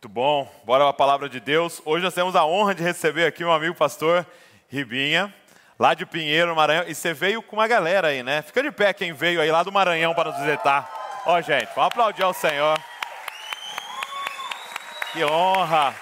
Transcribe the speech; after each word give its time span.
Muito 0.00 0.14
bom, 0.14 0.50
bora 0.64 0.88
a 0.88 0.94
palavra 0.94 1.28
de 1.28 1.38
Deus. 1.38 1.82
Hoje 1.84 2.02
nós 2.02 2.14
temos 2.14 2.34
a 2.34 2.42
honra 2.42 2.74
de 2.74 2.82
receber 2.82 3.26
aqui 3.26 3.44
meu 3.44 3.52
amigo 3.52 3.74
pastor 3.74 4.26
Ribinha, 4.66 5.30
lá 5.78 5.92
de 5.92 6.06
Pinheiro, 6.06 6.56
Maranhão. 6.56 6.84
E 6.88 6.94
você 6.94 7.12
veio 7.12 7.42
com 7.42 7.56
uma 7.56 7.68
galera 7.68 8.08
aí, 8.08 8.22
né? 8.22 8.40
Fica 8.40 8.62
de 8.62 8.72
pé 8.72 8.94
quem 8.94 9.12
veio 9.12 9.42
aí 9.42 9.50
lá 9.50 9.62
do 9.62 9.70
Maranhão 9.70 10.14
para 10.14 10.30
nos 10.30 10.40
visitar. 10.40 10.90
Ó, 11.26 11.38
gente, 11.42 11.66
vamos 11.74 11.88
aplaudir 11.88 12.22
ao 12.22 12.32
Senhor. 12.32 12.80
Que 15.12 15.22
honra. 15.22 15.94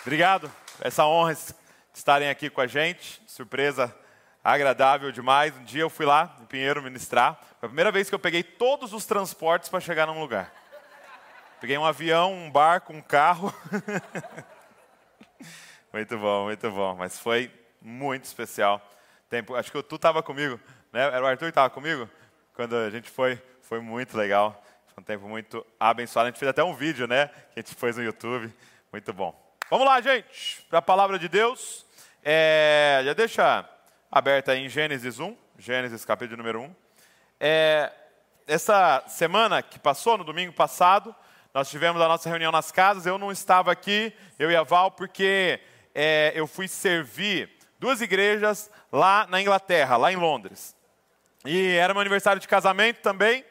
Obrigado, 0.00 0.50
essa 0.80 1.04
honra 1.04 1.34
de 1.34 1.52
estarem 1.92 2.30
aqui 2.30 2.48
com 2.48 2.62
a 2.62 2.66
gente. 2.66 3.20
Surpresa 3.26 3.94
agradável 4.42 5.12
demais. 5.12 5.54
Um 5.54 5.64
dia 5.64 5.82
eu 5.82 5.90
fui 5.90 6.06
lá 6.06 6.34
em 6.40 6.46
Pinheiro 6.46 6.82
ministrar. 6.82 7.38
Foi 7.66 7.68
a 7.68 7.70
primeira 7.70 7.90
vez 7.90 8.08
que 8.08 8.14
eu 8.14 8.18
peguei 8.20 8.44
todos 8.44 8.92
os 8.92 9.04
transportes 9.06 9.68
para 9.68 9.80
chegar 9.80 10.06
num 10.06 10.20
lugar. 10.20 10.52
Peguei 11.60 11.76
um 11.76 11.84
avião, 11.84 12.32
um 12.32 12.48
barco, 12.48 12.92
um 12.92 13.02
carro. 13.02 13.52
muito 15.92 16.16
bom, 16.16 16.44
muito 16.44 16.70
bom. 16.70 16.94
Mas 16.94 17.18
foi 17.18 17.50
muito 17.82 18.22
especial. 18.22 18.80
Tempo, 19.28 19.56
acho 19.56 19.72
que 19.72 19.82
tu 19.82 19.96
estava 19.96 20.22
comigo, 20.22 20.60
né? 20.92 21.06
Era 21.06 21.24
o 21.24 21.26
Arthur 21.26 21.46
que 21.46 21.50
estava 21.50 21.68
comigo 21.68 22.08
quando 22.54 22.76
a 22.76 22.88
gente 22.88 23.10
foi. 23.10 23.42
Foi 23.62 23.80
muito 23.80 24.16
legal. 24.16 24.62
Foi 24.94 25.02
um 25.02 25.04
tempo 25.04 25.26
muito 25.26 25.66
abençoado. 25.80 26.28
A 26.28 26.30
gente 26.30 26.38
fez 26.38 26.48
até 26.48 26.62
um 26.62 26.72
vídeo, 26.72 27.08
né? 27.08 27.26
Que 27.52 27.58
a 27.58 27.62
gente 27.62 27.74
fez 27.74 27.96
no 27.96 28.04
YouTube. 28.04 28.54
Muito 28.92 29.12
bom. 29.12 29.34
Vamos 29.68 29.86
lá, 29.86 30.00
gente, 30.00 30.62
para 30.70 30.78
a 30.78 30.82
palavra 30.82 31.18
de 31.18 31.28
Deus. 31.28 31.84
É, 32.22 33.02
já 33.04 33.12
deixa 33.12 33.68
aberta 34.08 34.52
aí 34.52 34.64
em 34.64 34.68
Gênesis 34.68 35.18
1, 35.18 35.36
Gênesis 35.58 36.04
capítulo 36.04 36.36
número 36.36 36.60
1. 36.60 36.85
É, 37.38 37.92
essa 38.46 39.04
semana 39.06 39.62
que 39.62 39.78
passou, 39.78 40.16
no 40.16 40.24
domingo 40.24 40.52
passado, 40.52 41.14
nós 41.52 41.68
tivemos 41.68 42.00
a 42.00 42.08
nossa 42.08 42.28
reunião 42.28 42.52
nas 42.52 42.70
casas. 42.70 43.06
Eu 43.06 43.18
não 43.18 43.32
estava 43.32 43.72
aqui, 43.72 44.12
eu 44.38 44.50
e 44.50 44.56
a 44.56 44.62
Val, 44.62 44.90
porque 44.90 45.60
é, 45.94 46.32
eu 46.34 46.46
fui 46.46 46.68
servir 46.68 47.50
duas 47.78 48.00
igrejas 48.00 48.70
lá 48.92 49.26
na 49.28 49.40
Inglaterra, 49.40 49.96
lá 49.96 50.12
em 50.12 50.16
Londres. 50.16 50.76
E 51.44 51.72
era 51.76 51.92
meu 51.92 52.00
aniversário 52.00 52.40
de 52.40 52.48
casamento 52.48 53.00
também. 53.00 53.44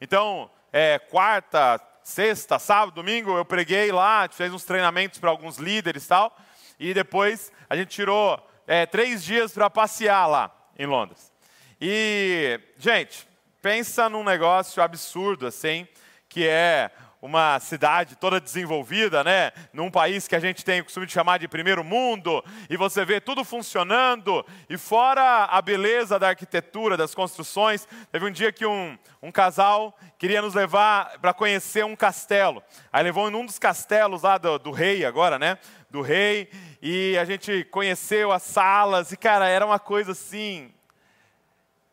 Então, 0.00 0.50
é, 0.72 0.98
quarta, 0.98 1.80
sexta, 2.02 2.58
sábado, 2.58 2.94
domingo, 2.94 3.36
eu 3.36 3.44
preguei 3.44 3.92
lá, 3.92 4.28
fez 4.30 4.52
uns 4.52 4.64
treinamentos 4.64 5.18
para 5.18 5.30
alguns 5.30 5.58
líderes 5.58 6.04
e 6.04 6.08
tal. 6.08 6.36
E 6.78 6.94
depois 6.94 7.52
a 7.68 7.76
gente 7.76 7.88
tirou 7.88 8.38
é, 8.66 8.86
três 8.86 9.22
dias 9.22 9.52
para 9.52 9.68
passear 9.70 10.26
lá 10.26 10.50
em 10.78 10.86
Londres. 10.86 11.32
E, 11.80 12.60
gente, 12.78 13.26
pensa 13.62 14.08
num 14.08 14.24
negócio 14.24 14.82
absurdo 14.82 15.46
assim, 15.46 15.86
que 16.28 16.46
é 16.46 16.90
uma 17.22 17.60
cidade 17.60 18.16
toda 18.16 18.40
desenvolvida, 18.40 19.22
né? 19.22 19.52
Num 19.72 19.88
país 19.88 20.26
que 20.26 20.34
a 20.34 20.40
gente 20.40 20.64
tem 20.64 20.80
o 20.80 20.84
costume 20.84 21.06
de 21.06 21.12
chamar 21.12 21.38
de 21.38 21.46
primeiro 21.46 21.84
mundo, 21.84 22.44
e 22.68 22.76
você 22.76 23.04
vê 23.04 23.20
tudo 23.20 23.44
funcionando, 23.44 24.44
e 24.68 24.76
fora 24.76 25.44
a 25.44 25.62
beleza 25.62 26.18
da 26.18 26.30
arquitetura, 26.30 26.96
das 26.96 27.14
construções, 27.14 27.86
teve 28.10 28.26
um 28.26 28.32
dia 28.32 28.50
que 28.50 28.66
um, 28.66 28.98
um 29.22 29.30
casal 29.30 29.96
queria 30.18 30.42
nos 30.42 30.54
levar 30.54 31.16
para 31.20 31.32
conhecer 31.32 31.84
um 31.84 31.94
castelo. 31.94 32.60
Aí 32.92 33.04
levou 33.04 33.30
em 33.30 33.34
um 33.36 33.46
dos 33.46 33.60
castelos 33.60 34.22
lá 34.22 34.36
do, 34.36 34.58
do 34.58 34.72
rei 34.72 35.04
agora, 35.04 35.38
né? 35.38 35.58
Do 35.88 36.00
rei, 36.00 36.50
e 36.82 37.16
a 37.16 37.24
gente 37.24 37.62
conheceu 37.70 38.32
as 38.32 38.42
salas, 38.42 39.12
e 39.12 39.16
cara, 39.16 39.46
era 39.48 39.64
uma 39.64 39.78
coisa 39.78 40.10
assim. 40.10 40.74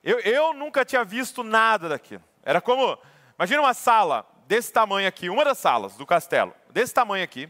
Eu, 0.09 0.19
eu 0.21 0.53
nunca 0.55 0.83
tinha 0.83 1.03
visto 1.03 1.43
nada 1.43 1.87
daquilo. 1.87 2.23
Era 2.41 2.59
como, 2.59 2.97
imagina 3.37 3.61
uma 3.61 3.75
sala 3.75 4.25
desse 4.47 4.73
tamanho 4.73 5.07
aqui, 5.07 5.29
uma 5.29 5.45
das 5.45 5.59
salas 5.59 5.95
do 5.97 6.03
castelo, 6.03 6.51
desse 6.71 6.91
tamanho 6.91 7.23
aqui, 7.23 7.47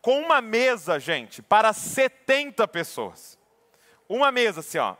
com 0.00 0.20
uma 0.20 0.40
mesa, 0.40 1.00
gente, 1.00 1.42
para 1.42 1.72
70 1.72 2.68
pessoas. 2.68 3.36
Uma 4.08 4.30
mesa 4.30 4.60
assim, 4.60 4.78
ó, 4.78 4.94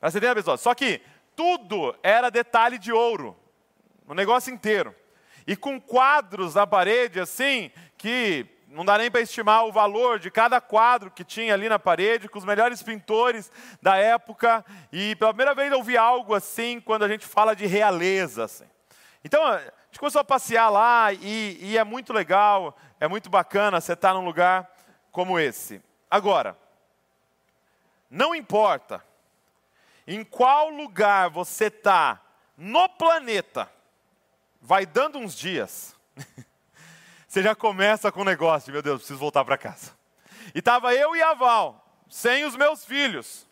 para 0.00 0.10
70 0.10 0.34
pessoas. 0.34 0.60
Só 0.60 0.74
que 0.74 1.00
tudo 1.36 1.96
era 2.02 2.32
detalhe 2.32 2.78
de 2.78 2.90
ouro, 2.92 3.36
o 4.04 4.12
negócio 4.12 4.52
inteiro. 4.52 4.92
E 5.46 5.54
com 5.54 5.80
quadros 5.80 6.56
na 6.56 6.66
parede 6.66 7.20
assim, 7.20 7.70
que 7.96 8.44
não 8.70 8.84
dá 8.84 8.98
nem 8.98 9.10
para 9.10 9.22
estimar 9.22 9.64
o 9.64 9.72
valor 9.72 10.18
de 10.18 10.30
cada 10.30 10.60
quadro 10.60 11.10
que 11.10 11.24
tinha 11.24 11.54
ali 11.54 11.68
na 11.68 11.78
parede, 11.78 12.28
com 12.28 12.38
os 12.38 12.44
melhores 12.44 12.82
pintores 12.82 13.50
da 13.80 13.96
época. 13.96 14.64
E 14.92 15.16
pela 15.16 15.32
primeira 15.32 15.54
vez 15.54 15.72
eu 15.72 15.82
vi 15.82 15.96
algo 15.96 16.34
assim 16.34 16.78
quando 16.80 17.04
a 17.04 17.08
gente 17.08 17.26
fala 17.26 17.56
de 17.56 17.66
realeza. 17.66 18.44
Assim. 18.44 18.66
Então, 19.24 19.42
a 19.42 19.58
gente 19.58 19.98
começou 19.98 20.20
a 20.20 20.24
passear 20.24 20.68
lá 20.68 21.12
e, 21.12 21.58
e 21.60 21.78
é 21.78 21.84
muito 21.84 22.12
legal, 22.12 22.76
é 23.00 23.08
muito 23.08 23.30
bacana 23.30 23.80
você 23.80 23.94
estar 23.94 24.12
num 24.12 24.24
lugar 24.24 24.70
como 25.10 25.38
esse. 25.38 25.82
Agora, 26.10 26.56
não 28.10 28.34
importa 28.34 29.02
em 30.06 30.22
qual 30.24 30.68
lugar 30.68 31.30
você 31.30 31.66
está 31.66 32.20
no 32.56 32.88
planeta, 32.88 33.70
vai 34.60 34.84
dando 34.84 35.18
uns 35.18 35.34
dias. 35.34 35.96
você 37.38 37.42
já 37.42 37.54
começa 37.54 38.10
com 38.10 38.22
o 38.22 38.24
negócio, 38.24 38.72
meu 38.72 38.82
Deus, 38.82 38.98
preciso 38.98 39.20
voltar 39.20 39.44
para 39.44 39.56
casa. 39.56 39.92
E 40.52 40.58
estava 40.58 40.92
eu 40.92 41.14
e 41.14 41.22
a 41.22 41.34
Val, 41.34 41.84
sem 42.08 42.44
os 42.44 42.56
meus 42.56 42.84
filhos. 42.84 43.46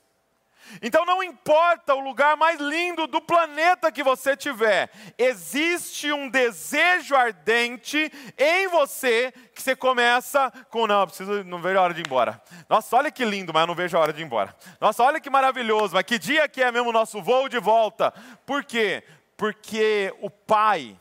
Então 0.83 1.05
não 1.05 1.23
importa 1.23 1.95
o 1.95 2.01
lugar 2.01 2.37
mais 2.37 2.59
lindo 2.59 3.07
do 3.07 3.21
planeta 3.21 3.93
que 3.93 4.03
você 4.03 4.37
tiver, 4.37 4.91
existe 5.17 6.13
um 6.13 6.29
desejo 6.29 7.15
ardente 7.15 8.13
em 8.37 8.67
você 8.67 9.33
que 9.55 9.63
você 9.63 9.77
começa 9.77 10.51
com 10.69 10.89
não, 10.89 11.07
preciso, 11.07 11.45
não 11.45 11.63
vejo 11.63 11.79
a 11.79 11.83
hora 11.83 11.95
de 11.95 12.01
ir 12.01 12.07
embora. 12.09 12.43
Nossa, 12.69 12.97
olha 12.97 13.13
que 13.13 13.25
lindo, 13.25 13.55
mas 13.55 13.61
eu 13.61 13.69
não 13.69 13.75
vejo 13.77 13.97
a 13.97 14.01
hora 14.01 14.13
de 14.13 14.21
ir 14.21 14.25
embora. 14.25 14.57
Nossa, 14.81 15.05
olha 15.05 15.21
que 15.21 15.31
maravilhoso, 15.31 15.95
mas 15.95 16.03
que 16.03 16.19
dia 16.19 16.49
que 16.49 16.61
é 16.61 16.73
mesmo 16.73 16.89
o 16.89 16.93
nosso 16.93 17.23
voo 17.23 17.49
de 17.49 17.61
volta? 17.61 18.13
Por 18.45 18.65
quê? 18.65 19.05
Porque 19.37 20.13
o 20.21 20.29
pai, 20.29 20.99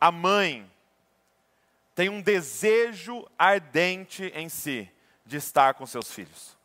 a 0.00 0.10
mãe, 0.10 0.68
tem 1.94 2.08
um 2.08 2.20
desejo 2.20 3.24
ardente 3.38 4.32
em 4.34 4.48
si 4.48 4.90
de 5.24 5.36
estar 5.36 5.74
com 5.74 5.86
seus 5.86 6.12
filhos. 6.12 6.58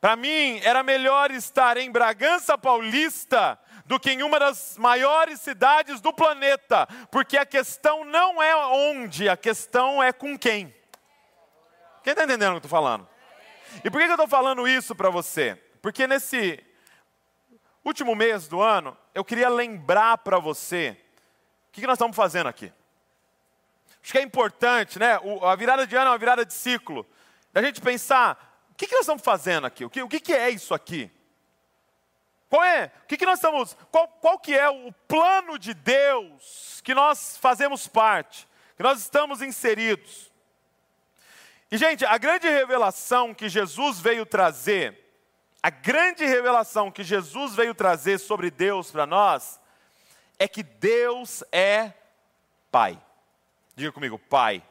Para 0.00 0.14
mim, 0.14 0.60
era 0.62 0.82
melhor 0.82 1.30
estar 1.30 1.76
em 1.76 1.90
Bragança 1.90 2.56
Paulista 2.56 3.58
do 3.86 3.98
que 3.98 4.10
em 4.10 4.22
uma 4.22 4.38
das 4.38 4.76
maiores 4.78 5.40
cidades 5.40 6.00
do 6.00 6.12
planeta, 6.12 6.86
porque 7.10 7.36
a 7.36 7.46
questão 7.46 8.04
não 8.04 8.42
é 8.42 8.54
onde, 8.66 9.28
a 9.28 9.36
questão 9.36 10.02
é 10.02 10.12
com 10.12 10.38
quem. 10.38 10.74
Quem 12.04 12.12
está 12.12 12.24
entendendo 12.24 12.50
o 12.50 12.60
que 12.60 12.66
eu 12.66 12.66
estou 12.66 12.70
falando? 12.70 13.08
E 13.84 13.90
por 13.90 14.00
que 14.00 14.06
eu 14.06 14.10
estou 14.10 14.28
falando 14.28 14.68
isso 14.68 14.94
para 14.94 15.10
você? 15.10 15.56
Porque 15.82 16.06
nesse 16.06 16.62
último 17.84 18.14
mês 18.14 18.46
do 18.48 18.60
ano, 18.60 18.96
eu 19.14 19.24
queria 19.24 19.48
lembrar 19.48 20.18
para 20.18 20.38
você 20.38 20.96
o 21.68 21.72
que, 21.72 21.80
que 21.80 21.86
nós 21.86 21.94
estamos 21.94 22.16
fazendo 22.16 22.48
aqui. 22.48 22.72
Acho 24.06 24.12
que 24.12 24.18
é 24.18 24.22
importante, 24.22 25.00
né? 25.00 25.18
O, 25.18 25.44
a 25.44 25.56
virada 25.56 25.84
de 25.84 25.96
ano 25.96 26.06
é 26.06 26.10
uma 26.10 26.18
virada 26.18 26.46
de 26.46 26.54
ciclo. 26.54 27.04
Da 27.52 27.60
gente 27.60 27.80
pensar 27.80 28.68
o 28.70 28.74
que, 28.76 28.86
que 28.86 28.92
nós 28.92 29.00
estamos 29.00 29.20
fazendo 29.20 29.66
aqui? 29.66 29.84
O 29.84 29.90
que, 29.90 30.00
o 30.00 30.08
que, 30.08 30.20
que 30.20 30.32
é 30.32 30.48
isso 30.48 30.72
aqui? 30.72 31.10
Qual 32.48 32.62
é? 32.62 32.92
O 33.02 33.06
que, 33.08 33.16
que 33.16 33.26
nós 33.26 33.40
estamos? 33.40 33.76
Qual, 33.90 34.06
qual 34.06 34.38
que 34.38 34.56
é 34.56 34.70
o 34.70 34.92
plano 35.08 35.58
de 35.58 35.74
Deus 35.74 36.80
que 36.84 36.94
nós 36.94 37.36
fazemos 37.38 37.88
parte, 37.88 38.46
que 38.76 38.82
nós 38.84 39.00
estamos 39.00 39.42
inseridos? 39.42 40.30
E 41.68 41.76
gente, 41.76 42.04
a 42.04 42.16
grande 42.16 42.48
revelação 42.48 43.34
que 43.34 43.48
Jesus 43.48 43.98
veio 43.98 44.24
trazer, 44.24 45.04
a 45.60 45.68
grande 45.68 46.24
revelação 46.24 46.92
que 46.92 47.02
Jesus 47.02 47.56
veio 47.56 47.74
trazer 47.74 48.20
sobre 48.20 48.52
Deus 48.52 48.88
para 48.88 49.04
nós, 49.04 49.60
é 50.38 50.46
que 50.46 50.62
Deus 50.62 51.42
é 51.50 51.92
Pai. 52.70 53.02
Diga 53.76 53.92
comigo, 53.92 54.18
Pai. 54.18 54.62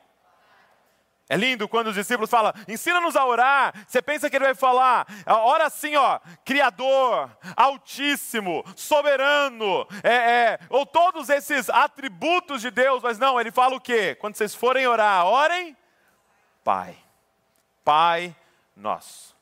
É 1.28 1.36
lindo 1.36 1.68
quando 1.68 1.88
os 1.88 1.96
discípulos 1.96 2.30
falam, 2.30 2.54
ensina-nos 2.68 3.16
a 3.16 3.26
orar. 3.26 3.74
Você 3.88 4.02
pensa 4.02 4.30
que 4.30 4.36
ele 4.36 4.46
vai 4.46 4.56
falar, 4.56 5.08
ora 5.28 5.66
assim, 5.66 5.96
ó, 5.96 6.20
Criador, 6.44 7.36
Altíssimo, 7.56 8.64
Soberano, 8.76 9.88
é, 10.04 10.14
é, 10.14 10.60
ou 10.70 10.86
todos 10.86 11.30
esses 11.30 11.68
atributos 11.70 12.62
de 12.62 12.70
Deus, 12.70 13.02
mas 13.02 13.18
não, 13.18 13.40
ele 13.40 13.52
fala 13.52 13.76
o 13.76 13.82
quê? 13.82 14.16
Quando 14.16 14.36
vocês 14.36 14.54
forem 14.54 14.86
orar, 14.86 15.26
orem, 15.26 15.76
Pai, 16.64 16.96
Pai 17.84 18.36
nosso. 18.76 19.36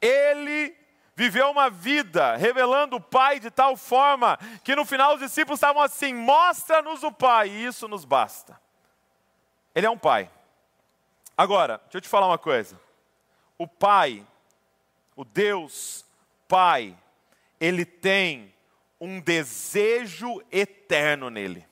Ele 0.00 0.74
viveu 1.14 1.50
uma 1.50 1.70
vida 1.70 2.36
revelando 2.36 2.96
o 2.96 3.00
Pai 3.00 3.40
de 3.40 3.50
tal 3.50 3.76
forma 3.76 4.38
que 4.64 4.76
no 4.76 4.84
final 4.84 5.14
os 5.14 5.20
discípulos 5.20 5.58
estavam 5.58 5.80
assim: 5.80 6.12
mostra-nos 6.14 7.02
o 7.02 7.12
Pai, 7.12 7.48
e 7.48 7.64
isso 7.64 7.88
nos 7.88 8.04
basta. 8.04 8.61
Ele 9.74 9.86
é 9.86 9.90
um 9.90 9.98
Pai. 9.98 10.30
Agora, 11.36 11.78
deixa 11.84 11.98
eu 11.98 12.00
te 12.00 12.08
falar 12.08 12.26
uma 12.26 12.38
coisa. 12.38 12.78
O 13.56 13.66
Pai, 13.66 14.26
o 15.16 15.24
Deus 15.24 16.04
Pai, 16.46 16.96
ele 17.58 17.84
tem 17.84 18.52
um 19.00 19.20
desejo 19.20 20.42
eterno 20.50 21.30
nele. 21.30 21.66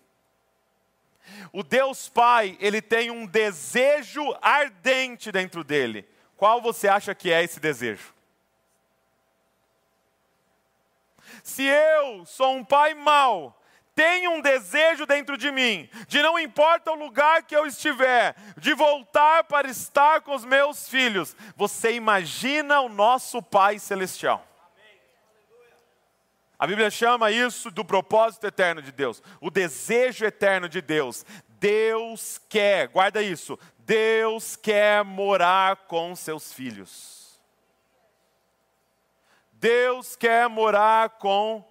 O 1.52 1.62
Deus 1.62 2.08
Pai, 2.08 2.56
ele 2.60 2.80
tem 2.80 3.10
um 3.10 3.26
desejo 3.26 4.36
ardente 4.40 5.30
dentro 5.30 5.62
dele. 5.62 6.08
Qual 6.36 6.60
você 6.62 6.88
acha 6.88 7.14
que 7.14 7.30
é 7.30 7.44
esse 7.44 7.60
desejo? 7.60 8.14
Se 11.42 11.64
eu 11.64 12.24
sou 12.26 12.56
um 12.56 12.64
pai 12.64 12.94
mau, 12.94 13.59
tenho 14.00 14.30
um 14.30 14.40
desejo 14.40 15.04
dentro 15.04 15.36
de 15.36 15.52
mim, 15.52 15.86
de 16.08 16.22
não 16.22 16.38
importa 16.38 16.90
o 16.90 16.94
lugar 16.94 17.42
que 17.42 17.54
eu 17.54 17.66
estiver, 17.66 18.34
de 18.56 18.72
voltar 18.72 19.44
para 19.44 19.68
estar 19.68 20.22
com 20.22 20.34
os 20.34 20.42
meus 20.42 20.88
filhos. 20.88 21.36
Você 21.54 21.92
imagina 21.92 22.80
o 22.80 22.88
nosso 22.88 23.42
Pai 23.42 23.78
Celestial. 23.78 24.46
A 26.58 26.66
Bíblia 26.66 26.90
chama 26.90 27.30
isso 27.30 27.70
do 27.70 27.84
propósito 27.84 28.46
eterno 28.46 28.80
de 28.80 28.90
Deus, 28.90 29.22
o 29.38 29.50
desejo 29.50 30.24
eterno 30.24 30.66
de 30.66 30.80
Deus. 30.80 31.26
Deus 31.58 32.40
quer, 32.48 32.88
guarda 32.88 33.20
isso, 33.20 33.58
Deus 33.80 34.56
quer 34.56 35.04
morar 35.04 35.76
com 35.76 36.16
seus 36.16 36.54
filhos. 36.54 37.38
Deus 39.52 40.16
quer 40.16 40.48
morar 40.48 41.10
com 41.18 41.62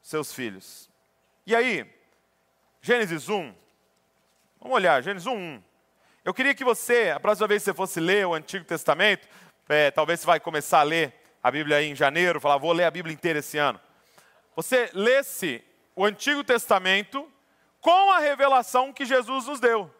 seus 0.00 0.32
filhos. 0.32 0.93
E 1.46 1.54
aí, 1.54 1.86
Gênesis 2.80 3.28
1, 3.28 3.54
vamos 4.60 4.74
olhar, 4.74 5.02
Gênesis 5.02 5.26
1, 5.26 5.32
1. 5.32 5.62
Eu 6.24 6.32
queria 6.32 6.54
que 6.54 6.64
você, 6.64 7.10
a 7.10 7.20
próxima 7.20 7.46
vez 7.48 7.62
que 7.62 7.66
você 7.66 7.74
fosse 7.74 8.00
ler 8.00 8.26
o 8.26 8.34
Antigo 8.34 8.64
Testamento, 8.64 9.28
é, 9.68 9.90
talvez 9.90 10.20
você 10.20 10.26
vai 10.26 10.40
começar 10.40 10.80
a 10.80 10.84
ler 10.84 11.14
a 11.42 11.50
Bíblia 11.50 11.78
aí 11.78 11.90
em 11.90 11.94
janeiro, 11.94 12.40
falar, 12.40 12.56
vou 12.56 12.72
ler 12.72 12.84
a 12.84 12.90
Bíblia 12.90 13.12
inteira 13.12 13.40
esse 13.40 13.58
ano 13.58 13.80
você 14.56 14.90
lesse 14.94 15.64
o 15.96 16.04
Antigo 16.04 16.44
Testamento 16.44 17.30
com 17.80 18.12
a 18.12 18.18
revelação 18.18 18.92
que 18.92 19.04
Jesus 19.04 19.46
nos 19.46 19.60
deu, 19.60 19.92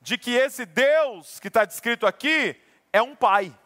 de 0.00 0.16
que 0.18 0.32
esse 0.32 0.64
Deus 0.64 1.40
que 1.40 1.48
está 1.48 1.64
descrito 1.64 2.06
aqui 2.06 2.56
é 2.92 3.00
um 3.02 3.14
Pai. 3.16 3.56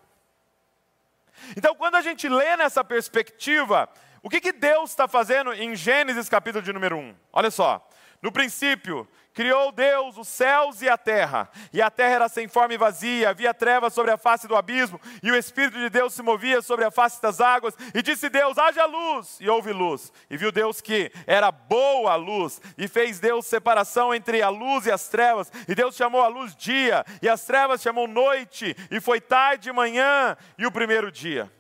Então, 1.57 1.75
quando 1.75 1.97
a 1.97 2.01
gente 2.01 2.29
lê 2.29 2.57
nessa 2.57 2.83
perspectiva, 2.83 3.89
o 4.27 4.29
que, 4.29 4.41
que 4.41 4.51
Deus 4.51 4.91
está 4.91 5.07
fazendo 5.07 5.53
em 5.53 5.77
Gênesis 5.77 6.29
capítulo 6.29 6.61
de 6.61 6.73
número 6.73 6.97
1? 6.97 7.15
Olha 7.33 7.49
só, 7.49 7.89
no 8.21 8.33
princípio, 8.33 9.09
Criou 9.33 9.71
Deus 9.71 10.17
os 10.17 10.27
céus 10.27 10.83
e 10.83 10.89
a 10.89 10.99
terra, 10.99 11.49
e 11.73 11.81
a 11.81 11.89
terra 11.91 12.15
era 12.15 12.29
sem 12.29 12.49
forma 12.49 12.75
e 12.75 12.77
vazia, 12.77 13.29
havia 13.29 13.55
trevas 13.55 13.93
sobre 13.93 14.11
a 14.11 14.17
face 14.17 14.49
do 14.49 14.57
abismo, 14.57 15.01
e 15.23 15.31
o 15.31 15.37
Espírito 15.37 15.79
de 15.79 15.89
Deus 15.89 16.13
se 16.13 16.23
movia 16.23 16.61
sobre 16.61 16.87
a 16.87 16.91
face 16.91 17.23
das 17.23 17.41
águas, 17.41 17.77
e 17.95 18.03
disse 18.03 18.29
Deus: 18.29 18.59
haja 18.59 18.85
luz, 18.85 19.37
e 19.39 19.49
houve 19.49 19.73
luz. 19.73 20.11
E 20.29 20.37
viu 20.37 20.51
Deus 20.51 20.81
que 20.81 21.13
era 21.25 21.53
boa 21.53 22.15
a 22.15 22.17
luz, 22.17 22.61
e 22.77 22.89
fez 22.89 23.21
Deus 23.21 23.47
separação 23.47 24.13
entre 24.13 24.43
a 24.43 24.49
luz 24.49 24.87
e 24.87 24.91
as 24.91 25.07
trevas, 25.07 25.53
e 25.69 25.75
Deus 25.75 25.95
chamou 25.95 26.23
a 26.23 26.29
luz 26.29 26.57
dia, 26.57 27.05
e 27.23 27.29
as 27.29 27.45
trevas 27.45 27.81
chamou 27.81 28.09
noite, 28.09 28.75
e 28.91 29.01
foi 29.01 29.21
tarde 29.21 29.69
e 29.69 29.73
manhã, 29.73 30.37
e 30.59 30.67
o 30.67 30.73
primeiro 30.73 31.13
dia. 31.13 31.53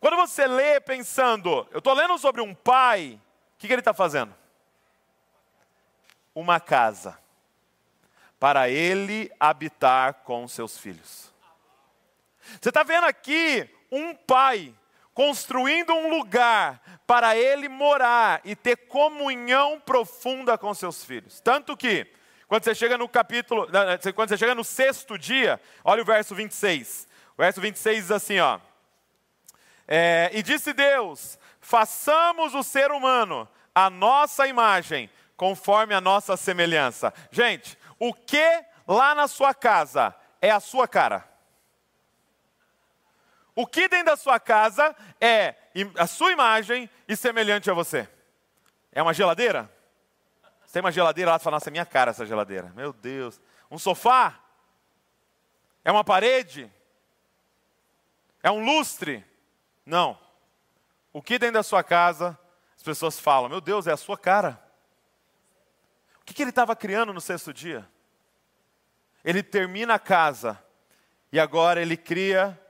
Quando 0.00 0.16
você 0.16 0.46
lê 0.46 0.80
pensando, 0.80 1.66
eu 1.70 1.78
estou 1.78 1.94
lendo 1.94 2.16
sobre 2.18 2.40
um 2.40 2.54
pai, 2.54 3.20
o 3.54 3.58
que, 3.58 3.66
que 3.66 3.72
ele 3.72 3.80
está 3.80 3.94
fazendo? 3.94 4.34
uma 6.36 6.60
casa 6.60 7.18
para 8.38 8.68
ele 8.68 9.32
habitar 9.40 10.12
com 10.22 10.46
seus 10.46 10.76
filhos. 10.76 11.32
Você 12.60 12.68
está 12.68 12.82
vendo 12.82 13.04
aqui 13.04 13.68
um 13.90 14.14
pai 14.14 14.74
construindo 15.14 15.94
um 15.94 16.10
lugar 16.10 17.00
para 17.06 17.34
ele 17.34 17.70
morar 17.70 18.42
e 18.44 18.54
ter 18.54 18.76
comunhão 18.76 19.80
profunda 19.80 20.58
com 20.58 20.74
seus 20.74 21.02
filhos. 21.02 21.40
Tanto 21.40 21.74
que, 21.74 22.06
quando 22.46 22.64
você 22.64 22.74
chega 22.74 22.98
no 22.98 23.08
capítulo, 23.08 23.66
quando 24.14 24.28
você 24.28 24.36
chega 24.36 24.54
no 24.54 24.62
sexto 24.62 25.18
dia, 25.18 25.58
olha 25.82 26.02
o 26.02 26.04
verso 26.04 26.34
26. 26.34 27.08
O 27.32 27.42
verso 27.42 27.60
26 27.62 27.96
diz 27.96 28.10
assim: 28.10 28.38
ó. 28.38 28.60
É, 29.86 30.30
e 30.32 30.42
disse 30.42 30.72
Deus: 30.72 31.38
façamos 31.60 32.54
o 32.54 32.62
ser 32.62 32.90
humano 32.90 33.48
a 33.74 33.90
nossa 33.90 34.46
imagem, 34.46 35.10
conforme 35.36 35.94
a 35.94 36.00
nossa 36.00 36.36
semelhança. 36.36 37.12
Gente, 37.30 37.78
o 37.98 38.12
que 38.14 38.64
lá 38.86 39.14
na 39.14 39.28
sua 39.28 39.52
casa 39.54 40.14
é 40.40 40.50
a 40.50 40.60
sua 40.60 40.88
cara? 40.88 41.28
O 43.54 43.66
que 43.66 43.88
dentro 43.88 44.06
da 44.06 44.16
sua 44.16 44.38
casa 44.38 44.94
é 45.20 45.54
a 45.98 46.06
sua 46.06 46.30
imagem 46.32 46.90
e 47.08 47.16
semelhante 47.16 47.70
a 47.70 47.74
você? 47.74 48.08
É 48.92 49.02
uma 49.02 49.14
geladeira? 49.14 49.70
Você 50.64 50.74
tem 50.74 50.82
uma 50.82 50.92
geladeira 50.92 51.30
lá, 51.30 51.38
você 51.38 51.44
fala, 51.44 51.56
nossa, 51.56 51.70
é 51.70 51.72
minha 51.72 51.86
cara 51.86 52.10
essa 52.10 52.26
geladeira. 52.26 52.72
Meu 52.74 52.92
Deus. 52.92 53.40
Um 53.70 53.78
sofá? 53.78 54.40
É 55.84 55.90
uma 55.90 56.04
parede? 56.04 56.70
É 58.42 58.50
um 58.50 58.64
lustre? 58.64 59.24
Não. 59.86 60.18
O 61.12 61.22
que 61.22 61.38
dentro 61.38 61.54
da 61.54 61.62
sua 61.62 61.84
casa, 61.84 62.36
as 62.76 62.82
pessoas 62.82 63.18
falam, 63.18 63.48
meu 63.48 63.60
Deus, 63.60 63.86
é 63.86 63.92
a 63.92 63.96
sua 63.96 64.18
cara. 64.18 64.60
O 66.20 66.24
que, 66.24 66.34
que 66.34 66.42
ele 66.42 66.50
estava 66.50 66.74
criando 66.74 67.14
no 67.14 67.20
sexto 67.20 67.54
dia? 67.54 67.88
Ele 69.24 69.42
termina 69.42 69.94
a 69.94 69.98
casa 69.98 70.62
e 71.32 71.38
agora 71.38 71.80
ele 71.80 71.96
cria 71.96 72.60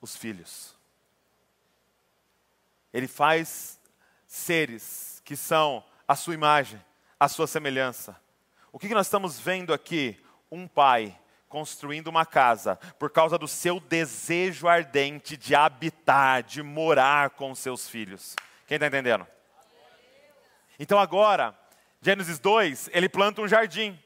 os 0.00 0.16
filhos. 0.16 0.76
Ele 2.92 3.08
faz 3.08 3.80
seres 4.26 5.20
que 5.24 5.36
são 5.36 5.84
a 6.06 6.14
sua 6.14 6.34
imagem, 6.34 6.82
a 7.18 7.28
sua 7.28 7.46
semelhança. 7.46 8.18
O 8.72 8.78
que, 8.78 8.88
que 8.88 8.94
nós 8.94 9.06
estamos 9.06 9.38
vendo 9.38 9.74
aqui? 9.74 10.18
Um 10.50 10.66
pai 10.66 11.18
construindo 11.48 12.08
uma 12.08 12.26
casa 12.26 12.76
por 12.98 13.10
causa 13.10 13.38
do 13.38 13.48
seu 13.48 13.80
desejo 13.80 14.68
ardente 14.68 15.36
de 15.36 15.54
habitar, 15.54 16.42
de 16.42 16.62
morar 16.62 17.30
com 17.30 17.54
seus 17.54 17.88
filhos. 17.88 18.36
Quem 18.66 18.76
está 18.76 18.86
entendendo? 18.86 19.26
Então 20.78 20.98
agora, 20.98 21.58
Gênesis 22.00 22.38
2, 22.38 22.90
ele 22.92 23.08
planta 23.08 23.40
um 23.40 23.48
jardim. 23.48 23.98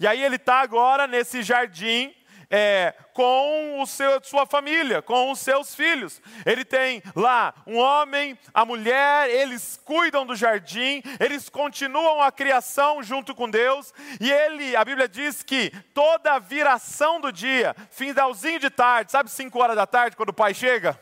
E 0.00 0.06
aí 0.06 0.22
ele 0.22 0.36
está 0.36 0.60
agora 0.60 1.06
nesse 1.06 1.42
jardim 1.42 2.14
é, 2.56 2.94
com 3.12 3.80
o 3.82 3.86
seu, 3.86 4.22
sua 4.22 4.46
família, 4.46 5.02
com 5.02 5.32
os 5.32 5.40
seus 5.40 5.74
filhos. 5.74 6.22
Ele 6.46 6.64
tem 6.64 7.02
lá 7.16 7.52
um 7.66 7.78
homem, 7.78 8.38
a 8.54 8.64
mulher, 8.64 9.28
eles 9.28 9.80
cuidam 9.84 10.24
do 10.24 10.36
jardim, 10.36 11.02
eles 11.18 11.48
continuam 11.48 12.22
a 12.22 12.30
criação 12.30 13.02
junto 13.02 13.34
com 13.34 13.50
Deus, 13.50 13.92
e 14.20 14.30
ele, 14.30 14.76
a 14.76 14.84
Bíblia 14.84 15.08
diz 15.08 15.42
que 15.42 15.72
toda 15.92 16.34
a 16.34 16.38
viração 16.38 17.20
do 17.20 17.32
dia, 17.32 17.74
finalzinho 17.90 18.60
de 18.60 18.70
tarde, 18.70 19.10
sabe 19.10 19.28
5 19.32 19.58
horas 19.58 19.74
da 19.74 19.84
tarde, 19.84 20.16
quando 20.16 20.28
o 20.28 20.32
pai 20.32 20.54
chega? 20.54 20.96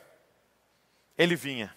Ele 1.19 1.37
vinha. 1.37 1.77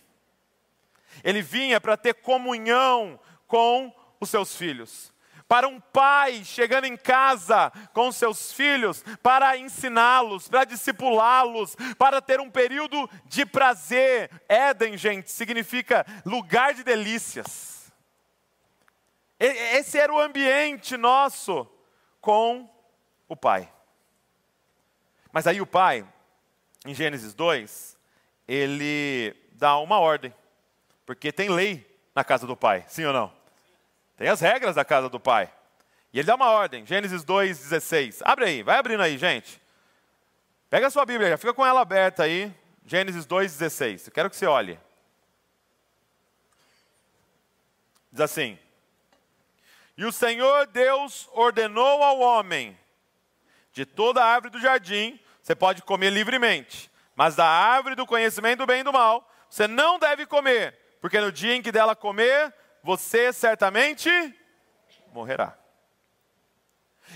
Ele 1.22 1.42
vinha 1.42 1.82
para 1.82 1.98
ter 1.98 2.14
comunhão 2.14 3.20
com 3.46 3.94
os 4.22 4.30
seus 4.30 4.56
filhos. 4.56 5.14
Para 5.48 5.68
um 5.68 5.80
pai 5.80 6.44
chegando 6.44 6.86
em 6.86 6.98
casa 6.98 7.72
com 7.94 8.12
seus 8.12 8.52
filhos, 8.52 9.04
para 9.22 9.58
ensiná-los, 9.58 10.48
para 10.48 10.66
discipulá-los, 10.66 11.76
para 11.98 12.20
ter 12.22 12.40
um 12.40 12.50
período 12.50 13.10
de 13.26 13.46
prazer. 13.46 14.32
Éden, 14.50 14.98
gente, 14.98 15.32
significa 15.32 16.06
lugar 16.26 16.74
de 16.74 16.84
delícias. 16.84 17.94
Esse 19.40 20.00
era 20.00 20.12
o 20.12 20.20
ambiente 20.20 20.98
nosso 20.98 21.68
com 22.20 22.68
o 23.28 23.36
pai. 23.36 23.72
Mas 25.32 25.46
aí 25.46 25.62
o 25.62 25.68
pai, 25.68 26.08
em 26.86 26.94
Gênesis 26.94 27.34
2, 27.34 27.98
ele 28.48 29.36
dá 29.52 29.78
uma 29.78 30.00
ordem, 30.00 30.34
porque 31.06 31.32
tem 31.32 31.50
lei 31.50 31.86
na 32.16 32.24
casa 32.24 32.48
do 32.48 32.56
pai, 32.56 32.86
sim 32.88 33.04
ou 33.06 33.14
não? 33.14 33.45
Tem 34.18 34.28
as 34.28 34.40
regras 34.40 34.76
da 34.76 34.86
casa 34.86 35.10
do 35.10 35.20
pai. 35.20 35.52
E 36.14 36.20
ele 36.20 36.28
dá 36.28 36.36
uma 36.36 36.50
ordem, 36.50 36.86
Gênesis 36.86 37.26
2,16. 37.26 38.22
Abre 38.24 38.46
aí, 38.46 38.64
vai 38.64 38.78
abrindo 38.78 39.04
aí, 39.04 39.18
gente. 39.18 39.62
Pega 40.70 40.88
a 40.88 40.90
sua 40.90 41.06
Bíblia, 41.06 41.30
já 41.30 41.38
fica 41.38 41.54
com 41.54 41.66
ela 41.66 41.82
aberta 41.82 42.24
aí. 42.24 42.54
Gênesis 42.86 43.26
2,16. 43.26 44.08
Eu 44.08 44.14
quero 44.14 44.30
que 44.30 44.36
você 44.36 44.46
olhe. 44.46 44.80
Diz 48.12 48.22
assim: 48.22 48.58
E 49.98 50.06
o 50.06 50.12
Senhor 50.12 50.68
Deus 50.68 51.28
ordenou 51.34 52.02
ao 52.02 52.20
homem: 52.20 52.78
de 53.74 53.86
toda 53.86 54.24
a 54.24 54.26
árvore 54.26 54.54
do 54.54 54.62
jardim 54.62 55.20
você 55.42 55.54
pode 55.54 55.82
comer 55.82 56.10
livremente, 56.10 56.90
mas 57.14 57.36
da 57.36 57.46
árvore 57.46 57.94
do 57.94 58.06
conhecimento 58.06 58.60
do 58.60 58.66
bem 58.66 58.80
e 58.80 58.84
do 58.84 58.94
mal 58.94 59.30
você 59.50 59.68
não 59.68 60.00
deve 60.00 60.26
comer, 60.26 60.78
porque 61.00 61.20
no 61.20 61.32
dia 61.32 61.56
em 61.56 61.62
que 61.62 61.72
dela 61.72 61.96
comer, 61.96 62.54
você 62.86 63.34
certamente 63.34 64.08
morrerá. 65.12 65.58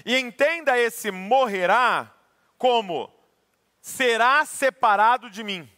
E 0.04 0.18
entenda 0.18 0.80
esse 0.80 1.12
morrerá 1.12 2.12
como 2.58 3.14
será 3.80 4.44
separado 4.46 5.30
de 5.30 5.44
mim. 5.44 5.72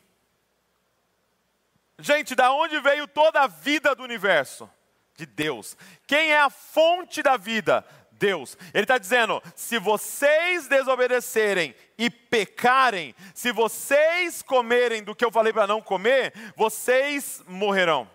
Gente, 2.00 2.36
da 2.36 2.54
onde 2.54 2.80
veio 2.80 3.06
toda 3.06 3.42
a 3.42 3.48
vida 3.48 3.94
do 3.94 4.02
universo? 4.02 4.72
De 5.18 5.26
Deus. 5.26 5.76
Quem 6.08 6.32
é 6.32 6.40
a 6.40 6.50
fonte 6.50 7.22
da 7.22 7.36
vida? 7.36 7.86
Deus. 8.14 8.58
Ele 8.74 8.86
está 8.86 8.98
dizendo: 8.98 9.44
se 9.58 9.78
vocês 9.78 10.70
desobedecerem 10.70 11.76
e 11.98 12.10
pecarem, 12.10 13.14
se 13.36 13.52
vocês 13.52 14.42
comerem 14.42 15.04
do 15.04 15.14
que 15.14 15.26
eu 15.26 15.34
falei 15.34 15.52
para 15.52 15.68
não 15.68 15.82
comer, 15.82 16.34
vocês 16.56 17.44
morrerão. 17.46 18.10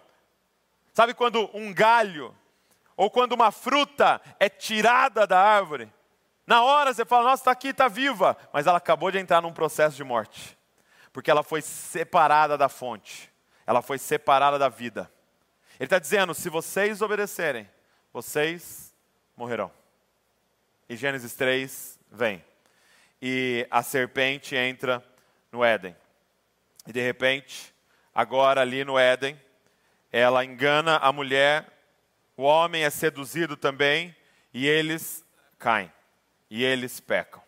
Sabe 0.97 1.13
quando 1.13 1.51
um 1.53 1.75
galho 1.75 2.35
ou 2.97 3.11
quando 3.11 3.33
uma 3.33 3.53
fruta 3.53 4.19
é 4.41 4.49
tirada 4.49 5.27
da 5.27 5.39
árvore? 5.39 5.93
Na 6.47 6.63
hora 6.63 6.95
você 6.95 7.05
fala, 7.05 7.25
nossa, 7.25 7.43
está 7.43 7.51
aqui, 7.51 7.69
está 7.69 7.87
viva, 7.87 8.35
mas 8.51 8.67
ela 8.67 8.79
acabou 8.79 9.11
de 9.11 9.19
entrar 9.19 9.43
num 9.43 9.53
processo 9.53 9.95
de 9.95 10.03
morte, 10.03 10.57
porque 11.13 11.31
ela 11.31 11.43
foi 11.43 11.61
separada 11.61 12.57
da 12.57 12.71
fonte, 12.71 13.31
ela 13.67 13.83
foi 13.83 13.99
separada 13.99 14.59
da 14.59 14.71
vida. 14.71 15.13
Ele 15.79 15.85
está 15.85 15.99
dizendo: 15.99 16.33
se 16.33 16.49
vocês 16.49 17.03
obedecerem, 17.03 17.69
vocês 18.11 18.95
morrerão. 19.37 19.71
E 20.89 20.97
Gênesis 20.97 21.35
3 21.35 22.01
vem. 22.11 22.43
E 23.21 23.67
a 23.71 23.83
serpente 23.83 24.57
entra 24.57 25.05
no 25.53 25.63
Éden. 25.63 25.95
E 26.87 26.93
de 26.95 27.03
repente, 27.03 27.75
agora 28.15 28.63
ali 28.63 28.83
no 28.83 28.99
Éden, 28.99 29.39
ela 30.17 30.43
engana 30.43 30.97
a 30.97 31.13
mulher, 31.13 31.71
o 32.39 32.43
homem 32.43 32.85
é 32.85 32.89
seduzido 32.89 33.55
também, 33.55 34.17
e 34.53 34.67
eles 34.67 35.23
caem. 35.59 35.93
E 36.49 36.65
eles 36.65 37.01
pecam. 37.01 37.43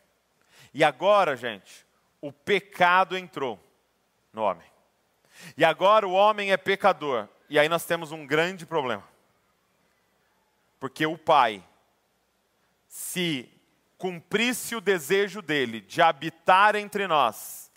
E 0.74 0.84
agora, 0.84 1.34
gente, 1.34 1.86
o 2.20 2.30
pecado 2.30 3.16
entrou 3.16 3.58
no 4.34 4.42
homem. 4.42 4.66
E 5.56 5.64
agora 5.64 6.06
o 6.06 6.12
homem 6.12 6.52
é 6.52 6.58
pecador. 6.58 7.26
E 7.48 7.58
aí 7.58 7.70
nós 7.70 7.86
temos 7.86 8.12
um 8.12 8.26
grande 8.26 8.66
problema. 8.66 9.08
Porque 10.78 11.06
o 11.06 11.16
pai, 11.16 11.64
se 12.86 13.48
cumprisse 13.96 14.76
o 14.76 14.80
desejo 14.80 15.40
dele 15.40 15.80
de 15.80 16.02
habitar 16.02 16.76
entre 16.76 17.06
nós, 17.06 17.70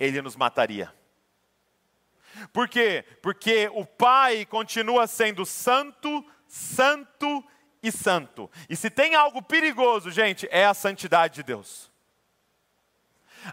ele 0.00 0.22
nos 0.22 0.36
mataria. 0.36 0.97
Por 2.52 2.68
quê? 2.68 3.04
Porque 3.22 3.70
o 3.74 3.84
Pai 3.84 4.46
continua 4.46 5.06
sendo 5.06 5.44
santo, 5.44 6.24
santo 6.46 7.44
e 7.82 7.92
santo. 7.92 8.50
E 8.68 8.76
se 8.76 8.90
tem 8.90 9.14
algo 9.14 9.42
perigoso, 9.42 10.10
gente, 10.10 10.48
é 10.50 10.64
a 10.64 10.74
santidade 10.74 11.36
de 11.36 11.42
Deus. 11.42 11.88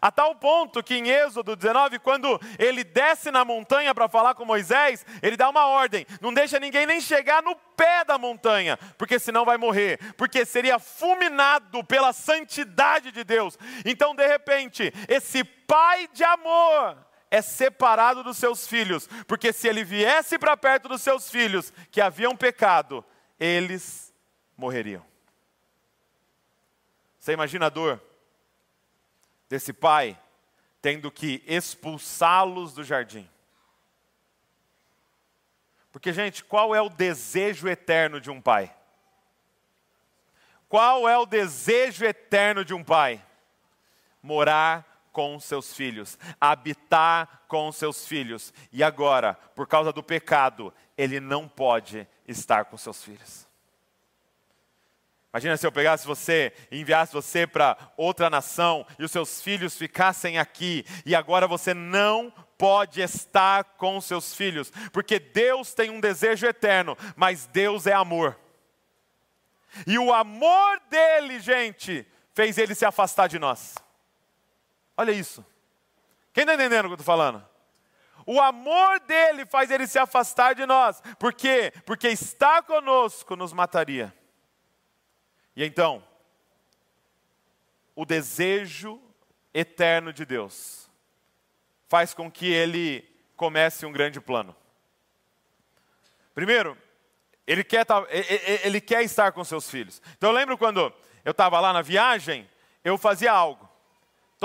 A 0.01 0.11
tal 0.11 0.35
ponto 0.35 0.83
que 0.83 0.95
em 0.95 1.09
Êxodo 1.09 1.55
19, 1.55 1.99
quando 1.99 2.39
ele 2.57 2.83
desce 2.83 3.31
na 3.31 3.45
montanha 3.45 3.93
para 3.93 4.09
falar 4.09 4.33
com 4.33 4.45
Moisés, 4.45 5.05
ele 5.21 5.37
dá 5.37 5.49
uma 5.49 5.67
ordem: 5.67 6.05
não 6.21 6.33
deixa 6.33 6.59
ninguém 6.59 6.85
nem 6.85 6.99
chegar 6.99 7.41
no 7.43 7.55
pé 7.77 8.03
da 8.03 8.17
montanha, 8.17 8.77
porque 8.97 9.19
senão 9.19 9.45
vai 9.45 9.57
morrer, 9.57 9.99
porque 10.15 10.45
seria 10.45 10.79
fulminado 10.79 11.83
pela 11.83 12.13
santidade 12.13 13.11
de 13.11 13.23
Deus. 13.23 13.57
Então, 13.85 14.15
de 14.15 14.25
repente, 14.27 14.91
esse 15.07 15.43
pai 15.43 16.07
de 16.11 16.23
amor 16.23 16.97
é 17.31 17.41
separado 17.41 18.23
dos 18.23 18.37
seus 18.37 18.67
filhos, 18.67 19.07
porque 19.27 19.51
se 19.51 19.67
ele 19.67 19.83
viesse 19.83 20.37
para 20.37 20.55
perto 20.55 20.87
dos 20.87 21.01
seus 21.01 21.29
filhos 21.29 21.71
que 21.91 22.01
haviam 22.01 22.35
pecado, 22.35 23.03
eles 23.39 24.13
morreriam. 24.55 25.05
Você 27.19 27.33
imagina 27.33 27.65
a 27.65 27.69
dor? 27.69 28.01
desse 29.49 29.73
pai 29.73 30.19
tendo 30.81 31.11
que 31.11 31.43
expulsá-los 31.47 32.73
do 32.73 32.83
jardim. 32.83 33.29
Porque, 35.91 36.11
gente, 36.13 36.43
qual 36.43 36.75
é 36.75 36.81
o 36.81 36.89
desejo 36.89 37.67
eterno 37.67 38.19
de 38.19 38.29
um 38.29 38.41
pai? 38.41 38.75
Qual 40.67 41.07
é 41.07 41.17
o 41.17 41.25
desejo 41.25 42.05
eterno 42.05 42.65
de 42.65 42.73
um 42.73 42.83
pai? 42.83 43.23
Morar 44.21 44.94
com 45.15 45.39
seus 45.39 45.73
filhos, 45.73 46.19
habitar 46.41 47.43
com 47.47 47.71
seus 47.71 48.05
filhos. 48.05 48.53
E 48.69 48.83
agora, 48.83 49.33
por 49.55 49.65
causa 49.65 49.93
do 49.93 50.03
pecado, 50.03 50.73
ele 50.97 51.21
não 51.21 51.47
pode 51.47 52.05
estar 52.27 52.65
com 52.65 52.77
seus 52.77 53.01
filhos. 53.01 53.47
Imagina 55.33 55.55
se 55.55 55.65
eu 55.65 55.71
pegasse 55.71 56.05
você 56.05 56.51
e 56.69 56.81
enviasse 56.81 57.13
você 57.13 57.47
para 57.47 57.77
outra 57.95 58.29
nação 58.29 58.85
e 58.99 59.05
os 59.05 59.11
seus 59.11 59.41
filhos 59.41 59.77
ficassem 59.77 60.37
aqui 60.37 60.85
e 61.05 61.15
agora 61.15 61.47
você 61.47 61.73
não 61.73 62.29
pode 62.57 62.99
estar 62.99 63.63
com 63.63 64.01
seus 64.01 64.35
filhos, 64.35 64.69
porque 64.91 65.17
Deus 65.17 65.73
tem 65.73 65.89
um 65.89 66.01
desejo 66.01 66.45
eterno, 66.45 66.97
mas 67.15 67.47
Deus 67.47 67.87
é 67.87 67.93
amor. 67.93 68.37
E 69.87 69.97
o 69.97 70.13
amor 70.13 70.81
dele, 70.89 71.39
gente, 71.39 72.05
fez 72.33 72.57
ele 72.57 72.75
se 72.75 72.85
afastar 72.85 73.27
de 73.27 73.39
nós. 73.39 73.75
Olha 74.97 75.11
isso. 75.11 75.45
Quem 76.33 76.43
está 76.43 76.53
entendendo 76.53 76.85
o 76.85 76.87
que 76.89 76.93
eu 76.93 77.01
estou 77.01 77.05
falando? 77.05 77.45
O 78.25 78.41
amor 78.41 78.99
dele 79.01 79.45
faz 79.45 79.69
ele 79.69 79.87
se 79.87 79.99
afastar 79.99 80.55
de 80.55 80.65
nós. 80.65 81.01
Por 81.19 81.33
quê? 81.33 81.71
Porque 81.85 82.07
estar 82.07 82.63
conosco 82.63 83.35
nos 83.35 83.53
mataria. 83.53 84.13
E 85.55 85.63
então, 85.63 86.03
o 87.95 88.05
desejo 88.05 89.01
eterno 89.53 90.11
de 90.11 90.25
Deus 90.25 90.89
faz 91.87 92.13
com 92.13 92.29
que 92.29 92.51
ele 92.51 93.07
comece 93.35 93.85
um 93.85 93.91
grande 93.91 94.19
plano. 94.19 94.55
Primeiro, 96.33 96.77
ele 97.47 97.63
quer, 97.63 97.85
tá, 97.85 98.05
ele 98.63 98.81
quer 98.81 99.03
estar 99.03 99.31
com 99.31 99.43
seus 99.43 99.69
filhos. 99.69 100.01
Então 100.17 100.31
eu 100.31 100.35
lembro 100.35 100.57
quando 100.57 100.91
eu 101.23 101.31
estava 101.31 101.59
lá 101.59 101.71
na 101.71 101.81
viagem, 101.81 102.49
eu 102.83 102.97
fazia 102.97 103.31
algo. 103.31 103.64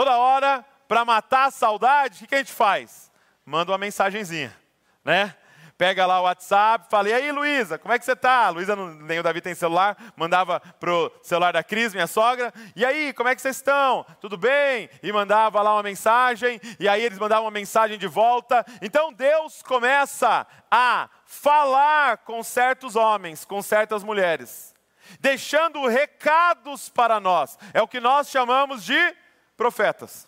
Toda 0.00 0.16
hora, 0.16 0.64
para 0.88 1.04
matar 1.04 1.48
a 1.48 1.50
saudade, 1.50 2.24
o 2.24 2.26
que 2.26 2.34
a 2.34 2.38
gente 2.38 2.52
faz? 2.52 3.12
Manda 3.44 3.70
uma 3.70 3.76
mensagenzinha, 3.76 4.56
né? 5.04 5.34
pega 5.76 6.06
lá 6.06 6.20
o 6.20 6.24
WhatsApp, 6.24 6.86
fala, 6.90 7.10
e 7.10 7.12
aí 7.12 7.30
Luísa, 7.30 7.76
como 7.78 7.92
é 7.92 7.98
que 7.98 8.04
você 8.06 8.12
está? 8.12 8.48
Luísa, 8.48 8.74
nem 8.76 9.18
o 9.18 9.22
Davi 9.22 9.42
tem 9.42 9.54
celular, 9.54 9.96
mandava 10.16 10.58
pro 10.80 11.12
celular 11.22 11.52
da 11.52 11.62
Cris, 11.62 11.92
minha 11.92 12.06
sogra, 12.06 12.50
e 12.74 12.82
aí, 12.82 13.12
como 13.12 13.28
é 13.28 13.34
que 13.34 13.42
vocês 13.42 13.56
estão? 13.56 14.06
Tudo 14.22 14.38
bem? 14.38 14.88
E 15.02 15.12
mandava 15.12 15.60
lá 15.60 15.74
uma 15.74 15.82
mensagem, 15.82 16.58
e 16.78 16.88
aí 16.88 17.02
eles 17.02 17.18
mandavam 17.18 17.44
uma 17.44 17.50
mensagem 17.50 17.98
de 17.98 18.06
volta. 18.06 18.64
Então 18.80 19.12
Deus 19.12 19.62
começa 19.62 20.46
a 20.70 21.10
falar 21.26 22.18
com 22.18 22.42
certos 22.42 22.96
homens, 22.96 23.44
com 23.44 23.60
certas 23.60 24.02
mulheres, 24.02 24.74
deixando 25.20 25.86
recados 25.86 26.88
para 26.88 27.20
nós. 27.20 27.58
É 27.74 27.82
o 27.82 27.88
que 27.88 28.00
nós 28.00 28.30
chamamos 28.30 28.82
de 28.82 29.14
profetas. 29.60 30.26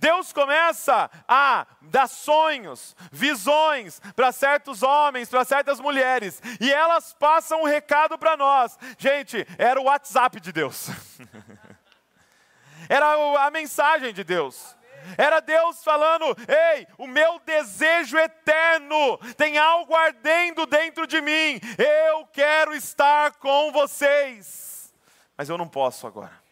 Deus 0.00 0.32
começa 0.32 1.08
a 1.28 1.64
dar 1.80 2.08
sonhos, 2.08 2.96
visões 3.12 4.00
para 4.16 4.32
certos 4.32 4.82
homens, 4.82 5.28
para 5.28 5.44
certas 5.44 5.78
mulheres, 5.78 6.42
e 6.60 6.72
elas 6.72 7.12
passam 7.12 7.62
um 7.62 7.66
recado 7.66 8.18
para 8.18 8.36
nós. 8.36 8.76
Gente, 8.98 9.46
era 9.56 9.80
o 9.80 9.84
WhatsApp 9.84 10.40
de 10.40 10.50
Deus, 10.50 10.88
era 12.90 13.46
a 13.46 13.50
mensagem 13.52 14.12
de 14.12 14.24
Deus. 14.24 14.74
Era 15.16 15.38
Deus 15.38 15.84
falando: 15.84 16.36
Ei, 16.48 16.88
o 16.98 17.06
meu 17.06 17.38
desejo 17.46 18.18
eterno 18.18 19.18
tem 19.36 19.56
algo 19.56 19.94
ardendo 19.94 20.66
dentro 20.66 21.06
de 21.06 21.20
mim, 21.20 21.60
eu 22.10 22.26
quero 22.32 22.74
estar 22.74 23.36
com 23.36 23.70
vocês, 23.70 24.92
mas 25.36 25.48
eu 25.48 25.56
não 25.56 25.68
posso 25.68 26.08
agora. 26.08 26.45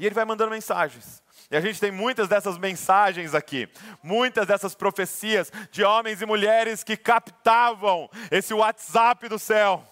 E 0.00 0.06
Ele 0.06 0.14
vai 0.14 0.24
mandando 0.24 0.50
mensagens. 0.50 1.22
E 1.50 1.56
a 1.56 1.60
gente 1.60 1.78
tem 1.78 1.90
muitas 1.90 2.26
dessas 2.26 2.56
mensagens 2.56 3.34
aqui, 3.34 3.68
muitas 4.02 4.46
dessas 4.46 4.74
profecias 4.74 5.52
de 5.70 5.84
homens 5.84 6.22
e 6.22 6.26
mulheres 6.26 6.82
que 6.82 6.96
captavam 6.96 8.08
esse 8.30 8.54
WhatsApp 8.54 9.28
do 9.28 9.38
céu. 9.38 9.84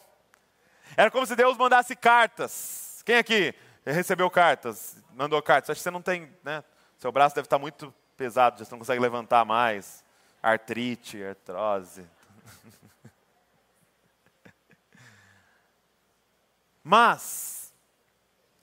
Era 0.97 1.11
como 1.11 1.27
se 1.27 1.37
Deus 1.37 1.59
mandasse 1.59 1.95
cartas. 1.95 3.03
Quem 3.05 3.17
aqui 3.17 3.55
recebeu 3.85 4.31
cartas? 4.31 4.97
Mandou 5.12 5.43
cartas? 5.43 5.69
Acho 5.69 5.81
que 5.81 5.83
você 5.83 5.91
não 5.91 6.00
tem, 6.00 6.35
né? 6.43 6.65
Seu 6.97 7.12
braço 7.12 7.35
deve 7.35 7.45
estar 7.45 7.59
muito 7.59 7.93
pesado, 8.17 8.65
você 8.65 8.71
não 8.71 8.79
consegue 8.79 9.03
levantar 9.03 9.45
mais. 9.45 10.03
Artrite, 10.43 11.23
artrose. 11.23 12.07
Mas, 16.83 17.75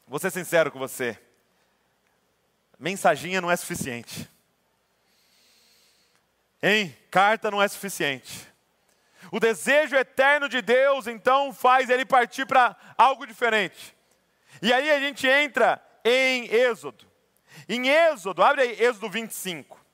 vou 0.07 0.17
ser 0.17 0.31
sincero 0.31 0.71
com 0.71 0.79
você 0.79 1.19
mensaginha 2.79 3.41
não 3.41 3.51
é 3.51 3.55
suficiente. 3.55 4.29
Hein? 6.61 6.95
Carta 7.11 7.51
não 7.51 7.61
é 7.61 7.67
suficiente. 7.67 8.47
O 9.31 9.39
desejo 9.39 9.95
eterno 9.95 10.47
de 10.47 10.61
Deus, 10.61 11.07
então, 11.07 11.53
faz 11.53 11.89
ele 11.89 12.05
partir 12.05 12.45
para 12.45 12.75
algo 12.97 13.25
diferente. 13.25 13.95
E 14.61 14.71
aí 14.71 14.89
a 14.91 14.99
gente 14.99 15.27
entra 15.27 15.81
em 16.03 16.45
Êxodo. 16.45 17.05
Em 17.67 17.87
Êxodo, 17.87 18.43
abre 18.43 18.61
aí 18.61 18.83
Êxodo 18.83 19.09
25. 19.09 19.84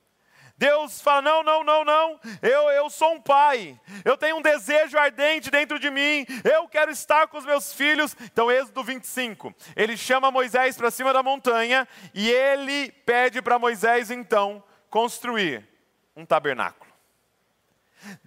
Deus 0.62 1.02
fala: 1.02 1.24
não, 1.24 1.42
não, 1.42 1.64
não, 1.64 1.84
não, 1.84 2.20
eu, 2.40 2.70
eu 2.70 2.88
sou 2.88 3.16
um 3.16 3.20
pai, 3.20 3.82
eu 4.06 4.16
tenho 4.16 4.38
um 4.38 4.42
desejo 4.44 4.96
ardente 4.96 5.50
dentro 5.50 5.80
de 5.80 5.90
mim, 5.90 6.24
eu 6.44 6.68
quero 6.68 6.92
estar 6.92 7.28
com 7.28 7.40
os 7.40 7.46
meus 7.46 7.74
filhos. 7.74 8.16
Então, 8.22 8.52
Êxodo 8.52 8.84
25, 8.84 9.52
ele 9.76 9.98
chama 9.98 10.30
Moisés 10.30 10.78
para 10.78 10.92
cima 10.92 11.12
da 11.12 11.24
montanha 11.24 11.88
e 12.14 12.30
ele 12.30 12.92
pede 12.92 13.42
para 13.42 13.58
Moisés 13.58 14.12
então 14.12 14.64
construir 14.88 15.68
um 16.16 16.28
tabernáculo. 16.28 16.92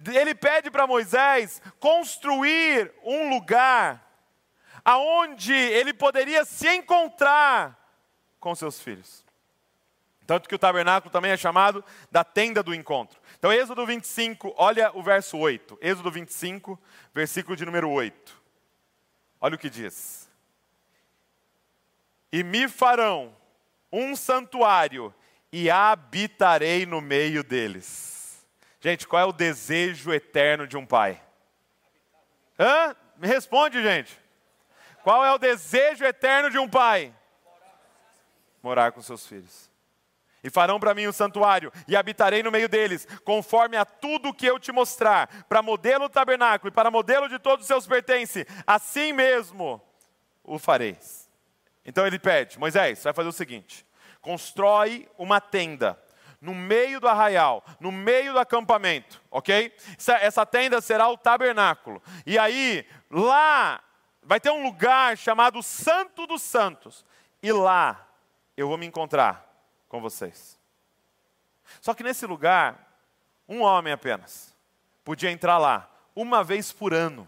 Ele 0.05 0.35
pede 0.35 0.69
para 0.69 0.85
Moisés 0.85 1.61
construir 1.79 2.93
um 3.01 3.29
lugar 3.29 4.05
aonde 4.83 5.53
ele 5.53 5.93
poderia 5.93 6.43
se 6.43 6.67
encontrar 6.67 7.79
com 8.41 8.53
seus 8.53 8.81
filhos. 8.81 9.24
Tanto 10.25 10.49
que 10.49 10.55
o 10.55 10.59
tabernáculo 10.59 11.11
também 11.11 11.31
é 11.31 11.37
chamado 11.37 11.83
da 12.11 12.23
tenda 12.23 12.63
do 12.63 12.73
encontro. 12.73 13.19
Então, 13.37 13.53
Êxodo 13.53 13.85
25, 13.85 14.53
olha 14.57 14.91
o 14.93 15.03
verso 15.03 15.37
8. 15.37 15.77
Êxodo 15.81 16.09
25, 16.09 16.79
versículo 17.13 17.55
de 17.55 17.65
número 17.65 17.89
8. 17.89 18.41
Olha 19.39 19.55
o 19.55 19.59
que 19.59 19.69
diz: 19.69 20.29
E 22.31 22.43
me 22.43 22.67
farão 22.67 23.35
um 23.91 24.15
santuário 24.15 25.13
e 25.51 25.69
habitarei 25.69 26.85
no 26.85 26.99
meio 26.99 27.43
deles. 27.43 28.45
Gente, 28.81 29.07
qual 29.07 29.21
é 29.21 29.25
o 29.25 29.31
desejo 29.31 30.11
eterno 30.11 30.67
de 30.67 30.75
um 30.75 30.85
pai? 30.85 31.21
Hã? 32.59 32.95
Me 33.17 33.27
responde, 33.27 33.81
gente. 33.81 34.19
Qual 35.03 35.23
é 35.23 35.31
o 35.31 35.37
desejo 35.37 36.03
eterno 36.03 36.49
de 36.49 36.57
um 36.57 36.67
pai? 36.67 37.13
Morar 38.61 38.91
com 38.91 39.01
seus 39.01 39.25
filhos. 39.25 39.69
E 40.45 40.49
farão 40.51 40.79
para 40.79 40.93
mim 40.93 41.07
um 41.07 41.11
santuário, 41.11 41.73
e 41.87 41.95
habitarei 41.95 42.43
no 42.43 42.51
meio 42.51 42.69
deles, 42.69 43.07
conforme 43.25 43.75
a 43.75 43.83
tudo 43.83 44.31
que 44.31 44.45
eu 44.45 44.59
te 44.59 44.71
mostrar, 44.71 45.27
para 45.49 45.63
modelo 45.63 46.07
do 46.07 46.11
tabernáculo 46.11 46.69
e 46.69 46.71
para 46.71 46.91
modelo 46.91 47.27
de 47.27 47.39
todos 47.39 47.63
os 47.63 47.67
seus 47.67 47.87
pertences, 47.87 48.45
assim 48.67 49.11
mesmo 49.11 49.81
o 50.43 50.59
fareis. 50.59 51.27
Então 51.83 52.05
ele 52.05 52.19
pede: 52.19 52.59
Moisés, 52.59 53.03
vai 53.03 53.11
fazer 53.11 53.27
o 53.27 53.31
seguinte: 53.31 53.83
constrói 54.21 55.09
uma 55.17 55.41
tenda 55.41 55.99
no 56.39 56.53
meio 56.53 56.99
do 56.99 57.07
arraial, 57.07 57.65
no 57.79 57.91
meio 57.91 58.33
do 58.33 58.37
acampamento, 58.37 59.19
ok? 59.31 59.75
Essa, 59.97 60.13
essa 60.17 60.45
tenda 60.45 60.79
será 60.79 61.09
o 61.09 61.17
tabernáculo. 61.17 61.99
E 62.23 62.37
aí, 62.37 62.85
lá 63.09 63.81
vai 64.21 64.39
ter 64.39 64.51
um 64.51 64.61
lugar 64.61 65.17
chamado 65.17 65.63
Santo 65.63 66.27
dos 66.27 66.43
Santos, 66.43 67.03
e 67.41 67.51
lá 67.51 68.07
eu 68.55 68.67
vou 68.67 68.77
me 68.77 68.85
encontrar 68.85 69.44
com 69.87 70.01
vocês. 70.01 70.59
Só 71.81 71.93
que 71.93 72.03
nesse 72.03 72.25
lugar, 72.25 72.99
um 73.47 73.61
homem 73.61 73.93
apenas 73.93 74.55
podia 75.03 75.31
entrar 75.31 75.57
lá 75.57 75.89
uma 76.15 76.43
vez 76.43 76.71
por 76.71 76.93
ano 76.93 77.27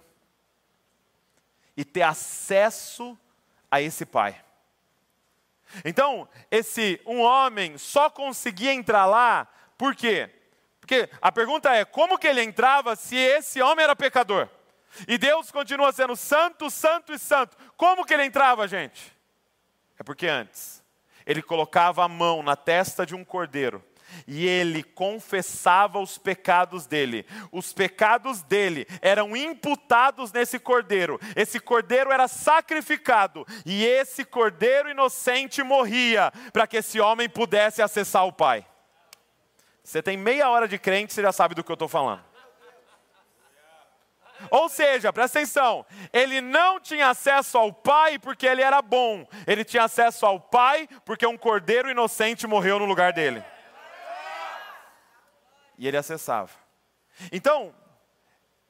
e 1.75 1.85
ter 1.85 2.01
acesso 2.01 3.17
a 3.69 3.81
esse 3.81 4.05
pai. 4.05 4.43
Então, 5.83 6.27
esse 6.49 6.99
um 7.05 7.21
homem 7.21 7.77
só 7.77 8.09
conseguia 8.09 8.73
entrar 8.73 9.05
lá, 9.05 9.47
por 9.77 9.95
quê? 9.95 10.29
Porque 10.79 11.09
a 11.21 11.31
pergunta 11.31 11.73
é: 11.73 11.83
como 11.83 12.17
que 12.17 12.27
ele 12.27 12.41
entrava 12.41 12.95
se 12.95 13.15
esse 13.15 13.61
homem 13.61 13.83
era 13.83 13.95
pecador? 13.95 14.49
E 15.07 15.17
Deus 15.17 15.51
continua 15.51 15.91
sendo 15.91 16.15
santo, 16.15 16.71
santo 16.71 17.13
e 17.13 17.19
santo. 17.19 17.57
Como 17.75 18.05
que 18.05 18.13
ele 18.13 18.23
entrava, 18.23 18.67
gente? 18.67 19.15
É 19.99 20.03
porque 20.03 20.27
antes 20.27 20.76
ele 21.27 21.41
colocava 21.41 22.03
a 22.03 22.07
mão 22.07 22.41
na 22.41 22.55
testa 22.55 23.05
de 23.05 23.13
um 23.13 23.23
cordeiro 23.23 23.83
e 24.25 24.47
ele 24.47 24.83
confessava 24.83 25.99
os 25.99 26.17
pecados 26.17 26.85
dele. 26.85 27.25
Os 27.51 27.73
pecados 27.73 28.41
dele 28.41 28.87
eram 29.01 29.35
imputados 29.35 30.31
nesse 30.31 30.57
cordeiro. 30.57 31.19
Esse 31.35 31.59
cordeiro 31.59 32.11
era 32.11 32.27
sacrificado 32.27 33.45
e 33.65 33.85
esse 33.85 34.23
cordeiro 34.23 34.89
inocente 34.89 35.61
morria 35.61 36.31
para 36.51 36.65
que 36.65 36.77
esse 36.77 36.99
homem 36.99 37.29
pudesse 37.29 37.81
acessar 37.81 38.25
o 38.25 38.33
Pai. 38.33 38.65
Você 39.83 40.01
tem 40.01 40.17
meia 40.17 40.49
hora 40.49 40.67
de 40.67 40.77
crente, 40.77 41.13
você 41.13 41.21
já 41.21 41.31
sabe 41.31 41.55
do 41.55 41.63
que 41.63 41.71
eu 41.71 41.75
estou 41.75 41.87
falando. 41.87 42.26
Ou 44.49 44.69
seja, 44.69 45.11
presta 45.11 45.39
atenção, 45.39 45.85
ele 46.13 46.41
não 46.41 46.79
tinha 46.79 47.09
acesso 47.09 47.57
ao 47.57 47.73
pai 47.73 48.19
porque 48.19 48.45
ele 48.45 48.61
era 48.61 48.81
bom, 48.81 49.27
ele 49.45 49.63
tinha 49.63 49.83
acesso 49.83 50.25
ao 50.25 50.39
pai 50.39 50.87
porque 51.05 51.25
um 51.25 51.37
cordeiro 51.37 51.89
inocente 51.89 52.47
morreu 52.47 52.79
no 52.79 52.85
lugar 52.85 53.13
dele. 53.13 53.43
E 55.77 55.87
ele 55.87 55.97
acessava. 55.97 56.51
Então, 57.31 57.73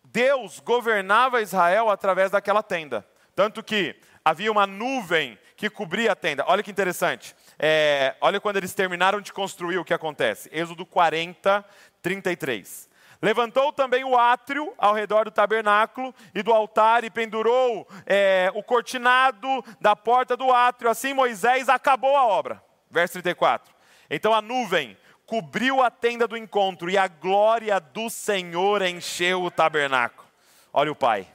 Deus 0.05 0.59
governava 0.59 1.41
Israel 1.41 1.89
através 1.89 2.31
daquela 2.31 2.63
tenda. 2.63 3.07
Tanto 3.35 3.63
que 3.63 3.95
havia 4.25 4.51
uma 4.51 4.65
nuvem 4.65 5.37
que 5.55 5.69
cobria 5.69 6.11
a 6.11 6.15
tenda. 6.15 6.43
Olha 6.47 6.63
que 6.63 6.71
interessante. 6.71 7.35
É, 7.59 8.15
olha 8.19 8.39
quando 8.39 8.57
eles 8.57 8.73
terminaram 8.73 9.21
de 9.21 9.31
construir 9.31 9.77
o 9.77 9.85
que 9.85 9.93
acontece. 9.93 10.49
Êxodo 10.51 10.85
40, 10.85 11.63
33. 12.01 12.89
Levantou 13.21 13.73
também 13.73 14.03
o 14.03 14.17
átrio 14.17 14.73
ao 14.77 14.93
redor 14.93 15.25
do 15.25 15.31
tabernáculo 15.31 16.13
e 16.35 16.43
do 16.43 16.53
altar 16.53 17.03
e 17.03 17.09
pendurou 17.09 17.87
é, 18.05 18.51
o 18.53 18.61
cortinado 18.61 19.47
da 19.81 19.95
porta 19.95 20.37
do 20.37 20.51
átrio. 20.51 20.89
Assim 20.89 21.13
Moisés 21.13 21.67
acabou 21.67 22.15
a 22.15 22.25
obra. 22.25 22.63
Verso 22.91 23.13
34. 23.13 23.73
Então 24.09 24.33
a 24.33 24.41
nuvem 24.41 24.97
cobriu 25.25 25.81
a 25.81 25.89
tenda 25.89 26.27
do 26.27 26.37
encontro 26.37 26.89
e 26.89 26.97
a 26.97 27.07
glória 27.07 27.79
do 27.79 28.09
Senhor 28.09 28.81
encheu 28.81 29.43
o 29.43 29.51
tabernáculo. 29.51 30.27
Olha 30.71 30.91
o 30.91 30.95
pai 30.95 31.27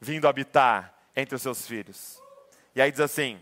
vindo 0.00 0.28
habitar 0.28 0.94
entre 1.14 1.34
os 1.34 1.42
seus 1.42 1.66
filhos. 1.66 2.22
E 2.74 2.80
aí 2.80 2.90
diz 2.90 3.00
assim: 3.00 3.40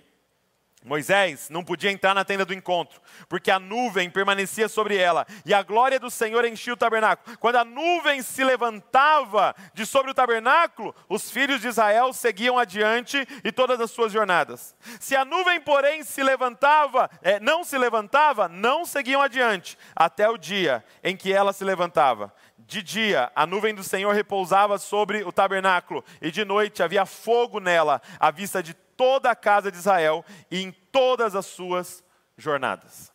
Moisés 0.86 1.50
não 1.50 1.64
podia 1.64 1.90
entrar 1.90 2.14
na 2.14 2.24
tenda 2.24 2.44
do 2.44 2.54
encontro, 2.54 3.00
porque 3.28 3.50
a 3.50 3.58
nuvem 3.58 4.08
permanecia 4.08 4.68
sobre 4.68 4.96
ela, 4.96 5.26
e 5.44 5.52
a 5.52 5.60
glória 5.60 5.98
do 5.98 6.08
Senhor 6.08 6.44
enchia 6.44 6.72
o 6.72 6.76
tabernáculo. 6.76 7.36
Quando 7.38 7.56
a 7.56 7.64
nuvem 7.64 8.22
se 8.22 8.44
levantava 8.44 9.52
de 9.74 9.84
sobre 9.84 10.12
o 10.12 10.14
tabernáculo, 10.14 10.94
os 11.08 11.28
filhos 11.28 11.60
de 11.60 11.66
Israel 11.66 12.12
seguiam 12.12 12.56
adiante 12.56 13.26
e 13.42 13.50
todas 13.50 13.80
as 13.80 13.90
suas 13.90 14.12
jornadas. 14.12 14.76
Se 15.00 15.16
a 15.16 15.24
nuvem, 15.24 15.60
porém, 15.60 16.04
se 16.04 16.22
levantava, 16.22 17.10
é, 17.20 17.40
não 17.40 17.64
se 17.64 17.76
levantava, 17.76 18.46
não 18.46 18.84
seguiam 18.84 19.20
adiante, 19.20 19.76
até 19.94 20.30
o 20.30 20.38
dia 20.38 20.84
em 21.02 21.16
que 21.16 21.32
ela 21.32 21.52
se 21.52 21.64
levantava. 21.64 22.32
De 22.58 22.80
dia, 22.80 23.30
a 23.34 23.44
nuvem 23.44 23.74
do 23.74 23.82
Senhor 23.82 24.14
repousava 24.14 24.78
sobre 24.78 25.24
o 25.24 25.32
tabernáculo, 25.32 26.04
e 26.22 26.30
de 26.30 26.44
noite 26.44 26.80
havia 26.80 27.04
fogo 27.04 27.58
nela, 27.58 28.00
à 28.20 28.30
vista 28.30 28.62
de 28.62 28.74
toda 28.96 29.30
a 29.30 29.36
casa 29.36 29.70
de 29.70 29.76
Israel 29.76 30.24
e 30.50 30.60
em 30.62 30.72
todas 30.72 31.34
as 31.34 31.46
suas 31.46 32.02
jornadas. 32.36 33.12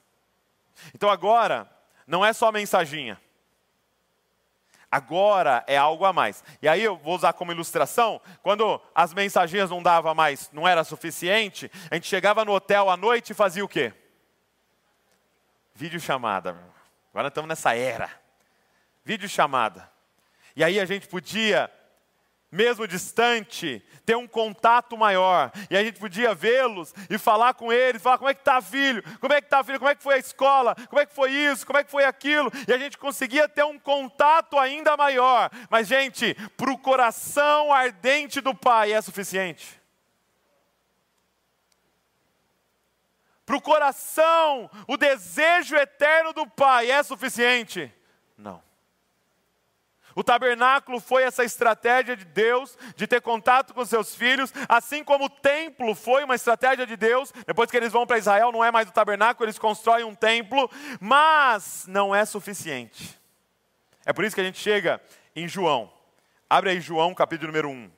Então 0.93 1.09
agora, 1.09 1.69
não 2.07 2.25
é 2.25 2.33
só 2.33 2.51
mensaginha. 2.51 3.19
Agora 4.91 5.63
é 5.67 5.77
algo 5.77 6.03
a 6.03 6.11
mais. 6.11 6.43
E 6.61 6.67
aí 6.67 6.83
eu 6.83 6.97
vou 6.97 7.15
usar 7.15 7.31
como 7.31 7.51
ilustração, 7.51 8.19
quando 8.43 8.81
as 8.93 9.13
mensaginhas 9.13 9.69
não 9.69 9.81
dava 9.81 10.13
mais, 10.13 10.49
não 10.51 10.67
era 10.67 10.83
suficiente, 10.83 11.71
a 11.89 11.95
gente 11.95 12.07
chegava 12.07 12.43
no 12.43 12.51
hotel 12.51 12.89
à 12.89 12.97
noite 12.97 13.29
e 13.29 13.35
fazia 13.35 13.63
o 13.63 13.69
quê? 13.69 13.93
Vídeo 15.73 15.99
chamada. 15.99 16.57
Agora 17.13 17.29
estamos 17.29 17.47
nessa 17.47 17.73
era. 17.73 18.11
Vídeo 19.05 19.29
chamada. 19.29 19.89
E 20.55 20.63
aí 20.63 20.77
a 20.77 20.85
gente 20.85 21.07
podia 21.07 21.71
mesmo 22.51 22.85
distante, 22.85 23.81
ter 24.05 24.15
um 24.15 24.27
contato 24.27 24.97
maior. 24.97 25.51
E 25.69 25.77
a 25.77 25.83
gente 25.83 25.99
podia 25.99 26.35
vê-los 26.35 26.93
e 27.09 27.17
falar 27.17 27.53
com 27.53 27.71
eles, 27.71 28.01
falar 28.01 28.17
como 28.17 28.29
é 28.29 28.33
que 28.33 28.41
está 28.41 28.61
filho, 28.61 29.01
como 29.19 29.31
é 29.33 29.39
que 29.39 29.47
está 29.47 29.63
filho, 29.63 29.79
como 29.79 29.89
é 29.89 29.95
que 29.95 30.03
foi 30.03 30.15
a 30.15 30.19
escola, 30.19 30.75
como 30.89 31.01
é 31.01 31.05
que 31.05 31.15
foi 31.15 31.31
isso, 31.31 31.65
como 31.65 31.79
é 31.79 31.83
que 31.83 31.91
foi 31.91 32.03
aquilo. 32.03 32.51
E 32.67 32.73
a 32.73 32.77
gente 32.77 32.97
conseguia 32.97 33.47
ter 33.47 33.63
um 33.63 33.79
contato 33.79 34.59
ainda 34.59 34.97
maior. 34.97 35.49
Mas, 35.69 35.87
gente, 35.87 36.33
para 36.57 36.71
o 36.71 36.77
coração 36.77 37.71
ardente 37.71 38.41
do 38.41 38.53
pai 38.53 38.91
é 38.91 39.01
suficiente. 39.01 39.79
Para 43.45 43.55
o 43.55 43.61
coração, 43.61 44.69
o 44.87 44.97
desejo 44.97 45.75
eterno 45.75 46.31
do 46.33 46.45
pai 46.47 46.91
é 46.91 47.01
suficiente? 47.01 47.93
Não. 48.37 48.61
O 50.15 50.23
tabernáculo 50.23 50.99
foi 50.99 51.23
essa 51.23 51.43
estratégia 51.43 52.15
de 52.15 52.25
Deus 52.25 52.77
de 52.95 53.07
ter 53.07 53.21
contato 53.21 53.73
com 53.73 53.85
seus 53.85 54.15
filhos, 54.15 54.53
assim 54.67 55.03
como 55.03 55.25
o 55.25 55.29
templo 55.29 55.95
foi 55.95 56.23
uma 56.23 56.35
estratégia 56.35 56.85
de 56.85 56.95
Deus. 56.95 57.31
Depois 57.45 57.71
que 57.71 57.77
eles 57.77 57.91
vão 57.91 58.05
para 58.05 58.17
Israel, 58.17 58.51
não 58.51 58.63
é 58.63 58.71
mais 58.71 58.89
o 58.89 58.91
tabernáculo, 58.91 59.45
eles 59.45 59.59
constroem 59.59 60.03
um 60.03 60.15
templo, 60.15 60.69
mas 60.99 61.85
não 61.87 62.13
é 62.13 62.25
suficiente. 62.25 63.19
É 64.05 64.11
por 64.11 64.25
isso 64.25 64.35
que 64.35 64.41
a 64.41 64.45
gente 64.45 64.59
chega 64.59 65.01
em 65.35 65.47
João. 65.47 65.91
Abre 66.49 66.71
aí 66.71 66.81
João, 66.81 67.13
capítulo 67.13 67.47
número 67.47 67.69
1. 67.69 67.91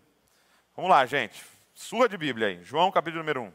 Vamos 0.75 0.91
lá, 0.91 1.05
gente. 1.05 1.43
Surra 1.73 2.07
de 2.07 2.17
Bíblia 2.17 2.47
aí. 2.47 2.63
João, 2.63 2.91
capítulo 2.91 3.23
número 3.23 3.41
1. 3.43 3.53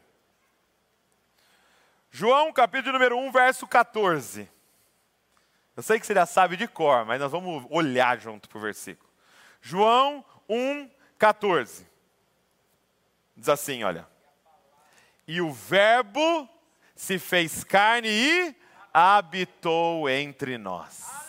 João, 2.11 2.53
capítulo 2.53 2.95
número 2.95 3.17
1, 3.19 3.31
verso 3.31 3.67
14. 3.67 4.51
Eu 5.79 5.83
sei 5.85 6.01
que 6.01 6.05
você 6.05 6.13
já 6.13 6.27
sabe 6.27 6.57
de 6.57 6.67
cor, 6.67 7.05
mas 7.05 7.21
nós 7.21 7.31
vamos 7.31 7.65
olhar 7.71 8.19
junto 8.19 8.49
para 8.49 8.59
o 8.59 8.61
versículo. 8.61 9.09
João 9.63 10.25
1, 10.49 10.91
14. 11.17 11.87
Diz 13.37 13.49
assim: 13.49 13.85
olha. 13.85 14.05
E 15.25 15.41
o 15.41 15.53
Verbo 15.53 16.49
se 16.97 17.17
fez 17.17 17.63
carne 17.63 18.09
e 18.09 18.57
habitou 18.93 20.11
entre 20.11 20.59
nós. 20.59 21.28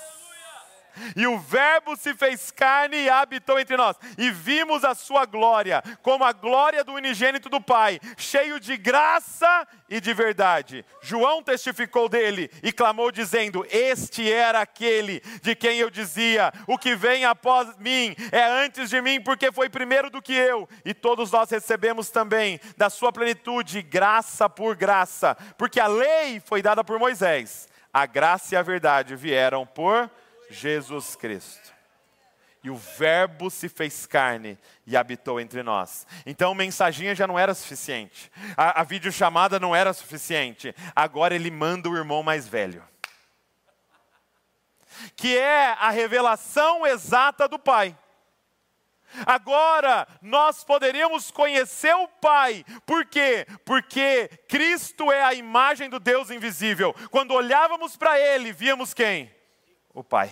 E 1.15 1.27
o 1.27 1.38
Verbo 1.39 1.95
se 1.95 2.13
fez 2.13 2.51
carne 2.51 2.97
e 2.97 3.09
habitou 3.09 3.59
entre 3.59 3.77
nós. 3.77 3.95
E 4.17 4.31
vimos 4.31 4.83
a 4.83 4.95
sua 4.95 5.25
glória, 5.25 5.83
como 6.01 6.23
a 6.23 6.31
glória 6.31 6.83
do 6.83 6.93
unigênito 6.93 7.49
do 7.49 7.62
Pai, 7.62 7.99
cheio 8.17 8.59
de 8.59 8.77
graça 8.77 9.67
e 9.89 9.99
de 9.99 10.13
verdade. 10.13 10.85
João 11.01 11.41
testificou 11.43 12.07
dele 12.07 12.49
e 12.62 12.71
clamou, 12.71 13.12
dizendo: 13.12 13.65
Este 13.69 14.31
era 14.31 14.62
aquele 14.62 15.21
de 15.41 15.55
quem 15.55 15.77
eu 15.77 15.89
dizia: 15.89 16.53
O 16.67 16.77
que 16.77 16.95
vem 16.95 17.25
após 17.25 17.77
mim 17.77 18.15
é 18.31 18.43
antes 18.43 18.89
de 18.89 19.01
mim, 19.01 19.21
porque 19.21 19.51
foi 19.51 19.69
primeiro 19.69 20.09
do 20.09 20.21
que 20.21 20.33
eu. 20.33 20.67
E 20.85 20.93
todos 20.93 21.31
nós 21.31 21.49
recebemos 21.49 22.09
também 22.09 22.59
da 22.77 22.89
sua 22.89 23.12
plenitude, 23.12 23.81
graça 23.81 24.49
por 24.49 24.75
graça, 24.75 25.35
porque 25.57 25.79
a 25.79 25.88
lei 25.88 26.39
foi 26.39 26.62
dada 26.62 26.83
por 26.83 26.99
Moisés, 26.99 27.67
a 27.93 28.05
graça 28.05 28.55
e 28.55 28.57
a 28.57 28.62
verdade 28.62 29.15
vieram 29.15 29.65
por 29.65 30.09
Jesus 30.49 31.15
Cristo. 31.15 31.73
E 32.62 32.69
o 32.69 32.75
Verbo 32.75 33.49
se 33.49 33.69
fez 33.69 34.05
carne 34.05 34.57
e 34.85 34.97
habitou 34.97 35.39
entre 35.39 35.63
nós. 35.63 36.05
Então, 36.25 36.53
mensaginha 36.53 37.15
já 37.15 37.25
não 37.25 37.39
era 37.39 37.53
suficiente. 37.53 38.29
A, 38.57 38.81
a 38.81 38.83
videochamada 38.83 39.59
não 39.59 39.73
era 39.73 39.93
suficiente. 39.93 40.75
Agora 40.93 41.33
ele 41.33 41.49
manda 41.49 41.89
o 41.89 41.95
irmão 41.95 42.21
mais 42.21 42.47
velho. 42.47 42.83
Que 45.15 45.38
é 45.38 45.67
a 45.79 45.89
revelação 45.89 46.85
exata 46.85 47.47
do 47.47 47.57
Pai. 47.57 47.97
Agora 49.25 50.05
nós 50.21 50.63
poderíamos 50.63 51.31
conhecer 51.31 51.95
o 51.95 52.07
Pai, 52.07 52.63
por 52.85 53.05
quê? 53.05 53.47
Porque 53.65 54.29
Cristo 54.47 55.12
é 55.12 55.23
a 55.23 55.33
imagem 55.33 55.89
do 55.89 55.99
Deus 55.99 56.29
invisível. 56.29 56.93
Quando 57.09 57.33
olhávamos 57.33 57.97
para 57.97 58.19
Ele, 58.19 58.51
víamos 58.51 58.93
quem? 58.93 59.33
O 59.93 60.04
Pai. 60.04 60.32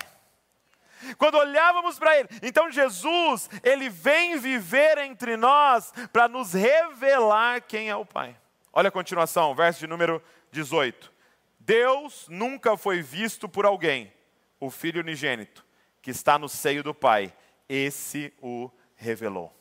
Quando 1.17 1.35
olhávamos 1.35 1.99
para 1.99 2.17
Ele, 2.17 2.27
então 2.41 2.71
Jesus, 2.71 3.49
Ele 3.63 3.89
vem 3.89 4.37
viver 4.37 4.97
entre 4.97 5.37
nós 5.37 5.93
para 6.11 6.27
nos 6.27 6.53
revelar 6.53 7.61
quem 7.61 7.89
é 7.89 7.95
o 7.95 8.05
Pai. 8.05 8.35
Olha 8.73 8.89
a 8.89 8.91
continuação, 8.91 9.55
verso 9.55 9.79
de 9.79 9.87
número 9.87 10.21
18. 10.51 11.13
Deus 11.59 12.27
nunca 12.29 12.77
foi 12.77 13.01
visto 13.01 13.47
por 13.47 13.65
alguém, 13.65 14.11
o 14.59 14.69
Filho 14.69 15.01
unigênito, 15.01 15.65
que 16.01 16.09
está 16.09 16.39
no 16.39 16.49
seio 16.49 16.83
do 16.83 16.93
Pai, 16.93 17.33
esse 17.67 18.33
o 18.41 18.71
revelou. 18.95 19.53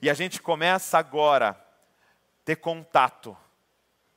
E 0.00 0.08
a 0.08 0.14
gente 0.14 0.40
começa 0.40 0.98
agora 0.98 1.50
a 1.50 1.56
ter 2.44 2.56
contato 2.56 3.36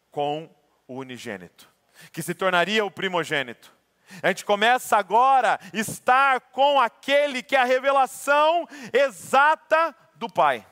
com 0.09 0.49
o 0.87 0.95
unigênito, 0.95 1.69
que 2.11 2.21
se 2.21 2.33
tornaria 2.33 2.85
o 2.85 2.91
primogênito 2.91 3.73
a 4.21 4.27
gente 4.29 4.45
começa 4.45 4.97
agora 4.97 5.59
a 5.61 5.77
estar 5.77 6.39
com 6.51 6.79
aquele 6.79 7.41
que 7.43 7.55
é 7.55 7.59
a 7.59 7.65
revelação 7.65 8.67
exata 8.93 9.95
do 10.15 10.29
Pai. 10.29 10.65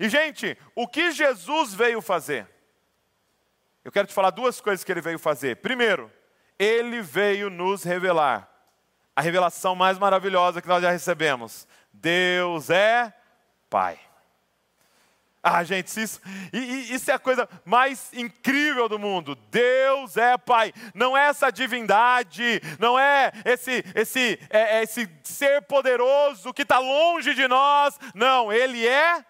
E, 0.00 0.08
gente, 0.08 0.56
o 0.74 0.88
que 0.88 1.12
Jesus 1.12 1.74
veio 1.74 2.00
fazer? 2.00 2.48
Eu 3.84 3.92
quero 3.92 4.06
te 4.06 4.14
falar 4.14 4.30
duas 4.30 4.60
coisas 4.60 4.82
que 4.82 4.90
ele 4.90 5.00
veio 5.00 5.18
fazer. 5.18 5.56
Primeiro, 5.56 6.10
ele 6.58 7.02
veio 7.02 7.50
nos 7.50 7.82
revelar 7.84 8.48
a 9.14 9.20
revelação 9.20 9.76
mais 9.76 9.98
maravilhosa 9.98 10.62
que 10.62 10.68
nós 10.68 10.82
já 10.82 10.90
recebemos: 10.90 11.68
Deus 11.92 12.70
é 12.70 13.12
Pai. 13.68 13.98
Ah, 15.46 15.62
gente, 15.62 15.88
isso, 16.00 16.22
isso 16.50 17.10
é 17.10 17.14
a 17.14 17.18
coisa 17.18 17.46
mais 17.66 18.10
incrível 18.14 18.88
do 18.88 18.98
mundo. 18.98 19.34
Deus 19.50 20.16
é 20.16 20.38
Pai. 20.38 20.72
Não 20.94 21.14
é 21.14 21.26
essa 21.26 21.52
divindade, 21.52 22.62
não 22.78 22.98
é 22.98 23.30
esse, 23.44 23.84
esse, 23.94 24.40
é, 24.48 24.78
é 24.78 24.82
esse 24.82 25.06
ser 25.22 25.60
poderoso 25.60 26.54
que 26.54 26.62
está 26.62 26.78
longe 26.78 27.34
de 27.34 27.46
nós. 27.46 28.00
Não, 28.14 28.50
Ele 28.50 28.86
é 28.86 29.22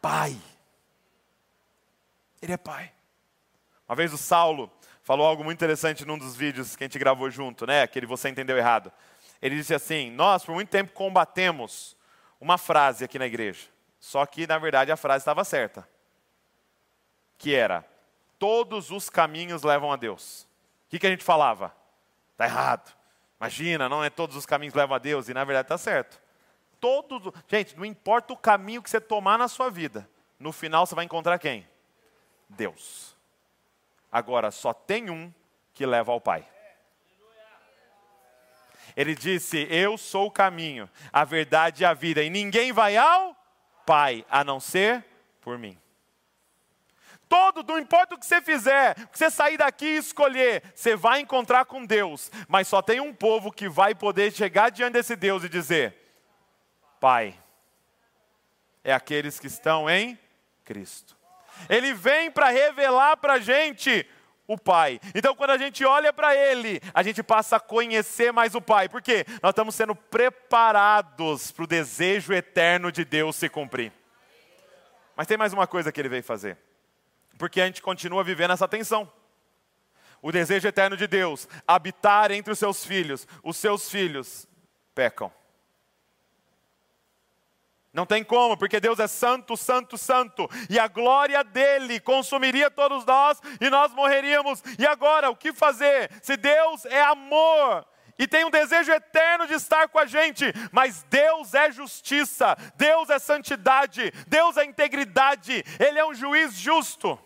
Pai. 0.00 0.36
Ele 2.40 2.52
é 2.52 2.56
Pai. 2.56 2.92
Uma 3.88 3.96
vez 3.96 4.12
o 4.12 4.18
Saulo 4.18 4.70
falou 5.02 5.26
algo 5.26 5.42
muito 5.42 5.58
interessante 5.58 6.04
num 6.04 6.16
dos 6.16 6.36
vídeos 6.36 6.76
que 6.76 6.84
a 6.84 6.86
gente 6.86 6.96
gravou 6.96 7.28
junto, 7.28 7.66
né? 7.66 7.82
Aquele 7.82 8.06
você 8.06 8.28
entendeu 8.28 8.56
errado. 8.56 8.92
Ele 9.42 9.56
disse 9.56 9.74
assim: 9.74 10.12
Nós 10.12 10.44
por 10.44 10.54
muito 10.54 10.68
tempo 10.68 10.92
combatemos 10.92 11.96
uma 12.40 12.56
frase 12.56 13.04
aqui 13.04 13.18
na 13.18 13.26
igreja. 13.26 13.66
Só 14.00 14.24
que, 14.24 14.46
na 14.46 14.58
verdade, 14.58 14.90
a 14.90 14.96
frase 14.96 15.20
estava 15.20 15.44
certa. 15.44 15.86
Que 17.36 17.54
era: 17.54 17.84
todos 18.38 18.90
os 18.90 19.10
caminhos 19.10 19.62
levam 19.62 19.92
a 19.92 19.96
Deus. 19.96 20.48
O 20.86 20.90
que, 20.90 20.98
que 20.98 21.06
a 21.06 21.10
gente 21.10 21.22
falava? 21.22 21.76
Está 22.32 22.46
errado. 22.46 22.96
Imagina, 23.38 23.88
não 23.88 24.02
é 24.02 24.10
todos 24.10 24.34
os 24.34 24.46
caminhos 24.46 24.74
levam 24.74 24.96
a 24.96 24.98
Deus, 24.98 25.28
e 25.28 25.34
na 25.34 25.44
verdade 25.44 25.66
está 25.66 25.78
certo. 25.78 26.20
Todos, 26.80 27.32
gente, 27.46 27.76
não 27.76 27.84
importa 27.84 28.32
o 28.32 28.36
caminho 28.36 28.82
que 28.82 28.88
você 28.88 29.00
tomar 29.00 29.38
na 29.38 29.48
sua 29.48 29.70
vida, 29.70 30.08
no 30.38 30.50
final 30.50 30.86
você 30.86 30.94
vai 30.94 31.04
encontrar 31.04 31.38
quem? 31.38 31.68
Deus. 32.48 33.14
Agora, 34.10 34.50
só 34.50 34.72
tem 34.72 35.10
um 35.10 35.32
que 35.72 35.86
leva 35.86 36.10
ao 36.10 36.20
Pai. 36.20 36.46
Ele 38.96 39.14
disse: 39.14 39.66
Eu 39.70 39.96
sou 39.96 40.26
o 40.26 40.30
caminho, 40.30 40.90
a 41.12 41.24
verdade 41.24 41.82
e 41.82 41.86
a 41.86 41.94
vida, 41.94 42.22
e 42.22 42.30
ninguém 42.30 42.72
vai 42.72 42.96
ao 42.96 43.39
Pai 43.90 44.24
a 44.30 44.44
não 44.44 44.60
ser 44.60 45.04
por 45.40 45.58
mim. 45.58 45.76
Todo, 47.28 47.64
não 47.64 47.76
importa 47.76 48.14
o 48.14 48.18
que 48.18 48.24
você 48.24 48.40
fizer, 48.40 48.92
o 48.92 49.08
que 49.08 49.18
você 49.18 49.28
sair 49.28 49.56
daqui 49.56 49.84
e 49.84 49.96
escolher, 49.96 50.62
você 50.76 50.94
vai 50.94 51.18
encontrar 51.18 51.64
com 51.64 51.84
Deus. 51.84 52.30
Mas 52.46 52.68
só 52.68 52.80
tem 52.80 53.00
um 53.00 53.12
povo 53.12 53.50
que 53.50 53.68
vai 53.68 53.92
poder 53.92 54.32
chegar 54.32 54.70
diante 54.70 54.92
desse 54.92 55.16
Deus 55.16 55.42
e 55.42 55.48
dizer: 55.48 55.96
Pai, 57.00 57.36
é 58.84 58.92
aqueles 58.92 59.40
que 59.40 59.48
estão 59.48 59.90
em 59.90 60.16
Cristo. 60.64 61.16
Ele 61.68 61.92
vem 61.92 62.30
para 62.30 62.48
revelar 62.48 63.16
para 63.16 63.32
a 63.32 63.40
gente 63.40 64.08
o 64.52 64.58
Pai. 64.58 65.00
Então, 65.14 65.32
quando 65.36 65.50
a 65.50 65.58
gente 65.58 65.84
olha 65.84 66.12
para 66.12 66.34
Ele, 66.34 66.80
a 66.92 67.04
gente 67.04 67.22
passa 67.22 67.56
a 67.56 67.60
conhecer 67.60 68.32
mais 68.32 68.52
o 68.56 68.60
Pai. 68.60 68.88
Por 68.88 69.00
quê? 69.00 69.24
Nós 69.40 69.50
estamos 69.50 69.76
sendo 69.76 69.94
preparados 69.94 71.52
para 71.52 71.62
o 71.62 71.68
desejo 71.68 72.32
eterno 72.32 72.90
de 72.90 73.04
Deus 73.04 73.36
se 73.36 73.48
cumprir. 73.48 73.92
Mas 75.14 75.28
tem 75.28 75.36
mais 75.36 75.52
uma 75.52 75.68
coisa 75.68 75.92
que 75.92 76.00
Ele 76.00 76.08
veio 76.08 76.24
fazer. 76.24 76.58
Porque 77.38 77.60
a 77.60 77.66
gente 77.66 77.80
continua 77.80 78.24
vivendo 78.24 78.50
essa 78.50 78.66
tensão. 78.66 79.10
O 80.20 80.32
desejo 80.32 80.66
eterno 80.66 80.96
de 80.96 81.06
Deus, 81.06 81.48
habitar 81.64 82.32
entre 82.32 82.52
os 82.52 82.58
seus 82.58 82.84
filhos. 82.84 83.28
Os 83.44 83.56
seus 83.56 83.88
filhos 83.88 84.48
pecam. 84.96 85.32
Não 87.92 88.06
tem 88.06 88.22
como, 88.22 88.56
porque 88.56 88.78
Deus 88.78 89.00
é 89.00 89.08
santo, 89.08 89.56
santo, 89.56 89.98
santo, 89.98 90.48
e 90.68 90.78
a 90.78 90.86
glória 90.86 91.42
dele 91.42 91.98
consumiria 91.98 92.70
todos 92.70 93.04
nós 93.04 93.40
e 93.60 93.68
nós 93.68 93.92
morreríamos. 93.92 94.62
E 94.78 94.86
agora, 94.86 95.28
o 95.28 95.36
que 95.36 95.52
fazer? 95.52 96.08
Se 96.22 96.36
Deus 96.36 96.84
é 96.84 97.02
amor 97.02 97.84
e 98.16 98.28
tem 98.28 98.44
um 98.44 98.50
desejo 98.50 98.92
eterno 98.92 99.46
de 99.46 99.54
estar 99.54 99.88
com 99.88 99.98
a 99.98 100.06
gente, 100.06 100.44
mas 100.70 101.02
Deus 101.10 101.52
é 101.52 101.72
justiça, 101.72 102.56
Deus 102.76 103.10
é 103.10 103.18
santidade, 103.18 104.12
Deus 104.28 104.56
é 104.56 104.64
integridade, 104.64 105.64
Ele 105.80 105.98
é 105.98 106.06
um 106.06 106.14
juiz 106.14 106.54
justo. 106.54 107.18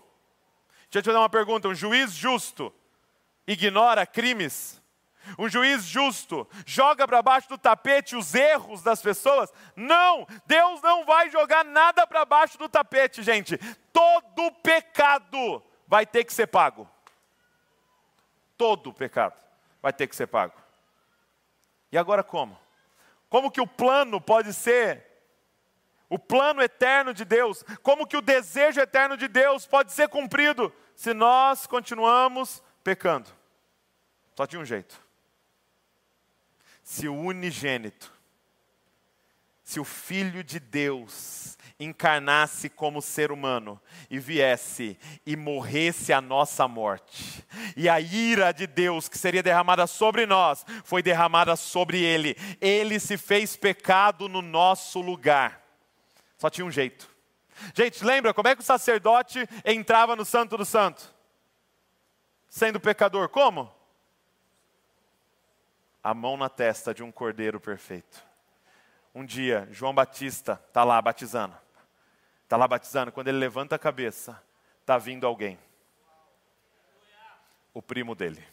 Deixa 0.85 0.99
eu 0.99 1.03
te 1.03 1.07
fazer 1.07 1.19
uma 1.19 1.29
pergunta: 1.29 1.69
um 1.69 1.75
juiz 1.75 2.13
justo 2.13 2.73
ignora 3.47 4.07
crimes? 4.07 4.81
Um 5.39 5.49
juiz 5.49 5.85
justo 5.85 6.49
joga 6.67 7.07
para 7.07 7.23
baixo 7.23 7.49
do 7.49 7.59
tapete 7.59 8.17
os 8.17 8.35
erros 8.35 8.83
das 8.83 9.01
pessoas? 9.01 9.53
Não, 9.75 10.27
Deus 10.47 10.81
não 10.83 11.05
vai 11.05 11.31
jogar 11.31 11.65
nada 11.65 12.07
para 12.07 12.25
baixo 12.25 12.59
do 12.59 12.69
tapete, 12.69 13.23
gente. 13.23 13.59
Todo 13.93 14.51
pecado 14.63 15.63
vai 15.87 16.07
ter 16.07 16.25
que 16.25 16.33
ser 16.33 16.47
pago. 16.47 16.89
Todo 18.57 18.93
pecado 18.93 19.35
vai 19.83 19.93
ter 19.93 20.07
que 20.07 20.17
ser 20.17 20.27
pago. 20.27 20.55
E 21.91 21.99
agora 21.99 22.23
como? 22.23 22.59
Como 23.29 23.51
que 23.51 23.61
o 23.61 23.67
plano 23.67 24.21
pode 24.21 24.53
ser 24.53 25.05
o 26.09 26.19
plano 26.19 26.63
eterno 26.63 27.13
de 27.13 27.25
Deus? 27.25 27.65
Como 27.83 28.07
que 28.07 28.17
o 28.17 28.23
desejo 28.23 28.81
eterno 28.81 29.17
de 29.17 29.27
Deus 29.27 29.67
pode 29.67 29.93
ser 29.93 30.09
cumprido 30.09 30.73
se 30.95 31.13
nós 31.13 31.67
continuamos 31.67 32.63
pecando? 32.83 33.31
Só 34.37 34.47
tinha 34.47 34.61
um 34.61 34.65
jeito 34.65 35.04
se 36.85 37.09
o 37.09 37.15
unigênito, 37.15 38.13
se 39.63 39.81
o 39.81 39.85
Filho 39.85 40.45
de 40.45 40.61
Deus 40.61 41.57
encarnasse 41.81 42.69
como 42.69 43.03
ser 43.03 43.33
humano 43.33 43.81
e 44.11 44.19
viesse 44.19 44.97
e 45.27 45.35
morresse 45.35 46.13
a 46.13 46.21
nossa 46.21 46.69
morte. 46.69 47.45
E 47.75 47.89
a 47.89 47.99
ira 47.99 48.53
de 48.53 48.67
Deus 48.67 49.09
que 49.09 49.19
seria 49.19 49.43
derramada 49.43 49.87
sobre 49.87 50.27
nós 50.27 50.65
foi 50.85 51.03
derramada 51.03 51.57
sobre 51.57 52.01
ele. 52.01 52.37
Ele 52.61 53.01
se 53.01 53.17
fez 53.17 53.57
pecado 53.57 54.29
no 54.29 54.43
nosso 54.43 55.01
lugar. 55.01 55.63
Só 56.39 56.49
tinha 56.49 56.67
um 56.67 56.71
jeito. 56.71 57.09
Gente, 57.75 58.05
lembra 58.05 58.35
como 58.35 58.49
é 58.49 58.55
que 58.55 58.61
o 58.61 58.65
sacerdote 58.65 59.49
entrava 59.65 60.15
no 60.15 60.25
Santo 60.25 60.57
do 60.57 60.65
Santo? 60.65 61.13
Sendo 62.49 62.79
pecador, 62.79 63.29
como? 63.31 63.74
A 66.05 66.13
mão 66.13 66.37
na 66.37 66.51
testa 66.51 66.93
de 66.93 67.03
um 67.03 67.11
cordeiro 67.11 67.59
perfeito. 67.59 68.23
Um 69.15 69.25
dia, 69.25 69.67
João 69.71 69.95
Batista 69.95 70.63
está 70.69 70.85
lá 70.85 71.01
batizando. 71.01 71.57
Está 72.43 72.59
lá 72.59 72.69
batizando. 72.69 73.11
Quando 73.11 73.29
ele 73.29 73.39
levanta 73.39 73.75
a 73.75 73.79
cabeça, 73.79 74.41
está 74.83 74.99
vindo 74.99 75.27
alguém. 75.27 75.59
O 77.73 77.81
primo 77.81 78.15
dele. 78.15 78.45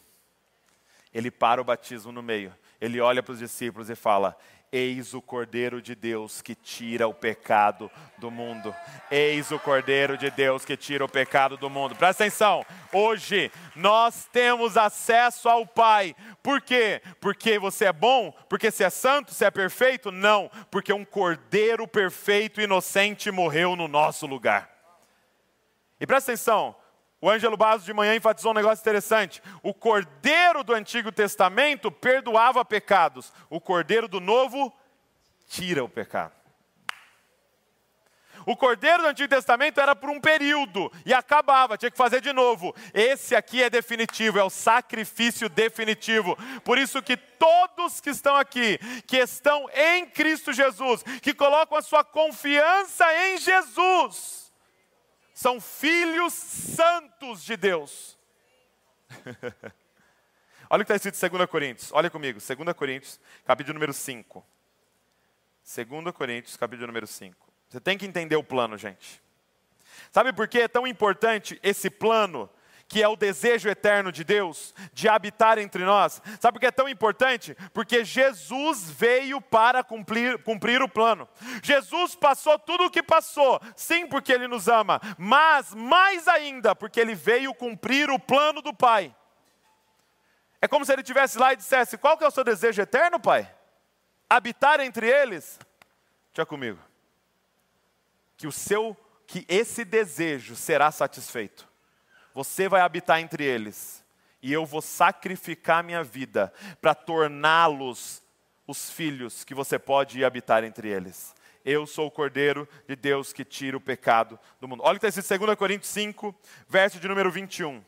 Ele 1.12 1.30
para 1.30 1.60
o 1.60 1.64
batismo 1.64 2.10
no 2.10 2.22
meio. 2.22 2.56
Ele 2.80 3.00
olha 3.00 3.22
para 3.22 3.32
os 3.32 3.38
discípulos 3.38 3.90
e 3.90 3.94
fala: 3.94 4.34
Eis 4.72 5.12
o 5.12 5.20
Cordeiro 5.20 5.82
de 5.82 5.94
Deus 5.94 6.40
que 6.40 6.54
tira 6.54 7.06
o 7.06 7.12
pecado 7.12 7.90
do 8.16 8.30
mundo. 8.30 8.74
Eis 9.10 9.50
o 9.50 9.58
Cordeiro 9.58 10.16
de 10.16 10.30
Deus 10.30 10.64
que 10.64 10.78
tira 10.78 11.04
o 11.04 11.08
pecado 11.08 11.58
do 11.58 11.68
mundo. 11.68 11.94
Presta 11.94 12.24
atenção, 12.24 12.64
hoje 12.90 13.52
nós 13.76 14.26
temos 14.32 14.78
acesso 14.78 15.46
ao 15.46 15.66
Pai. 15.66 16.16
Por 16.42 16.62
quê? 16.62 17.02
Porque 17.20 17.58
você 17.58 17.84
é 17.84 17.92
bom? 17.92 18.32
Porque 18.48 18.70
você 18.70 18.84
é 18.84 18.90
santo? 18.90 19.34
Você 19.34 19.44
é 19.44 19.50
perfeito? 19.50 20.10
Não, 20.10 20.50
porque 20.70 20.90
um 20.90 21.04
Cordeiro 21.04 21.86
perfeito 21.86 22.58
e 22.58 22.64
inocente 22.64 23.30
morreu 23.30 23.76
no 23.76 23.86
nosso 23.86 24.26
lugar. 24.26 24.70
E 26.00 26.06
presta 26.06 26.32
atenção, 26.32 26.74
o 27.22 27.30
Ângelo 27.30 27.56
Basso 27.56 27.84
de 27.84 27.92
manhã 27.92 28.16
enfatizou 28.16 28.50
um 28.50 28.54
negócio 28.54 28.82
interessante. 28.82 29.40
O 29.62 29.72
cordeiro 29.72 30.64
do 30.64 30.74
Antigo 30.74 31.12
Testamento 31.12 31.88
perdoava 31.88 32.64
pecados. 32.64 33.32
O 33.48 33.60
cordeiro 33.60 34.08
do 34.08 34.18
Novo 34.18 34.74
tira 35.48 35.84
o 35.84 35.88
pecado. 35.88 36.32
O 38.44 38.56
cordeiro 38.56 39.04
do 39.04 39.08
Antigo 39.08 39.28
Testamento 39.28 39.80
era 39.80 39.94
por 39.94 40.10
um 40.10 40.20
período 40.20 40.90
e 41.06 41.14
acabava, 41.14 41.78
tinha 41.78 41.92
que 41.92 41.96
fazer 41.96 42.20
de 42.20 42.32
novo. 42.32 42.74
Esse 42.92 43.36
aqui 43.36 43.62
é 43.62 43.70
definitivo, 43.70 44.40
é 44.40 44.42
o 44.42 44.50
sacrifício 44.50 45.48
definitivo. 45.48 46.36
Por 46.64 46.76
isso 46.76 47.00
que 47.00 47.16
todos 47.16 48.00
que 48.00 48.10
estão 48.10 48.34
aqui, 48.34 48.80
que 49.06 49.18
estão 49.18 49.70
em 49.72 50.06
Cristo 50.06 50.52
Jesus, 50.52 51.04
que 51.22 51.32
colocam 51.32 51.78
a 51.78 51.82
sua 51.82 52.02
confiança 52.02 53.06
em 53.28 53.38
Jesus, 53.38 54.41
são 55.42 55.60
filhos 55.60 56.32
santos 56.32 57.42
de 57.42 57.56
Deus. 57.56 58.16
Olha 60.70 60.82
o 60.82 60.86
que 60.86 60.92
está 60.92 61.10
escrito 61.10 61.34
em 61.34 61.38
2 61.38 61.50
Coríntios, 61.50 61.92
olha 61.92 62.08
comigo, 62.08 62.38
2 62.40 62.72
Coríntios, 62.74 63.20
capítulo 63.44 63.74
número 63.74 63.92
5. 63.92 64.46
2 65.76 66.14
Coríntios, 66.14 66.56
capítulo 66.56 66.86
número 66.86 67.06
5. 67.06 67.52
Você 67.68 67.78
tem 67.78 67.98
que 67.98 68.06
entender 68.06 68.36
o 68.36 68.42
plano, 68.42 68.78
gente. 68.78 69.20
Sabe 70.10 70.32
por 70.32 70.48
que 70.48 70.60
é 70.60 70.68
tão 70.68 70.86
importante 70.86 71.60
esse 71.62 71.90
plano 71.90 72.48
que 72.92 73.02
é 73.02 73.08
o 73.08 73.16
desejo 73.16 73.70
eterno 73.70 74.12
de 74.12 74.22
Deus 74.22 74.74
de 74.92 75.08
habitar 75.08 75.56
entre 75.56 75.82
nós. 75.82 76.20
Sabe 76.38 76.52
por 76.52 76.60
que 76.60 76.66
é 76.66 76.70
tão 76.70 76.86
importante? 76.86 77.56
Porque 77.72 78.04
Jesus 78.04 78.90
veio 78.90 79.40
para 79.40 79.82
cumprir, 79.82 80.42
cumprir 80.42 80.82
o 80.82 80.88
plano. 80.88 81.26
Jesus 81.62 82.14
passou 82.14 82.58
tudo 82.58 82.84
o 82.84 82.90
que 82.90 83.02
passou, 83.02 83.58
sim, 83.74 84.06
porque 84.06 84.30
Ele 84.30 84.46
nos 84.46 84.68
ama, 84.68 85.00
mas 85.16 85.72
mais 85.72 86.28
ainda, 86.28 86.76
porque 86.76 87.00
Ele 87.00 87.14
veio 87.14 87.54
cumprir 87.54 88.10
o 88.10 88.18
plano 88.18 88.60
do 88.60 88.74
Pai. 88.74 89.16
É 90.60 90.68
como 90.68 90.84
se 90.84 90.92
Ele 90.92 91.00
estivesse 91.00 91.38
lá 91.38 91.54
e 91.54 91.56
dissesse: 91.56 91.96
Qual 91.96 92.18
que 92.18 92.24
é 92.24 92.28
o 92.28 92.30
seu 92.30 92.44
desejo 92.44 92.82
eterno, 92.82 93.18
Pai? 93.18 93.50
Habitar 94.28 94.80
entre 94.80 95.08
eles? 95.08 95.58
Deixa 96.34 96.44
comigo. 96.44 96.78
Que 98.36 98.46
o 98.46 98.52
seu, 98.52 98.94
que 99.26 99.46
esse 99.48 99.82
desejo 99.82 100.54
será 100.54 100.90
satisfeito 100.90 101.71
você 102.34 102.68
vai 102.68 102.80
habitar 102.80 103.20
entre 103.20 103.44
eles, 103.44 104.04
e 104.42 104.52
eu 104.52 104.66
vou 104.66 104.82
sacrificar 104.82 105.84
minha 105.84 106.02
vida 106.02 106.52
para 106.80 106.94
torná-los 106.94 108.22
os 108.66 108.90
filhos 108.90 109.44
que 109.44 109.54
você 109.54 109.78
pode 109.78 110.24
habitar 110.24 110.64
entre 110.64 110.88
eles. 110.88 111.34
Eu 111.64 111.86
sou 111.86 112.08
o 112.08 112.10
Cordeiro 112.10 112.68
de 112.88 112.96
Deus 112.96 113.32
que 113.32 113.44
tira 113.44 113.76
o 113.76 113.80
pecado 113.80 114.38
do 114.60 114.66
mundo. 114.66 114.82
Olha 114.82 114.96
o 114.96 115.00
que 115.00 115.06
está 115.06 115.20
escrito 115.20 115.42
em 115.42 115.46
2 115.46 115.58
Coríntios 115.58 115.92
5, 115.92 116.34
verso 116.68 116.98
de 116.98 117.06
número 117.06 117.30
21. 117.30 117.82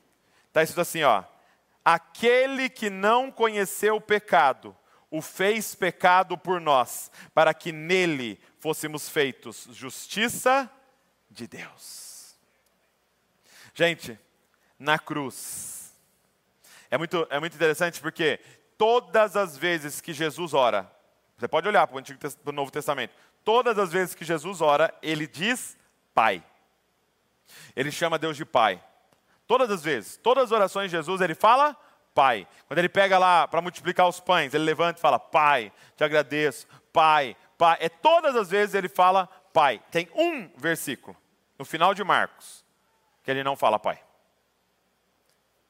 Está 0.47 0.63
escrito 0.63 0.81
assim, 0.81 1.03
ó. 1.03 1.25
Aquele 1.85 2.69
que 2.69 2.89
não 2.89 3.31
conheceu 3.31 3.97
o 3.97 4.01
pecado, 4.01 4.77
o 5.11 5.21
fez 5.21 5.75
pecado 5.75 6.39
por 6.39 6.61
nós, 6.61 7.11
para 7.35 7.53
que 7.53 7.73
nele 7.73 8.41
fôssemos 8.59 9.09
feitos 9.09 9.69
justiça 9.73 10.71
de 11.31 11.47
Deus. 11.47 12.37
Gente, 13.75 14.19
na 14.79 14.99
cruz. 14.99 15.95
É 16.91 16.99
muito, 16.99 17.27
é 17.31 17.41
muito 17.41 17.55
interessante 17.55 18.01
porque 18.01 18.41
todas 18.79 19.37
as 19.37 19.57
vezes 19.57 20.01
que 20.01 20.13
Jesus 20.13 20.55
ora, 20.55 20.91
você 21.37 21.49
pode 21.49 21.67
olhar 21.67 21.87
para 21.87 21.97
o, 21.97 21.99
Antigo, 21.99 22.19
para 22.19 22.51
o 22.51 22.55
Novo 22.55 22.71
Testamento, 22.71 23.15
todas 23.45 23.79
as 23.79 23.93
vezes 23.93 24.15
que 24.15 24.25
Jesus 24.25 24.61
ora, 24.61 24.95
ele 25.03 25.27
diz 25.27 25.77
Pai. 26.15 26.45
Ele 27.75 27.91
chama 27.91 28.19
Deus 28.19 28.37
de 28.37 28.45
Pai. 28.45 28.83
Todas 29.47 29.71
as 29.71 29.83
vezes, 29.83 30.17
todas 30.17 30.45
as 30.45 30.53
orações 30.53 30.91
de 30.91 30.97
Jesus, 30.97 31.21
ele 31.21 31.35
fala 31.35 31.77
Pai. 32.15 32.47
Quando 32.67 32.79
ele 32.79 32.89
pega 32.89 33.19
lá 33.19 33.49
para 33.49 33.61
multiplicar 33.61 34.09
os 34.09 34.21
pães, 34.21 34.55
ele 34.55 34.65
levanta 34.65 34.99
e 34.99 35.03
fala: 35.03 35.19
Pai, 35.19 35.73
te 35.97 36.05
agradeço, 36.05 36.67
Pai, 36.93 37.37
Pai. 37.59 37.77
É 37.81 37.89
todas 37.89 38.37
as 38.37 38.49
vezes 38.49 38.75
ele 38.75 38.89
fala 38.89 39.27
Pai. 39.53 39.83
Tem 39.91 40.09
um 40.15 40.49
versículo, 40.57 41.17
no 41.59 41.65
final 41.65 41.93
de 41.93 42.05
Marcos, 42.05 42.65
que 43.23 43.31
ele 43.31 43.43
não 43.43 43.57
fala 43.57 43.79
Pai. 43.79 44.04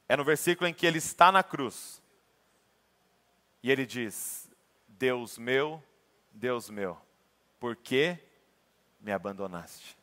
É 0.08 0.16
no 0.16 0.24
versículo 0.24 0.68
em 0.68 0.74
que 0.74 0.86
ele 0.86 0.98
está 0.98 1.32
na 1.32 1.42
cruz. 1.42 2.02
E 3.62 3.70
ele 3.70 3.86
diz: 3.86 4.50
Deus 4.86 5.38
meu, 5.38 5.82
Deus 6.32 6.68
meu, 6.68 6.98
por 7.58 7.76
que 7.76 8.18
me 9.00 9.12
abandonaste? 9.12 9.96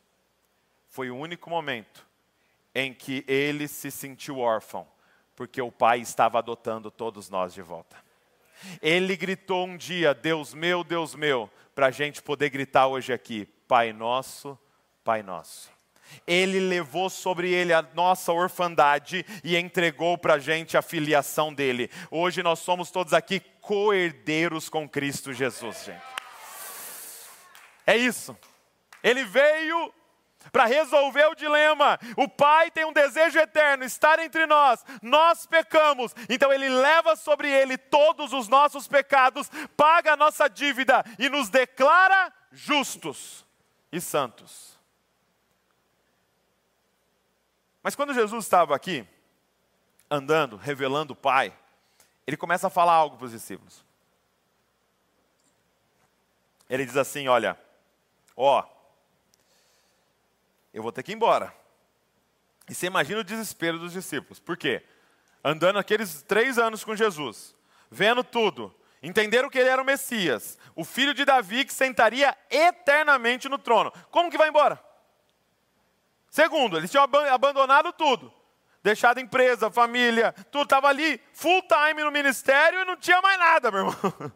Foi 0.88 1.10
o 1.10 1.16
único 1.16 1.48
momento 1.48 2.06
em 2.74 2.92
que 2.92 3.24
ele 3.28 3.68
se 3.68 3.90
sentiu 3.90 4.38
órfão, 4.38 4.86
porque 5.36 5.60
o 5.60 5.70
pai 5.70 6.00
estava 6.00 6.38
adotando 6.38 6.90
todos 6.90 7.30
nós 7.30 7.54
de 7.54 7.62
volta. 7.62 7.96
Ele 8.80 9.16
gritou 9.16 9.66
um 9.66 9.76
dia: 9.76 10.14
Deus 10.14 10.54
meu, 10.54 10.82
Deus 10.82 11.14
meu, 11.14 11.50
para 11.74 11.86
a 11.86 11.90
gente 11.90 12.22
poder 12.22 12.50
gritar 12.50 12.86
hoje 12.86 13.12
aqui: 13.12 13.46
Pai 13.66 13.92
nosso, 13.92 14.58
Pai 15.04 15.22
nosso. 15.22 15.70
Ele 16.26 16.60
levou 16.60 17.08
sobre 17.08 17.50
ele 17.50 17.72
a 17.72 17.82
nossa 17.94 18.32
orfandade 18.32 19.24
e 19.42 19.56
entregou 19.56 20.18
para 20.18 20.34
a 20.34 20.38
gente 20.38 20.76
a 20.76 20.82
filiação 20.82 21.52
dele. 21.52 21.90
Hoje 22.10 22.42
nós 22.42 22.58
somos 22.58 22.90
todos 22.90 23.12
aqui 23.12 23.40
coerdeiros 23.60 24.68
com 24.68 24.88
Cristo 24.88 25.32
Jesus, 25.32 25.84
gente. 25.84 26.02
É 27.86 27.96
isso. 27.96 28.36
Ele 29.02 29.24
veio 29.24 29.92
para 30.50 30.64
resolver 30.64 31.26
o 31.26 31.34
dilema. 31.34 31.98
O 32.16 32.28
Pai 32.28 32.70
tem 32.70 32.84
um 32.84 32.92
desejo 32.92 33.38
eterno, 33.38 33.84
estar 33.84 34.18
entre 34.18 34.46
nós. 34.46 34.84
Nós 35.00 35.46
pecamos, 35.46 36.14
então 36.28 36.52
Ele 36.52 36.68
leva 36.68 37.14
sobre 37.14 37.50
Ele 37.50 37.76
todos 37.76 38.32
os 38.32 38.48
nossos 38.48 38.88
pecados, 38.88 39.50
paga 39.76 40.12
a 40.12 40.16
nossa 40.16 40.48
dívida 40.48 41.04
e 41.18 41.28
nos 41.28 41.48
declara 41.48 42.32
justos 42.50 43.46
e 43.92 44.00
santos. 44.00 44.71
Mas 47.82 47.94
quando 47.94 48.14
Jesus 48.14 48.44
estava 48.44 48.74
aqui, 48.76 49.06
andando, 50.10 50.56
revelando 50.56 51.14
o 51.14 51.16
Pai, 51.16 51.56
ele 52.26 52.36
começa 52.36 52.66
a 52.66 52.70
falar 52.70 52.92
algo 52.92 53.16
para 53.16 53.26
os 53.26 53.32
discípulos. 53.32 53.84
Ele 56.68 56.86
diz 56.86 56.96
assim: 56.96 57.28
Olha, 57.28 57.58
ó, 58.36 58.64
eu 60.72 60.82
vou 60.82 60.92
ter 60.92 61.02
que 61.02 61.12
ir 61.12 61.16
embora. 61.16 61.54
E 62.68 62.74
você 62.74 62.86
imagina 62.86 63.20
o 63.20 63.24
desespero 63.24 63.78
dos 63.78 63.92
discípulos. 63.92 64.38
Por 64.38 64.56
quê? 64.56 64.82
Andando 65.44 65.78
aqueles 65.78 66.22
três 66.22 66.58
anos 66.58 66.84
com 66.84 66.94
Jesus, 66.94 67.54
vendo 67.90 68.22
tudo, 68.22 68.72
entenderam 69.02 69.50
que 69.50 69.58
ele 69.58 69.68
era 69.68 69.82
o 69.82 69.84
Messias, 69.84 70.56
o 70.76 70.84
filho 70.84 71.12
de 71.12 71.24
Davi 71.24 71.64
que 71.64 71.74
sentaria 71.74 72.36
eternamente 72.48 73.48
no 73.48 73.58
trono. 73.58 73.92
Como 74.10 74.30
que 74.30 74.38
vai 74.38 74.48
embora? 74.48 74.82
Segundo, 76.32 76.78
eles 76.78 76.90
tinham 76.90 77.04
abandonado 77.30 77.92
tudo. 77.92 78.32
Deixado 78.82 79.20
empresa, 79.20 79.70
família, 79.70 80.32
tudo 80.50 80.62
estava 80.62 80.88
ali, 80.88 81.20
full 81.34 81.60
time 81.60 82.02
no 82.02 82.10
ministério 82.10 82.80
e 82.80 82.84
não 82.86 82.96
tinha 82.96 83.20
mais 83.20 83.38
nada, 83.38 83.70
meu 83.70 83.80
irmão. 83.80 83.94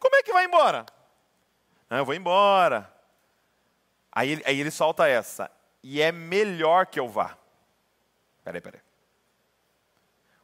Como 0.00 0.16
é 0.16 0.22
que 0.22 0.32
vai 0.32 0.46
embora? 0.46 0.86
Eu 1.90 2.06
vou 2.06 2.14
embora. 2.14 2.90
Aí, 4.10 4.42
aí 4.46 4.58
ele 4.58 4.70
solta 4.70 5.06
essa. 5.06 5.50
E 5.82 6.00
é 6.00 6.10
melhor 6.10 6.86
que 6.86 6.98
eu 6.98 7.06
vá. 7.06 7.36
Peraí, 8.42 8.62
peraí. 8.62 8.80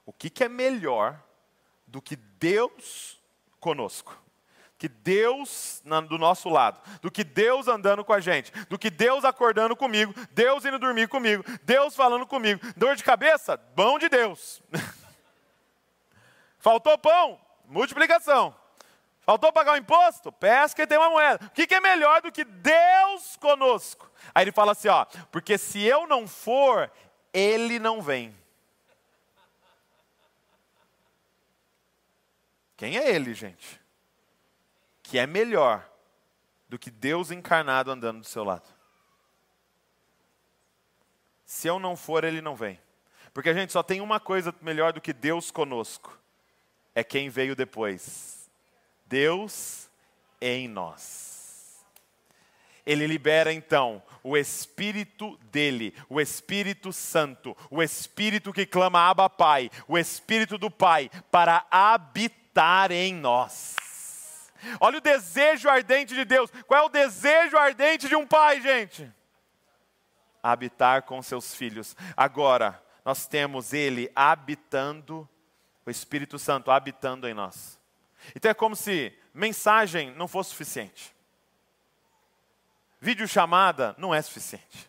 O 0.05 0.13
que, 0.13 0.29
que 0.29 0.45
é 0.45 0.49
melhor 0.49 1.19
do 1.87 2.03
que 2.03 2.17
Deus 2.17 3.19
conosco? 3.59 4.22
Que 4.83 4.89
Deus 4.89 5.81
do 6.09 6.19
nosso 6.19 6.49
lado, 6.49 6.81
do 7.01 7.09
que 7.09 7.23
Deus 7.23 7.69
andando 7.69 8.05
com 8.05 8.13
a 8.13 8.19
gente, 8.19 8.51
do 8.69 8.77
que 8.77 8.91
Deus 8.91 9.25
acordando 9.25 9.77
comigo, 9.77 10.13
Deus 10.33 10.65
indo 10.65 10.77
dormir 10.77 11.07
comigo, 11.07 11.45
Deus 11.63 11.95
falando 11.95 12.27
comigo. 12.27 12.61
Dor 12.77 12.97
de 12.97 13.05
cabeça? 13.05 13.57
Bom 13.77 13.97
de 13.97 14.09
Deus. 14.09 14.61
Faltou 16.59 16.99
pão? 16.99 17.41
Multiplicação. 17.65 18.57
Faltou 19.21 19.53
pagar 19.53 19.75
o 19.75 19.77
imposto? 19.77 20.33
Pesca 20.33 20.83
e 20.83 20.87
tem 20.89 20.99
uma 20.99 21.11
moeda. 21.11 21.47
O 21.47 21.51
que, 21.51 21.65
que 21.65 21.77
é 21.77 21.81
melhor 21.81 22.21
do 22.21 22.33
que 22.33 22.43
Deus 22.43 23.37
conosco? 23.37 24.11
Aí 24.35 24.43
ele 24.43 24.51
fala 24.51 24.73
assim: 24.73 24.89
ó, 24.89 25.05
porque 25.31 25.57
se 25.57 25.81
eu 25.81 26.09
não 26.09 26.27
for, 26.27 26.91
ele 27.33 27.79
não 27.79 28.03
vem. 28.03 28.37
Quem 32.77 32.99
é 32.99 33.15
ele, 33.15 33.33
gente? 33.33 33.82
Que 35.13 35.19
é 35.19 35.27
melhor 35.27 35.87
do 36.71 36.79
que 36.79 36.91
Deus 36.91 37.31
encarnado 37.31 37.91
andando 37.91 38.21
do 38.21 38.27
seu 38.27 38.43
lado. 38.43 38.67
Se 41.45 41.69
eu 41.69 41.79
não 41.79 41.97
for, 41.97 42.25
ele 42.25 42.41
não 42.41 42.57
vem. 42.57 42.81
Porque 43.35 43.51
a 43.51 43.53
gente 43.53 43.75
só 43.75 43.83
tem 43.83 44.01
uma 44.01 44.19
coisa 44.19 44.55
melhor 44.63 44.91
do 44.95 45.03
que 45.03 45.13
Deus 45.13 45.51
conosco: 45.51 46.19
é 46.95 47.05
quem 47.05 47.29
veio 47.29 47.55
depois. 47.55 48.51
Deus 49.05 49.87
em 50.41 50.67
nós. 50.67 51.85
Ele 52.87 53.07
libera 53.07 53.53
então 53.53 54.03
o 54.25 54.35
Espírito 54.35 55.37
dele, 55.51 55.95
o 56.09 56.23
Espírito 56.23 56.91
Santo, 56.91 57.55
o 57.71 57.83
Espírito 57.83 58.51
que 58.51 58.65
clama 58.65 59.11
Abba 59.11 59.29
Pai, 59.29 59.71
o 59.87 59.99
Espírito 59.99 60.57
do 60.57 60.71
Pai, 60.71 61.11
para 61.31 61.67
habitar 61.71 62.91
em 62.91 63.13
nós. 63.13 63.77
Olha 64.81 64.99
o 64.99 65.01
desejo 65.01 65.69
ardente 65.69 66.15
de 66.15 66.25
Deus. 66.25 66.51
Qual 66.67 66.83
é 66.83 66.87
o 66.87 66.89
desejo 66.89 67.57
ardente 67.57 68.09
de 68.09 68.17
um 68.17 68.27
pai, 68.27 68.61
gente? 68.61 69.11
Habitar 70.43 71.03
com 71.03 71.23
seus 71.23 71.55
filhos. 71.55 71.97
Agora, 72.17 72.83
nós 73.05 73.27
temos 73.27 73.73
Ele 73.73 74.11
habitando, 74.15 75.29
o 75.85 75.91
Espírito 75.91 76.39
Santo 76.39 76.71
habitando 76.71 77.29
em 77.29 77.35
nós. 77.35 77.79
Então 78.35 78.51
é 78.51 78.55
como 78.55 78.77
se 78.77 79.13
mensagem 79.35 80.13
não 80.15 80.29
fosse 80.29 80.51
suficiente. 80.51 81.15
Vídeo 83.01 83.27
chamada 83.27 83.95
não 83.99 84.15
é 84.15 84.23
suficiente. 84.23 84.89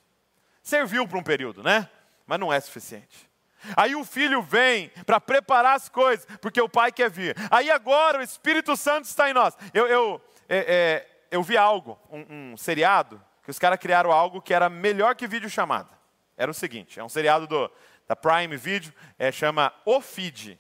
Serviu 0.62 1.08
para 1.08 1.18
um 1.18 1.24
período, 1.24 1.64
né? 1.64 1.90
Mas 2.28 2.40
não 2.40 2.54
é 2.54 2.60
suficiente. 2.60 3.30
Aí 3.76 3.95
o 3.95 4.04
filho 4.04 4.41
vem 4.41 4.89
para 5.06 5.19
preparar 5.19 5.76
as 5.76 5.89
coisas, 5.89 6.26
porque 6.41 6.62
o 6.62 6.69
pai 6.69 6.91
quer 6.91 7.10
vir. 7.10 7.36
Aí 7.49 7.69
agora 7.71 8.19
o 8.19 8.21
Espírito 8.21 8.76
Santo 8.76 9.06
está 9.06 9.30
em 9.30 9.34
nós. 9.34 9.56
Eu, 9.73 9.88
eu, 9.88 10.21
é, 10.47 10.58
é, 10.58 11.08
eu 11.32 11.41
vi 11.41 11.58
algo, 11.58 11.99
um, 12.12 12.54
um, 12.54 12.58
seriado, 12.58 13.21
que 13.43 13.52
os 13.52 13.60
caras 13.60 13.80
criaram 13.80 14.12
algo 14.12 14.41
que 14.41 14.54
era 14.54 14.69
melhor 14.69 15.15
que 15.15 15.28
vídeo 15.28 15.49
chamada. 15.49 15.89
Era 16.38 16.52
o 16.52 16.54
seguinte: 16.54 16.99
é 16.99 17.04
um 17.04 17.10
seriado 17.10 17.47
do, 17.47 17.71
da 18.08 18.15
Prime 18.15 18.56
Video, 18.58 18.93
é, 19.17 19.32
chama 19.32 19.73
O 19.86 20.02
Feed. 20.02 20.60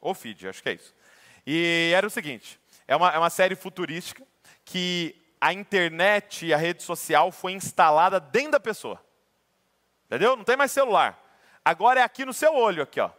O 0.00 0.14
Feed, 0.14 0.48
acho 0.48 0.62
que 0.62 0.68
é 0.68 0.72
isso. 0.74 0.94
E 1.46 1.92
era 1.94 2.06
o 2.06 2.10
seguinte: 2.10 2.60
é 2.86 2.96
uma, 2.96 3.10
é 3.10 3.18
uma 3.18 3.30
série 3.30 3.54
futurística 3.54 4.22
que 4.64 5.14
a 5.40 5.52
internet 5.52 6.46
e 6.46 6.54
a 6.54 6.56
rede 6.56 6.82
social 6.82 7.30
foi 7.30 7.52
instalada 7.52 8.18
dentro 8.18 8.52
da 8.52 8.60
pessoa. 8.60 9.04
Entendeu? 10.06 10.36
Não 10.36 10.44
tem 10.44 10.56
mais 10.56 10.72
celular. 10.72 11.22
Agora 11.64 12.00
é 12.00 12.02
aqui 12.02 12.24
no 12.24 12.32
seu 12.32 12.54
olho, 12.54 12.82
aqui, 12.82 13.00
ó. 13.00 13.10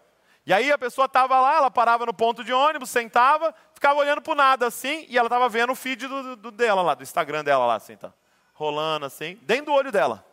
E 0.45 0.53
aí 0.53 0.71
a 0.71 0.77
pessoa 0.77 1.05
estava 1.05 1.39
lá, 1.41 1.55
ela 1.55 1.71
parava 1.71 2.05
no 2.05 2.13
ponto 2.13 2.43
de 2.43 2.53
ônibus, 2.53 2.91
sentava, 2.91 3.53
ficava 3.73 3.99
olhando 3.99 4.21
para 4.21 4.35
nada 4.35 4.67
assim, 4.67 5.05
e 5.09 5.17
ela 5.17 5.25
estava 5.25 5.49
vendo 5.49 5.71
o 5.71 5.75
feed 5.75 6.07
do, 6.07 6.35
do, 6.35 6.51
dela 6.51 6.83
lá, 6.83 6.93
do 6.93 7.01
Instagram 7.01 7.43
dela 7.43 7.65
lá, 7.65 7.75
assim, 7.75 7.97
tá? 7.97 8.13
Rolando 8.53 9.07
assim, 9.07 9.39
dentro 9.41 9.65
do 9.65 9.73
olho 9.73 9.91
dela. 9.91 10.23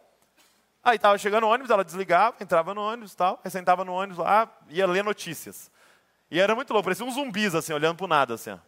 Aí 0.84 0.96
estava 0.96 1.16
chegando 1.16 1.44
o 1.44 1.48
ônibus, 1.48 1.70
ela 1.70 1.82
desligava, 1.82 2.36
entrava 2.40 2.74
no 2.74 2.82
ônibus 2.82 3.14
e 3.14 3.16
tal, 3.16 3.40
aí 3.42 3.50
sentava 3.50 3.84
no 3.84 3.92
ônibus 3.94 4.18
lá, 4.18 4.48
ia 4.68 4.86
ler 4.86 5.02
notícias. 5.02 5.70
E 6.30 6.38
era 6.38 6.54
muito 6.54 6.72
louco, 6.72 6.84
parecia 6.84 7.06
uns 7.06 7.14
zumbis 7.14 7.54
assim, 7.54 7.72
olhando 7.72 7.96
para 7.96 8.08
nada 8.08 8.34
assim. 8.34 8.50
Ó. 8.50 8.58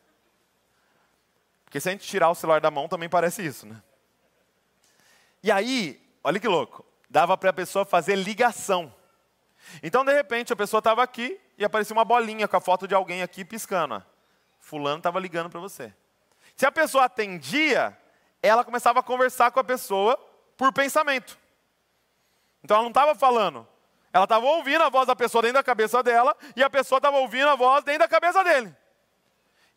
Porque 1.64 1.78
se 1.78 1.88
a 1.88 1.92
gente 1.92 2.06
tirar 2.06 2.30
o 2.30 2.34
celular 2.34 2.60
da 2.60 2.70
mão 2.70 2.88
também 2.88 3.08
parece 3.08 3.44
isso, 3.44 3.66
né? 3.66 3.82
E 5.42 5.50
aí, 5.52 6.00
olha 6.22 6.40
que 6.40 6.48
louco, 6.48 6.86
dava 7.10 7.36
para 7.36 7.50
a 7.50 7.52
pessoa 7.52 7.84
fazer 7.84 8.16
ligação. 8.16 8.94
Então, 9.82 10.04
de 10.04 10.12
repente, 10.12 10.52
a 10.52 10.56
pessoa 10.56 10.78
estava 10.78 11.02
aqui 11.02 11.40
e 11.56 11.64
aparecia 11.64 11.94
uma 11.94 12.04
bolinha 12.04 12.48
com 12.48 12.56
a 12.56 12.60
foto 12.60 12.86
de 12.86 12.94
alguém 12.94 13.22
aqui 13.22 13.44
piscando. 13.44 14.02
Fulano 14.60 14.98
estava 14.98 15.20
ligando 15.20 15.50
para 15.50 15.60
você. 15.60 15.92
Se 16.56 16.64
a 16.64 16.72
pessoa 16.72 17.04
atendia, 17.04 17.96
ela 18.42 18.64
começava 18.64 19.00
a 19.00 19.02
conversar 19.02 19.50
com 19.50 19.60
a 19.60 19.64
pessoa 19.64 20.16
por 20.56 20.72
pensamento. 20.72 21.38
Então 22.62 22.76
ela 22.76 22.82
não 22.82 22.90
estava 22.90 23.14
falando, 23.14 23.66
ela 24.12 24.24
estava 24.24 24.46
ouvindo 24.46 24.82
a 24.82 24.88
voz 24.88 25.06
da 25.06 25.16
pessoa 25.16 25.42
dentro 25.42 25.56
da 25.56 25.62
cabeça 25.62 26.02
dela 26.02 26.36
e 26.54 26.62
a 26.62 26.70
pessoa 26.70 26.98
estava 26.98 27.18
ouvindo 27.18 27.48
a 27.48 27.56
voz 27.56 27.84
dentro 27.84 28.00
da 28.00 28.08
cabeça 28.08 28.42
dele. 28.44 28.74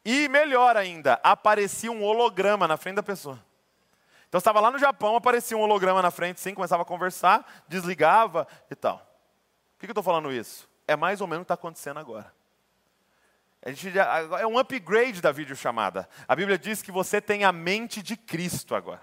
E 0.06 0.30
melhor 0.30 0.78
ainda, 0.78 1.19
aparecia 1.23 1.91
um 1.91 2.04
holograma 2.04 2.67
na 2.67 2.78
frente 2.78 2.95
da 2.95 3.04
pessoa. 3.04 3.43
Então 4.28 4.38
estava 4.38 4.60
lá 4.60 4.69
no 4.69 4.78
Japão, 4.78 5.15
aparecia 5.15 5.58
um 5.58 5.62
holograma 5.62 6.02
na 6.02 6.12
frente, 6.12 6.39
sim, 6.39 6.54
começava 6.54 6.84
a 6.84 6.86
conversar, 6.86 7.45
desligava 7.67 8.47
e 8.69 8.76
tal. 8.76 9.07
Por 9.78 9.82
que, 9.82 9.86
eu 9.86 9.92
estou 9.92 10.04
falando 10.04 10.32
isso? 10.32 10.68
É 10.88 10.96
mais 10.96 11.22
ou 11.22 11.28
menos 11.28 11.42
o 11.42 11.46
que 11.46 11.54
está 11.54 11.54
acontecendo 11.54 12.00
agora. 12.00 12.34
A 13.63 13.70
gente 13.72 13.98
é 13.98 14.48
um 14.48 14.58
upgrade 14.58 15.22
da 15.22 15.32
videochamada. 15.32 16.10
A 16.28 16.36
Bíblia 16.36 16.58
diz 16.58 16.82
que 16.82 16.92
você 16.92 17.22
tem 17.22 17.44
a 17.44 17.52
mente 17.52 18.02
de 18.02 18.16
Cristo 18.16 18.74
agora. 18.74 19.02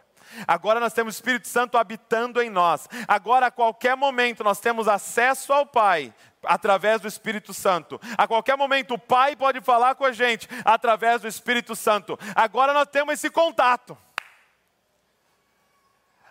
Agora 0.48 0.80
nós 0.80 0.92
temos 0.92 1.14
o 1.14 1.16
Espírito 1.16 1.46
Santo 1.46 1.76
habitando 1.76 2.42
em 2.42 2.50
nós. 2.50 2.88
Agora, 3.06 3.46
a 3.46 3.50
qualquer 3.50 3.96
momento, 3.96 4.42
nós 4.42 4.58
temos 4.58 4.88
acesso 4.88 5.52
ao 5.52 5.66
Pai 5.66 6.12
através 6.42 7.00
do 7.00 7.08
Espírito 7.08 7.54
Santo. 7.54 8.00
A 8.16 8.26
qualquer 8.26 8.56
momento, 8.56 8.94
o 8.94 8.98
Pai 8.98 9.36
pode 9.36 9.60
falar 9.60 9.94
com 9.94 10.04
a 10.04 10.12
gente 10.12 10.48
através 10.64 11.22
do 11.22 11.28
Espírito 11.28 11.76
Santo. 11.76 12.18
Agora 12.34 12.72
nós 12.72 12.88
temos 12.88 13.14
esse 13.14 13.30
contato. 13.30 13.96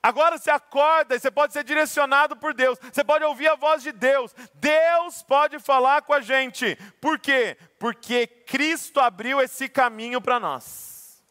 Agora 0.03 0.37
você 0.37 0.51
acorda 0.51 1.15
e 1.15 1.19
você 1.19 1.31
pode 1.31 1.53
ser 1.53 1.63
direcionado 1.63 2.35
por 2.35 2.53
Deus, 2.53 2.77
você 2.77 3.05
pode 3.05 3.23
ouvir 3.23 3.47
a 3.47 3.55
voz 3.55 3.81
de 3.81 3.93
Deus, 3.93 4.35
Deus 4.55 5.23
pode 5.23 5.59
falar 5.59 6.01
com 6.01 6.11
a 6.11 6.19
gente, 6.19 6.75
por 6.99 7.17
quê? 7.17 7.57
Porque 7.79 8.27
Cristo 8.27 8.99
abriu 8.99 9.39
esse 9.39 9.69
caminho 9.69 10.19
para 10.19 10.41
nós. 10.41 11.23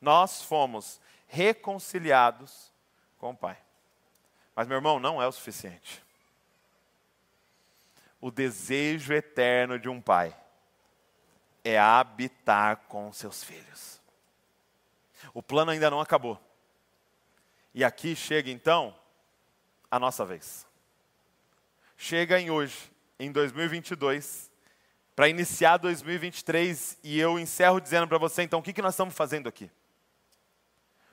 Nós 0.00 0.42
fomos 0.42 1.00
reconciliados 1.28 2.72
com 3.16 3.30
o 3.30 3.36
Pai. 3.36 3.56
Mas, 4.56 4.66
meu 4.66 4.76
irmão, 4.76 4.98
não 4.98 5.22
é 5.22 5.26
o 5.26 5.32
suficiente. 5.32 6.02
O 8.20 8.30
desejo 8.30 9.12
eterno 9.12 9.78
de 9.78 9.88
um 9.88 10.00
pai 10.00 10.34
é 11.62 11.78
habitar 11.78 12.76
com 12.88 13.12
seus 13.12 13.44
filhos. 13.44 14.00
O 15.32 15.42
plano 15.42 15.70
ainda 15.70 15.90
não 15.90 16.00
acabou. 16.00 16.40
E 17.74 17.82
aqui 17.82 18.14
chega 18.14 18.50
então 18.50 18.94
a 19.90 19.98
nossa 19.98 20.24
vez. 20.24 20.64
Chega 21.96 22.38
em 22.38 22.48
hoje, 22.48 22.76
em 23.18 23.32
2022, 23.32 24.48
para 25.16 25.28
iniciar 25.28 25.78
2023, 25.78 26.98
e 27.02 27.18
eu 27.18 27.36
encerro 27.36 27.80
dizendo 27.80 28.06
para 28.06 28.16
você 28.18 28.42
então 28.42 28.60
o 28.60 28.62
que, 28.62 28.72
que 28.72 28.82
nós 28.82 28.94
estamos 28.94 29.14
fazendo 29.14 29.48
aqui. 29.48 29.68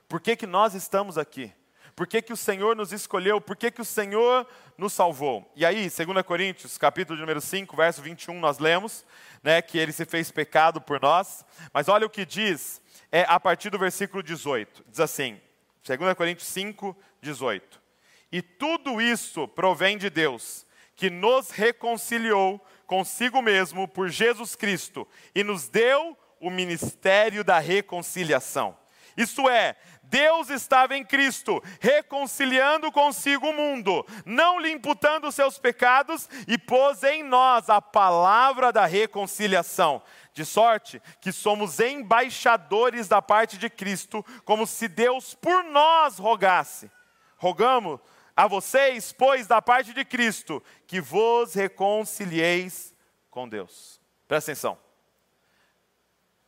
Por 0.08 0.20
que, 0.20 0.36
que 0.36 0.46
nós 0.46 0.74
estamos 0.74 1.18
aqui? 1.18 1.52
Por 1.96 2.06
que, 2.06 2.22
que 2.22 2.32
o 2.32 2.36
Senhor 2.36 2.76
nos 2.76 2.92
escolheu? 2.92 3.40
Por 3.40 3.56
que, 3.56 3.70
que 3.70 3.80
o 3.80 3.84
Senhor 3.84 4.46
nos 4.78 4.92
salvou? 4.92 5.50
E 5.56 5.66
aí, 5.66 5.90
2 5.90 6.22
Coríntios, 6.24 6.78
capítulo 6.78 7.18
número 7.18 7.40
5, 7.40 7.76
verso 7.76 8.00
21, 8.00 8.38
nós 8.38 8.58
lemos 8.58 9.04
né, 9.42 9.60
que 9.60 9.78
ele 9.78 9.92
se 9.92 10.04
fez 10.04 10.30
pecado 10.30 10.80
por 10.80 11.00
nós. 11.00 11.44
Mas 11.72 11.88
olha 11.88 12.06
o 12.06 12.10
que 12.10 12.24
diz 12.24 12.80
é, 13.10 13.24
a 13.28 13.38
partir 13.38 13.68
do 13.68 13.78
versículo 13.78 14.22
18. 14.22 14.84
Diz 14.88 15.00
assim: 15.00 15.40
2 15.84 16.14
Coríntios 16.14 16.48
5, 16.48 16.96
18. 17.20 17.82
E 18.30 18.40
tudo 18.40 19.00
isso 19.00 19.46
provém 19.48 19.98
de 19.98 20.08
Deus, 20.08 20.66
que 20.94 21.10
nos 21.10 21.50
reconciliou 21.50 22.64
consigo 22.86 23.42
mesmo 23.42 23.88
por 23.88 24.08
Jesus 24.08 24.54
Cristo 24.54 25.08
e 25.34 25.42
nos 25.42 25.68
deu 25.68 26.16
o 26.40 26.50
ministério 26.50 27.42
da 27.42 27.58
reconciliação. 27.58 28.76
Isto 29.16 29.48
é, 29.48 29.76
Deus 30.02 30.50
estava 30.50 30.96
em 30.96 31.04
Cristo, 31.04 31.62
reconciliando 31.80 32.90
consigo 32.90 33.48
o 33.48 33.52
mundo, 33.52 34.06
não 34.24 34.58
lhe 34.58 34.70
imputando 34.70 35.30
seus 35.32 35.58
pecados, 35.58 36.28
e 36.46 36.58
pôs 36.58 37.02
em 37.02 37.22
nós 37.22 37.68
a 37.70 37.80
palavra 37.80 38.72
da 38.72 38.86
reconciliação. 38.86 40.02
De 40.32 40.44
sorte 40.44 41.00
que 41.20 41.30
somos 41.30 41.78
embaixadores 41.78 43.06
da 43.06 43.20
parte 43.20 43.58
de 43.58 43.68
Cristo, 43.68 44.24
como 44.44 44.66
se 44.66 44.88
Deus 44.88 45.34
por 45.34 45.64
nós 45.64 46.18
rogasse. 46.18 46.90
Rogamos 47.36 48.00
a 48.34 48.46
vocês, 48.46 49.12
pois, 49.12 49.46
da 49.46 49.60
parte 49.60 49.92
de 49.92 50.04
Cristo, 50.04 50.62
que 50.86 51.00
vos 51.00 51.54
reconcilieis 51.54 52.94
com 53.30 53.48
Deus. 53.48 54.00
Presta 54.26 54.52
atenção. 54.52 54.78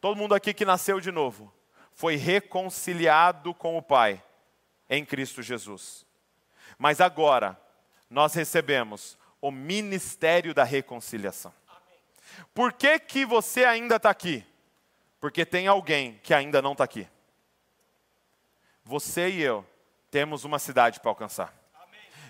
Todo 0.01 0.17
mundo 0.17 0.35
aqui 0.35 0.55
que 0.55 0.65
nasceu 0.65 1.01
de 1.01 1.11
novo 1.11 1.53
foi 1.93 2.17
reconciliado 2.17 3.55
com 3.55 3.77
o 3.77 3.83
Pai 3.83 4.23
em 4.89 5.05
Cristo 5.05 5.43
Jesus. 5.43 6.07
Mas 6.79 7.01
agora 7.01 7.59
nós 8.11 8.35
recebemos 8.35 9.19
o 9.41 9.51
ministério 9.51 10.55
da 10.55 10.65
reconciliação. 10.65 11.53
Por 12.53 12.73
que, 12.73 12.99
que 12.99 13.25
você 13.25 13.65
ainda 13.65 13.97
está 13.97 14.11
aqui? 14.11 14.45
Porque 15.21 15.45
tem 15.45 15.67
alguém 15.67 16.21
que 16.23 16.35
ainda 16.35 16.61
não 16.61 16.73
está 16.73 16.85
aqui. 16.85 17.09
Você 18.85 19.31
e 19.31 19.43
eu 19.43 19.67
temos 20.11 20.45
uma 20.45 20.59
cidade 20.59 21.01
para 21.01 21.11
alcançar. 21.11 21.65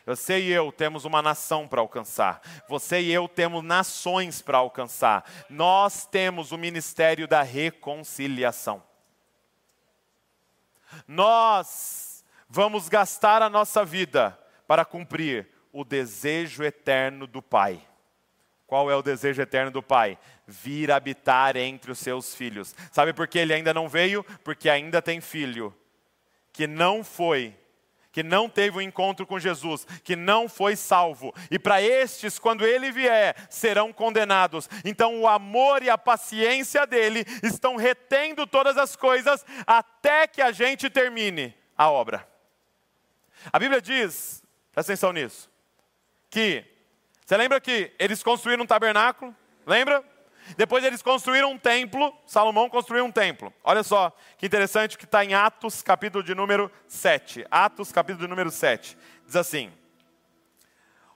Você 0.07 0.39
e 0.39 0.53
eu 0.53 0.71
temos 0.71 1.05
uma 1.05 1.23
nação 1.23 1.67
para 1.67 1.81
alcançar. 1.81 2.41
Você 2.69 3.01
e 3.01 3.13
eu 3.13 3.27
temos 3.27 3.65
nações 3.65 4.43
para 4.43 4.59
alcançar. 4.59 5.25
Nós 5.49 6.07
temos 6.07 6.53
o 6.53 6.59
ministério 6.59 7.27
da 7.27 7.43
reconciliação. 7.43 8.83
Nós 11.09 12.25
vamos 12.49 12.89
gastar 12.89 13.43
a 13.43 13.51
nossa 13.51 13.85
vida 13.85 14.39
para 14.67 14.85
cumprir 14.85 15.49
o 15.73 15.85
desejo 15.85 16.63
eterno 16.63 17.27
do 17.27 17.43
Pai. 17.43 17.83
Qual 18.67 18.91
é 18.91 18.97
o 18.97 19.03
desejo 19.03 19.43
eterno 19.43 19.71
do 19.71 19.83
Pai? 19.83 20.19
Vir 20.47 20.91
habitar 20.91 21.57
entre 21.57 21.93
os 21.93 21.99
seus 21.99 22.35
filhos. 22.35 22.75
Sabe 22.91 23.13
por 23.13 23.29
que 23.29 23.39
ele 23.39 23.53
ainda 23.53 23.75
não 23.75 23.89
veio? 23.89 24.25
Porque 24.43 24.69
ainda 24.69 25.03
tem 25.03 25.21
filho 25.21 25.75
que 26.55 26.67
não 26.69 27.03
foi, 27.03 27.55
que 28.13 28.23
não 28.23 28.49
teve 28.49 28.79
um 28.79 28.81
encontro 28.81 29.27
com 29.27 29.41
Jesus, 29.41 29.85
que 30.05 30.15
não 30.15 30.49
foi 30.49 30.77
salvo. 30.77 31.35
E 31.51 31.59
para 31.59 31.83
estes, 31.83 32.39
quando 32.39 32.65
ele 32.65 32.93
vier, 32.93 33.35
serão 33.51 33.93
condenados. 33.93 34.71
Então 34.85 35.21
o 35.21 35.29
amor 35.29 35.83
e 35.83 35.91
a 35.91 35.99
paciência 35.99 36.87
dele 36.87 37.25
estão 37.43 37.75
retendo 37.75 38.47
todas 38.47 38.79
as 38.79 38.95
coisas 38.95 39.45
até 39.67 40.29
que 40.29 40.41
a 40.41 40.53
gente 40.53 40.89
termine 40.89 41.53
a 41.77 41.91
obra. 41.91 42.27
A 43.53 43.59
Bíblia 43.59 43.83
diz, 43.83 44.43
presta 44.73 44.93
atenção 44.93 45.13
nisso, 45.13 45.51
que 46.31 46.65
você 47.25 47.39
lembra 47.39 47.59
que 47.59 47.91
eles 47.99 48.23
construíram 48.23 48.65
um 48.65 48.67
tabernáculo? 48.67 49.35
Lembra? 49.67 50.05
Depois 50.59 50.85
eles 50.85 51.01
construíram 51.01 51.53
um 51.53 51.59
templo, 51.59 52.15
Salomão 52.27 52.69
construiu 52.69 53.03
um 53.03 53.11
templo. 53.11 53.51
Olha 53.65 53.83
só 53.83 54.15
que 54.37 54.45
interessante 54.45 54.99
que 54.99 55.07
está 55.07 55.25
em 55.25 55.33
Atos, 55.33 55.81
capítulo 55.81 56.23
de 56.23 56.35
número 56.35 56.71
7. 56.87 57.47
Atos, 57.51 57.91
capítulo 57.91 58.25
de 58.25 58.29
número 58.29 58.51
7. 58.51 58.99
Diz 59.25 59.37
assim: 59.37 59.73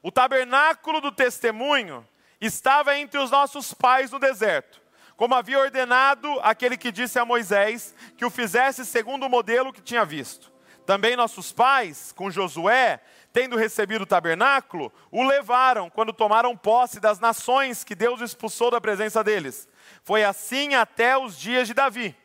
O 0.02 0.10
tabernáculo 0.10 1.02
do 1.02 1.12
testemunho 1.12 2.06
estava 2.40 2.96
entre 2.96 3.18
os 3.18 3.30
nossos 3.30 3.74
pais 3.74 4.10
no 4.10 4.18
deserto, 4.18 4.80
como 5.14 5.34
havia 5.34 5.58
ordenado 5.58 6.40
aquele 6.40 6.78
que 6.78 6.90
disse 6.90 7.18
a 7.18 7.24
Moisés 7.26 7.94
que 8.16 8.24
o 8.24 8.30
fizesse 8.30 8.86
segundo 8.86 9.26
o 9.26 9.28
modelo 9.28 9.74
que 9.74 9.82
tinha 9.82 10.06
visto. 10.06 10.50
Também 10.86 11.16
nossos 11.16 11.52
pais, 11.52 12.12
com 12.12 12.30
Josué, 12.30 12.98
tendo 13.32 13.56
recebido 13.56 14.02
o 14.02 14.06
tabernáculo, 14.06 14.92
o 15.10 15.22
levaram 15.22 15.90
quando 15.90 16.12
tomaram 16.12 16.56
posse 16.56 17.00
das 17.00 17.20
nações 17.20 17.84
que 17.84 17.94
Deus 17.94 18.20
expulsou 18.20 18.70
da 18.70 18.80
presença 18.80 19.22
deles. 19.22 19.68
Foi 20.02 20.24
assim 20.24 20.74
até 20.74 21.16
os 21.16 21.38
dias 21.38 21.68
de 21.68 21.74
Davi. 21.74 22.16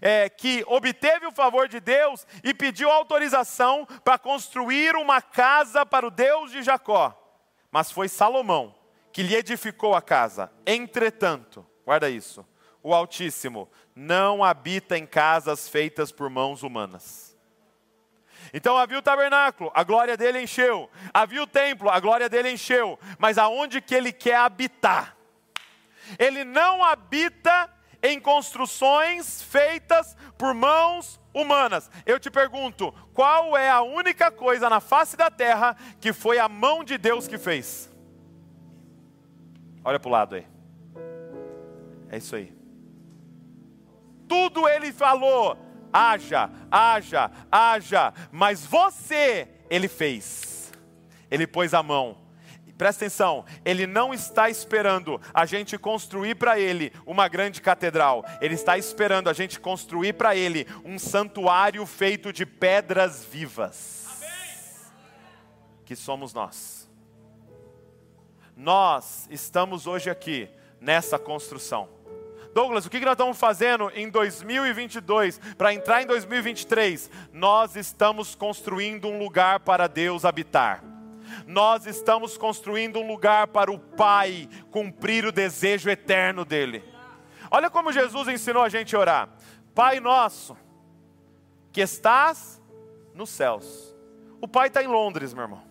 É, 0.00 0.28
que 0.28 0.64
obteve 0.66 1.26
o 1.26 1.32
favor 1.32 1.68
de 1.68 1.80
Deus 1.80 2.26
e 2.42 2.52
pediu 2.52 2.90
autorização 2.90 3.86
para 4.02 4.18
construir 4.18 4.96
uma 4.96 5.22
casa 5.22 5.86
para 5.86 6.06
o 6.06 6.10
Deus 6.10 6.50
de 6.50 6.62
Jacó. 6.62 7.18
Mas 7.70 7.90
foi 7.90 8.08
Salomão 8.08 8.74
que 9.14 9.22
lhe 9.22 9.36
edificou 9.36 9.94
a 9.94 10.02
casa. 10.02 10.50
Entretanto, 10.66 11.64
guarda 11.84 12.10
isso, 12.10 12.44
o 12.82 12.92
Altíssimo 12.92 13.70
não 13.94 14.42
habita 14.42 14.98
em 14.98 15.06
casas 15.06 15.68
feitas 15.68 16.10
por 16.10 16.28
mãos 16.28 16.64
humanas. 16.64 17.23
Então 18.56 18.78
havia 18.78 19.00
o 19.00 19.02
tabernáculo, 19.02 19.72
a 19.74 19.82
glória 19.82 20.16
dele 20.16 20.40
encheu. 20.40 20.88
Havia 21.12 21.42
o 21.42 21.46
templo, 21.46 21.90
a 21.90 21.98
glória 21.98 22.28
dele 22.28 22.52
encheu. 22.52 22.96
Mas 23.18 23.36
aonde 23.36 23.80
que 23.80 23.92
ele 23.92 24.12
quer 24.12 24.36
habitar? 24.36 25.16
Ele 26.16 26.44
não 26.44 26.84
habita 26.84 27.68
em 28.00 28.20
construções 28.20 29.42
feitas 29.42 30.16
por 30.38 30.54
mãos 30.54 31.20
humanas. 31.34 31.90
Eu 32.06 32.20
te 32.20 32.30
pergunto, 32.30 32.92
qual 33.12 33.56
é 33.56 33.68
a 33.68 33.82
única 33.82 34.30
coisa 34.30 34.70
na 34.70 34.78
face 34.78 35.16
da 35.16 35.32
terra 35.32 35.76
que 36.00 36.12
foi 36.12 36.38
a 36.38 36.48
mão 36.48 36.84
de 36.84 36.96
Deus 36.96 37.26
que 37.26 37.38
fez? 37.38 37.90
Olha 39.84 39.98
para 39.98 40.08
o 40.08 40.12
lado 40.12 40.36
aí. 40.36 40.46
É 42.08 42.18
isso 42.18 42.36
aí. 42.36 42.54
Tudo 44.28 44.68
ele 44.68 44.92
falou, 44.92 45.58
haja, 45.94 46.50
haja, 46.68 47.30
haja, 47.50 48.12
mas 48.32 48.66
você, 48.66 49.46
ele 49.70 49.86
fez, 49.86 50.72
ele 51.30 51.46
pôs 51.46 51.72
a 51.72 51.82
mão. 51.82 52.18
Presta 52.76 53.04
atenção, 53.04 53.44
ele 53.64 53.86
não 53.86 54.12
está 54.12 54.50
esperando 54.50 55.20
a 55.32 55.46
gente 55.46 55.78
construir 55.78 56.34
para 56.34 56.58
ele 56.58 56.92
uma 57.06 57.28
grande 57.28 57.62
catedral, 57.62 58.24
ele 58.40 58.54
está 58.54 58.76
esperando 58.76 59.30
a 59.30 59.32
gente 59.32 59.60
construir 59.60 60.14
para 60.14 60.34
ele 60.34 60.66
um 60.84 60.98
santuário 60.98 61.86
feito 61.86 62.32
de 62.32 62.44
pedras 62.44 63.24
vivas, 63.24 64.08
que 65.84 65.94
somos 65.94 66.34
nós. 66.34 66.90
Nós 68.56 69.28
estamos 69.30 69.86
hoje 69.86 70.10
aqui 70.10 70.48
nessa 70.80 71.16
construção. 71.16 71.93
Douglas, 72.54 72.86
o 72.86 72.90
que 72.90 73.00
nós 73.00 73.14
estamos 73.14 73.36
fazendo 73.36 73.90
em 73.96 74.08
2022 74.08 75.40
para 75.58 75.74
entrar 75.74 76.02
em 76.02 76.06
2023? 76.06 77.10
Nós 77.32 77.74
estamos 77.74 78.36
construindo 78.36 79.08
um 79.08 79.18
lugar 79.18 79.58
para 79.58 79.88
Deus 79.88 80.24
habitar. 80.24 80.84
Nós 81.48 81.84
estamos 81.84 82.38
construindo 82.38 83.00
um 83.00 83.08
lugar 83.08 83.48
para 83.48 83.72
o 83.72 83.78
Pai 83.78 84.48
cumprir 84.70 85.24
o 85.24 85.32
desejo 85.32 85.90
eterno 85.90 86.44
dele. 86.44 86.84
Olha 87.50 87.68
como 87.68 87.92
Jesus 87.92 88.28
ensinou 88.28 88.62
a 88.62 88.68
gente 88.68 88.94
a 88.94 89.00
orar: 89.00 89.28
Pai 89.74 89.98
nosso, 89.98 90.56
que 91.72 91.80
estás 91.80 92.62
nos 93.12 93.30
céus. 93.30 93.96
O 94.40 94.46
Pai 94.46 94.68
está 94.68 94.80
em 94.80 94.86
Londres, 94.86 95.34
meu 95.34 95.42
irmão. 95.42 95.62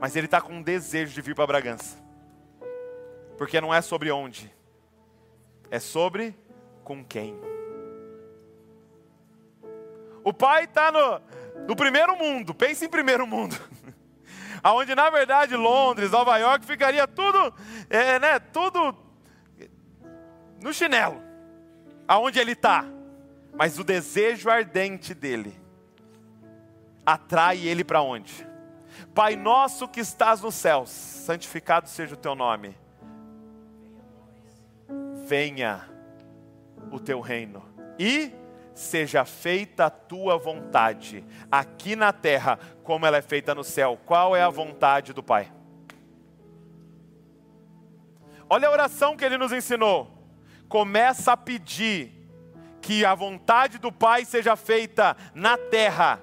Mas 0.00 0.16
ele 0.16 0.26
está 0.26 0.40
com 0.40 0.54
um 0.54 0.62
desejo 0.62 1.12
de 1.12 1.20
vir 1.20 1.34
para 1.34 1.46
Bragança. 1.46 1.98
Porque 3.36 3.60
não 3.60 3.74
é 3.74 3.82
sobre 3.82 4.10
onde, 4.10 4.50
é 5.72 5.80
sobre 5.80 6.36
com 6.84 7.02
quem. 7.02 7.34
O 10.22 10.30
pai 10.30 10.64
está 10.64 10.92
no, 10.92 11.66
no 11.66 11.74
primeiro 11.74 12.14
mundo, 12.14 12.54
pense 12.54 12.84
em 12.84 12.90
primeiro 12.90 13.26
mundo. 13.26 13.56
Aonde 14.62 14.94
na 14.94 15.08
verdade 15.08 15.56
Londres, 15.56 16.10
Nova 16.10 16.36
York 16.36 16.66
ficaria 16.66 17.08
tudo, 17.08 17.54
é, 17.88 18.18
né, 18.18 18.38
tudo 18.38 18.94
no 20.60 20.74
chinelo. 20.74 21.22
Aonde 22.06 22.38
ele 22.38 22.52
está. 22.52 22.84
Mas 23.54 23.78
o 23.78 23.84
desejo 23.84 24.50
ardente 24.50 25.14
dele 25.14 25.58
atrai 27.04 27.66
ele 27.66 27.82
para 27.82 28.02
onde? 28.02 28.46
Pai 29.14 29.36
nosso 29.36 29.88
que 29.88 30.00
estás 30.00 30.42
nos 30.42 30.54
céus, 30.54 30.90
santificado 30.90 31.88
seja 31.88 32.12
o 32.12 32.18
teu 32.18 32.34
nome 32.34 32.81
venha 35.24 35.88
o 36.90 36.98
teu 36.98 37.20
reino 37.20 37.62
e 37.98 38.32
seja 38.74 39.24
feita 39.24 39.86
a 39.86 39.90
tua 39.90 40.38
vontade, 40.38 41.24
aqui 41.50 41.94
na 41.94 42.12
terra, 42.12 42.58
como 42.82 43.06
ela 43.06 43.18
é 43.18 43.22
feita 43.22 43.54
no 43.54 43.62
céu. 43.62 43.98
Qual 44.06 44.34
é 44.34 44.42
a 44.42 44.48
vontade 44.48 45.12
do 45.12 45.22
Pai? 45.22 45.52
Olha 48.48 48.68
a 48.68 48.70
oração 48.70 49.16
que 49.16 49.24
ele 49.24 49.38
nos 49.38 49.52
ensinou. 49.52 50.10
Começa 50.68 51.32
a 51.32 51.36
pedir 51.36 52.12
que 52.80 53.04
a 53.04 53.14
vontade 53.14 53.78
do 53.78 53.92
Pai 53.92 54.24
seja 54.24 54.56
feita 54.56 55.16
na 55.34 55.56
terra, 55.56 56.20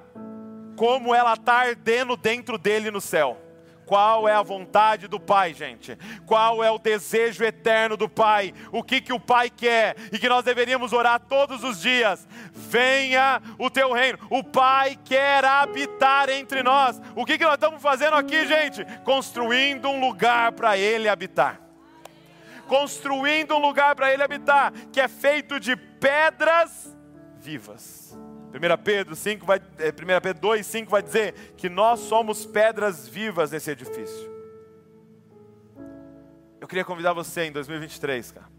como 0.76 1.16
ela 1.16 1.34
está 1.34 1.54
ardendo 1.54 2.18
dentro 2.18 2.58
dele 2.58 2.92
no 2.92 3.02
céu. 3.02 3.49
Qual 3.90 4.30
é 4.30 4.34
a 4.36 4.44
vontade 4.44 5.08
do 5.08 5.20
Pai, 5.20 5.52
gente? 5.52 5.98
Qual 6.24 6.64
é 6.64 6.70
o 6.70 6.78
desejo 6.78 7.44
eterno 7.44 7.98
do 7.98 8.08
Pai? 8.08 8.54
O 8.72 8.84
que, 8.84 9.02
que 9.02 9.12
o 9.12 9.20
Pai 9.20 9.50
quer 9.50 9.96
e 10.12 10.20
que 10.20 10.30
nós 10.30 10.46
deveríamos 10.46 10.94
orar 10.94 11.20
todos 11.20 11.64
os 11.64 11.82
dias? 11.82 12.28
Venha 12.54 13.42
o 13.58 13.68
teu 13.68 13.92
reino. 13.92 14.20
O 14.30 14.44
Pai 14.44 14.96
quer 15.04 15.44
habitar 15.44 16.30
entre 16.30 16.62
nós. 16.62 17.02
O 17.16 17.26
que, 17.26 17.36
que 17.36 17.44
nós 17.44 17.56
estamos 17.56 17.82
fazendo 17.82 18.14
aqui, 18.14 18.46
gente? 18.46 18.86
Construindo 19.04 19.90
um 19.90 20.00
lugar 20.00 20.52
para 20.52 20.78
Ele 20.78 21.10
habitar 21.10 21.60
construindo 22.68 23.56
um 23.56 23.60
lugar 23.60 23.96
para 23.96 24.14
ele 24.14 24.22
habitar, 24.22 24.72
que 24.92 25.02
é 25.02 25.08
feito 25.08 25.60
de 25.60 25.76
pedras 25.76 26.96
vivas. 27.40 28.16
1 28.50 28.84
Pedro 28.84 29.16
5 29.16 29.46
vai, 29.46 29.60
1 29.60 30.12
é, 30.12 30.20
Pedro 30.20 30.42
2, 30.42 30.66
5 30.66 30.90
vai 30.90 31.04
dizer 31.04 31.34
que 31.56 31.70
nós 31.70 32.00
somos 32.00 32.46
pedras 32.46 33.08
vivas 33.08 33.52
nesse 33.52 33.70
edifício. 33.70 34.30
Eu 36.60 36.68
queria 36.68 36.84
convidar 36.84 37.14
você 37.14 37.44
em 37.44 37.52
2023, 37.52 38.32
cara, 38.32 38.50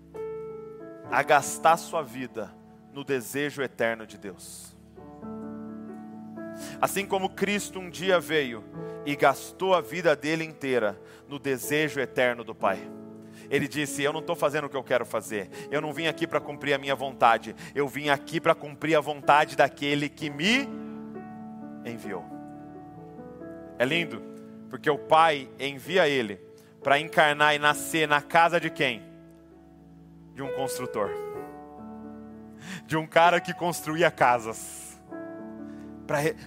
a 1.11 1.23
gastar 1.23 1.77
sua 1.77 2.03
vida 2.03 2.55
no 2.93 3.05
desejo 3.05 3.63
eterno 3.63 4.07
de 4.07 4.17
Deus. 4.17 4.77
Assim 6.81 7.07
como 7.07 7.31
Cristo 7.31 7.79
um 7.79 7.91
dia 7.91 8.21
veio 8.21 8.65
e 9.05 9.17
gastou 9.17 9.75
a 9.75 9.81
vida 9.81 10.15
dele 10.15 10.45
inteira 10.45 11.01
no 11.29 11.39
desejo 11.39 12.01
eterno 12.01 12.45
do 12.45 12.55
Pai. 12.55 12.79
Ele 13.51 13.67
disse: 13.67 14.03
Eu 14.03 14.13
não 14.13 14.21
estou 14.21 14.37
fazendo 14.37 14.65
o 14.65 14.71
que 14.71 14.77
eu 14.77 14.85
quero 14.85 15.05
fazer. 15.05 15.51
Eu 15.71 15.81
não 15.81 15.93
vim 15.93 16.07
aqui 16.07 16.27
para 16.27 16.41
cumprir 16.41 16.73
a 16.73 16.79
minha 16.79 16.95
vontade. 16.95 17.55
Eu 17.75 17.89
vim 17.89 18.09
aqui 18.09 18.41
para 18.41 18.55
cumprir 18.55 18.97
a 18.97 19.01
vontade 19.01 19.57
daquele 19.57 20.09
que 20.09 20.31
me 20.31 20.69
enviou. 21.85 22.25
É 23.79 23.85
lindo, 23.85 24.23
porque 24.69 24.89
o 24.89 24.99
Pai 24.99 25.49
envia 25.59 26.09
ele 26.09 26.41
para 26.83 27.01
encarnar 27.01 27.55
e 27.55 27.59
nascer 27.59 28.07
na 28.07 28.23
casa 28.23 28.61
de 28.61 28.71
quem? 28.71 29.03
De 30.35 30.43
um 30.43 30.53
construtor, 30.53 31.11
de 32.87 32.97
um 32.97 33.07
cara 33.07 33.41
que 33.41 33.53
construía 33.53 34.11
casas 34.11 34.91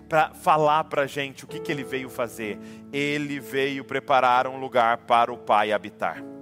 para 0.10 0.34
falar 0.34 0.84
para 0.86 1.04
a 1.04 1.08
gente 1.08 1.46
o 1.46 1.48
que, 1.48 1.60
que 1.60 1.72
ele 1.72 1.84
veio 1.84 2.10
fazer. 2.10 2.60
Ele 2.92 3.40
veio 3.40 3.84
preparar 3.84 4.48
um 4.48 4.58
lugar 4.58 5.00
para 5.00 5.32
o 5.32 5.38
Pai 5.38 5.72
habitar. 5.72 6.33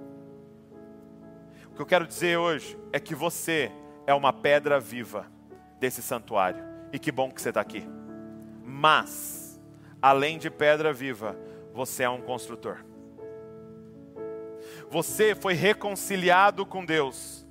O 1.72 1.74
que 1.74 1.80
eu 1.80 1.86
quero 1.86 2.06
dizer 2.06 2.36
hoje 2.36 2.78
é 2.92 3.00
que 3.00 3.14
você 3.14 3.72
é 4.06 4.12
uma 4.12 4.30
pedra 4.30 4.78
viva 4.78 5.26
desse 5.80 6.02
santuário. 6.02 6.62
E 6.92 6.98
que 6.98 7.10
bom 7.10 7.30
que 7.30 7.40
você 7.40 7.48
está 7.48 7.62
aqui. 7.62 7.88
Mas, 8.62 9.58
além 10.00 10.36
de 10.36 10.50
pedra 10.50 10.92
viva, 10.92 11.34
você 11.72 12.02
é 12.02 12.10
um 12.10 12.20
construtor. 12.20 12.84
Você 14.90 15.34
foi 15.34 15.54
reconciliado 15.54 16.66
com 16.66 16.84
Deus. 16.84 17.46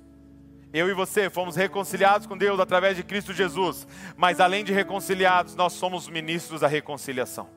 Eu 0.72 0.88
e 0.88 0.94
você 0.94 1.28
fomos 1.28 1.56
reconciliados 1.56 2.24
com 2.24 2.38
Deus 2.38 2.60
através 2.60 2.96
de 2.96 3.02
Cristo 3.02 3.32
Jesus. 3.32 3.88
Mas 4.16 4.38
além 4.38 4.62
de 4.62 4.72
reconciliados, 4.72 5.56
nós 5.56 5.72
somos 5.72 6.08
ministros 6.08 6.60
da 6.60 6.68
reconciliação. 6.68 7.50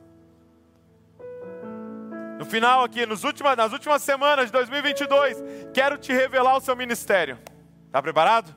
No 2.38 2.44
final 2.44 2.84
aqui, 2.84 3.06
nos 3.06 3.24
últimas, 3.24 3.56
nas 3.56 3.72
últimas 3.72 4.02
semanas 4.02 4.46
de 4.46 4.52
2022, 4.52 5.42
quero 5.72 5.96
te 5.96 6.12
revelar 6.12 6.56
o 6.56 6.60
seu 6.60 6.76
ministério. 6.76 7.38
Está 7.86 8.02
preparado? 8.02 8.54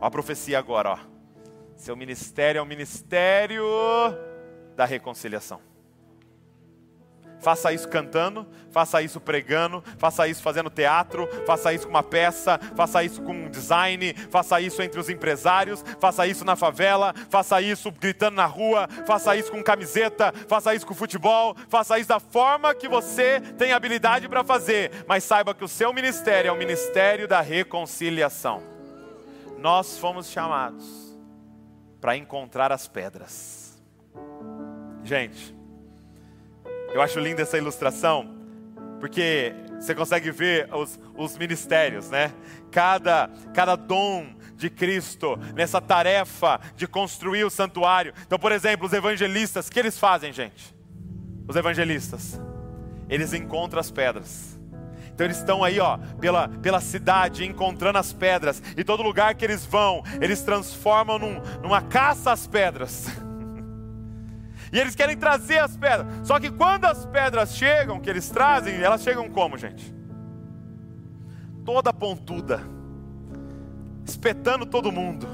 Ó 0.00 0.06
a 0.06 0.10
profecia 0.10 0.58
agora, 0.58 0.90
ó. 0.90 0.98
Seu 1.74 1.96
ministério 1.96 2.58
é 2.58 2.62
o 2.62 2.66
ministério 2.66 3.64
da 4.74 4.84
reconciliação. 4.84 5.60
Faça 7.46 7.72
isso 7.72 7.88
cantando, 7.88 8.44
faça 8.72 9.00
isso 9.00 9.20
pregando, 9.20 9.80
faça 9.98 10.26
isso 10.26 10.42
fazendo 10.42 10.68
teatro, 10.68 11.28
faça 11.46 11.72
isso 11.72 11.84
com 11.84 11.90
uma 11.90 12.02
peça, 12.02 12.58
faça 12.74 13.04
isso 13.04 13.22
com 13.22 13.32
um 13.32 13.48
design, 13.48 14.12
faça 14.32 14.60
isso 14.60 14.82
entre 14.82 14.98
os 14.98 15.08
empresários, 15.08 15.84
faça 16.00 16.26
isso 16.26 16.44
na 16.44 16.56
favela, 16.56 17.14
faça 17.30 17.60
isso 17.60 17.92
gritando 17.92 18.34
na 18.34 18.46
rua, 18.46 18.88
faça 19.06 19.36
isso 19.36 19.52
com 19.52 19.62
camiseta, 19.62 20.32
faça 20.48 20.74
isso 20.74 20.84
com 20.84 20.92
futebol, 20.92 21.54
faça 21.68 21.96
isso 22.00 22.08
da 22.08 22.18
forma 22.18 22.74
que 22.74 22.88
você 22.88 23.40
tem 23.56 23.70
habilidade 23.70 24.28
para 24.28 24.42
fazer, 24.42 25.04
mas 25.06 25.22
saiba 25.22 25.54
que 25.54 25.62
o 25.62 25.68
seu 25.68 25.92
ministério 25.92 26.48
é 26.48 26.52
o 26.52 26.58
ministério 26.58 27.28
da 27.28 27.40
reconciliação. 27.40 28.60
Nós 29.56 29.96
fomos 30.00 30.28
chamados 30.28 31.16
para 32.00 32.16
encontrar 32.16 32.72
as 32.72 32.88
pedras. 32.88 33.80
Gente, 35.04 35.55
eu 36.96 37.02
acho 37.02 37.20
linda 37.20 37.42
essa 37.42 37.58
ilustração, 37.58 38.26
porque 38.98 39.54
você 39.78 39.94
consegue 39.94 40.30
ver 40.30 40.66
os, 40.74 40.98
os 41.14 41.36
ministérios, 41.36 42.08
né? 42.08 42.32
Cada, 42.70 43.28
cada 43.52 43.76
dom 43.76 44.34
de 44.54 44.70
Cristo 44.70 45.38
nessa 45.54 45.78
tarefa 45.78 46.58
de 46.74 46.86
construir 46.86 47.44
o 47.44 47.50
santuário. 47.50 48.14
Então, 48.26 48.38
por 48.38 48.50
exemplo, 48.50 48.86
os 48.86 48.94
evangelistas, 48.94 49.68
o 49.68 49.70
que 49.70 49.78
eles 49.78 49.98
fazem, 49.98 50.32
gente? 50.32 50.74
Os 51.46 51.54
evangelistas, 51.54 52.40
eles 53.10 53.34
encontram 53.34 53.78
as 53.78 53.90
pedras. 53.90 54.58
Então 55.12 55.26
eles 55.26 55.36
estão 55.36 55.62
aí, 55.62 55.78
ó, 55.78 55.98
pela, 56.18 56.48
pela 56.48 56.80
cidade, 56.80 57.44
encontrando 57.44 57.98
as 57.98 58.10
pedras. 58.10 58.62
E 58.74 58.82
todo 58.82 59.02
lugar 59.02 59.34
que 59.34 59.44
eles 59.44 59.66
vão, 59.66 60.02
eles 60.18 60.40
transformam 60.40 61.18
num, 61.18 61.42
numa 61.62 61.82
caça 61.82 62.32
às 62.32 62.46
pedras. 62.46 63.06
E 64.72 64.78
eles 64.78 64.94
querem 64.94 65.16
trazer 65.16 65.58
as 65.58 65.76
pedras. 65.76 66.26
Só 66.26 66.40
que 66.40 66.50
quando 66.50 66.84
as 66.84 67.06
pedras 67.06 67.54
chegam, 67.56 68.00
que 68.00 68.10
eles 68.10 68.28
trazem, 68.28 68.74
elas 68.76 69.02
chegam 69.02 69.30
como, 69.30 69.56
gente? 69.56 69.94
Toda 71.64 71.92
pontuda, 71.92 72.62
espetando 74.04 74.66
todo 74.66 74.92
mundo. 74.92 75.26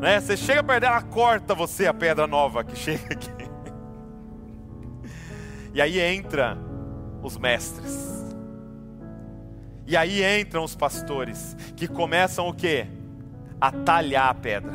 Né? 0.00 0.20
Você 0.20 0.36
chega 0.36 0.62
perto 0.62 0.80
dela, 0.80 1.02
corta 1.02 1.54
você 1.54 1.86
a 1.86 1.94
pedra 1.94 2.26
nova 2.26 2.64
que 2.64 2.76
chega 2.76 3.14
aqui. 3.14 3.30
E 5.72 5.80
aí 5.80 6.00
entra 6.00 6.58
os 7.22 7.38
mestres. 7.38 8.26
E 9.86 9.96
aí 9.96 10.40
entram 10.40 10.64
os 10.64 10.74
pastores 10.74 11.56
que 11.76 11.86
começam 11.86 12.48
o 12.48 12.52
quê? 12.52 12.88
A 13.60 13.70
talhar 13.70 14.30
a 14.30 14.34
pedra. 14.34 14.74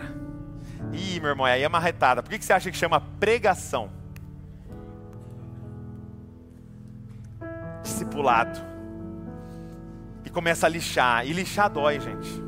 Ih, 0.94 1.20
meu 1.20 1.32
irmão, 1.32 1.46
aí 1.46 1.64
é 1.64 1.70
marretada. 1.70 2.24
Por 2.24 2.30
que 2.30 2.44
você 2.44 2.54
acha 2.54 2.72
que 2.72 2.78
chama 2.78 3.02
pregação? 3.02 3.90
Discipulado. 7.86 8.60
E 10.26 10.30
começa 10.30 10.66
a 10.66 10.70
lixar. 10.70 11.26
E 11.26 11.32
lixar 11.32 11.70
dói, 11.70 12.00
gente. 12.00 12.44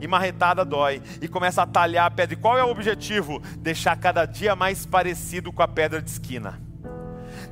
E 0.00 0.06
marretada 0.06 0.64
dói. 0.64 1.02
E 1.20 1.28
começa 1.28 1.62
a 1.62 1.66
talhar 1.66 2.06
a 2.06 2.10
pedra. 2.10 2.34
E 2.34 2.40
qual 2.40 2.58
é 2.58 2.64
o 2.64 2.68
objetivo? 2.68 3.40
Deixar 3.58 3.96
cada 3.96 4.26
dia 4.26 4.54
mais 4.54 4.84
parecido 4.84 5.52
com 5.52 5.62
a 5.62 5.68
pedra 5.68 6.02
de 6.02 6.10
esquina 6.10 6.66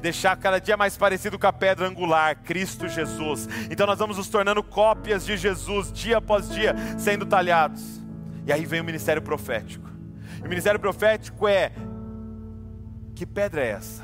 deixar 0.01 0.37
cada 0.37 0.59
dia 0.59 0.77
mais 0.77 0.99
parecido 0.99 1.39
com 1.39 1.47
a 1.47 1.53
pedra 1.53 1.89
angular, 1.89 2.37
Cristo 2.43 2.87
Jesus. 2.89 3.49
Então 3.71 3.87
nós 3.87 3.99
vamos 3.99 4.19
nos 4.19 4.29
tornando 4.29 4.63
cópias 4.63 5.25
de 5.25 5.35
Jesus 5.35 5.91
dia 5.91 6.19
após 6.19 6.51
dia, 6.51 6.75
sendo 6.99 7.25
talhados. 7.25 8.03
E 8.47 8.53
aí 8.53 8.67
vem 8.67 8.83
o 8.83 8.85
ministério 8.85 9.23
profético. 9.23 9.89
o 10.45 10.49
ministério 10.49 10.79
profético 10.79 11.49
é: 11.49 11.73
que 13.15 13.25
pedra 13.25 13.63
é 13.63 13.71
essa? 13.71 14.04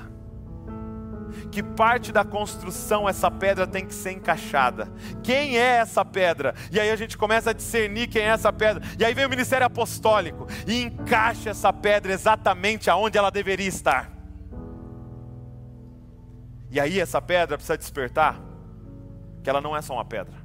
Que 1.51 1.63
parte 1.63 2.13
da 2.13 2.25
construção 2.25 3.09
essa 3.09 3.31
pedra 3.31 3.67
tem 3.67 3.87
que 3.87 3.95
ser 3.95 4.13
encaixada. 4.13 4.93
Quem 5.23 5.59
é 5.59 5.79
essa 5.79 6.05
pedra? 6.05 6.55
E 6.71 6.79
aí 6.79 6.91
a 6.91 6.97
gente 6.97 7.17
começa 7.17 7.51
a 7.51 7.53
discernir 7.53 8.09
quem 8.09 8.23
é 8.23 8.27
essa 8.27 8.53
pedra. 8.53 8.83
E 8.99 9.05
aí 9.05 9.15
vem 9.15 9.27
o 9.27 9.31
ministério 9.31 9.67
apostólico 9.67 10.47
e 10.67 10.83
encaixa 10.83 11.51
essa 11.51 11.73
pedra 11.73 12.13
exatamente 12.13 12.91
aonde 12.91 13.19
ela 13.19 13.31
deveria 13.31 13.69
estar. 13.69 14.11
E 16.71 16.79
aí 16.79 17.01
essa 17.01 17.21
pedra 17.21 17.57
precisa 17.57 17.77
despertar 17.77 18.41
que 19.43 19.51
ela 19.51 19.61
não 19.61 19.77
é 19.77 19.83
só 19.83 19.95
uma 19.95 20.05
pedra, 20.05 20.37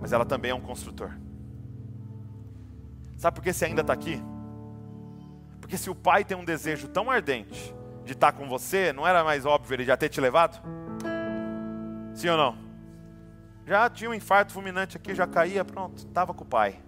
mas 0.00 0.12
ela 0.12 0.24
também 0.24 0.50
é 0.50 0.54
um 0.54 0.60
construtor. 0.60 1.12
Sabe 3.16 3.36
por 3.36 3.42
que 3.42 3.52
você 3.52 3.66
ainda 3.66 3.82
está 3.82 3.92
aqui? 3.92 4.20
Porque 5.60 5.76
se 5.78 5.88
o 5.88 5.94
pai 5.94 6.24
tem 6.24 6.36
um 6.36 6.44
desejo 6.44 6.88
tão 6.88 7.10
ardente 7.10 7.74
de 8.06 8.12
estar 8.12 8.32
com 8.32 8.48
você, 8.48 8.92
não 8.92 9.06
era 9.06 9.22
mais 9.24 9.44
óbvio 9.44 9.74
ele 9.74 9.84
já 9.84 9.96
ter 9.96 10.08
te 10.08 10.20
levado? 10.20 10.62
Sim 12.14 12.28
ou 12.28 12.36
não? 12.38 12.56
Já 13.66 13.90
tinha 13.90 14.08
um 14.08 14.14
infarto 14.14 14.52
fulminante 14.52 14.96
aqui, 14.96 15.14
já 15.14 15.26
caía, 15.26 15.64
pronto, 15.64 15.98
estava 15.98 16.32
com 16.32 16.44
o 16.44 16.46
pai. 16.46 16.80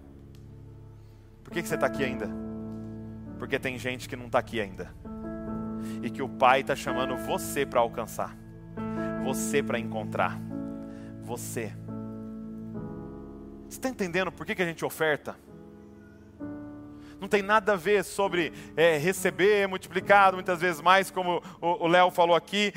Por 1.43 1.51
que, 1.51 1.61
que 1.61 1.67
você 1.67 1.75
está 1.75 1.87
aqui 1.87 2.03
ainda? 2.03 2.29
Porque 3.37 3.59
tem 3.59 3.77
gente 3.77 4.07
que 4.07 4.15
não 4.15 4.27
está 4.27 4.39
aqui 4.39 4.61
ainda. 4.61 4.93
E 6.01 6.09
que 6.09 6.21
o 6.21 6.29
pai 6.29 6.61
está 6.61 6.75
chamando 6.75 7.17
você 7.17 7.65
para 7.65 7.81
alcançar, 7.81 8.35
você 9.23 9.61
para 9.61 9.77
encontrar, 9.77 10.39
você. 11.21 11.73
Você 13.67 13.77
está 13.77 13.89
entendendo 13.89 14.31
por 14.31 14.45
que, 14.45 14.55
que 14.55 14.61
a 14.61 14.65
gente 14.65 14.85
oferta? 14.85 15.35
Não 17.19 17.27
tem 17.27 17.41
nada 17.41 17.73
a 17.73 17.75
ver 17.75 18.03
sobre 18.03 18.53
é, 18.75 18.97
receber 18.97 19.67
multiplicado, 19.67 20.35
muitas 20.35 20.61
vezes 20.61 20.81
mais, 20.81 21.11
como 21.11 21.41
o 21.61 21.87
Léo 21.87 22.11
falou 22.11 22.35
aqui. 22.35 22.73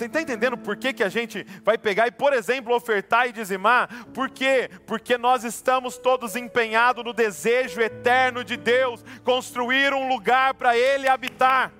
Está 0.00 0.20
entendendo 0.20 0.56
por 0.56 0.76
que, 0.76 0.92
que 0.92 1.02
a 1.02 1.08
gente 1.08 1.46
vai 1.62 1.76
pegar 1.76 2.06
e, 2.06 2.10
por 2.10 2.32
exemplo, 2.32 2.74
ofertar 2.74 3.28
e 3.28 3.32
dizimar? 3.32 4.06
Por 4.12 4.30
quê? 4.30 4.70
Porque 4.86 5.18
nós 5.18 5.44
estamos 5.44 5.98
todos 5.98 6.36
empenhados 6.36 7.04
no 7.04 7.12
desejo 7.12 7.80
eterno 7.80 8.42
de 8.42 8.56
Deus, 8.56 9.04
construir 9.22 9.92
um 9.92 10.08
lugar 10.08 10.54
para 10.54 10.76
Ele 10.76 11.08
habitar. 11.08 11.72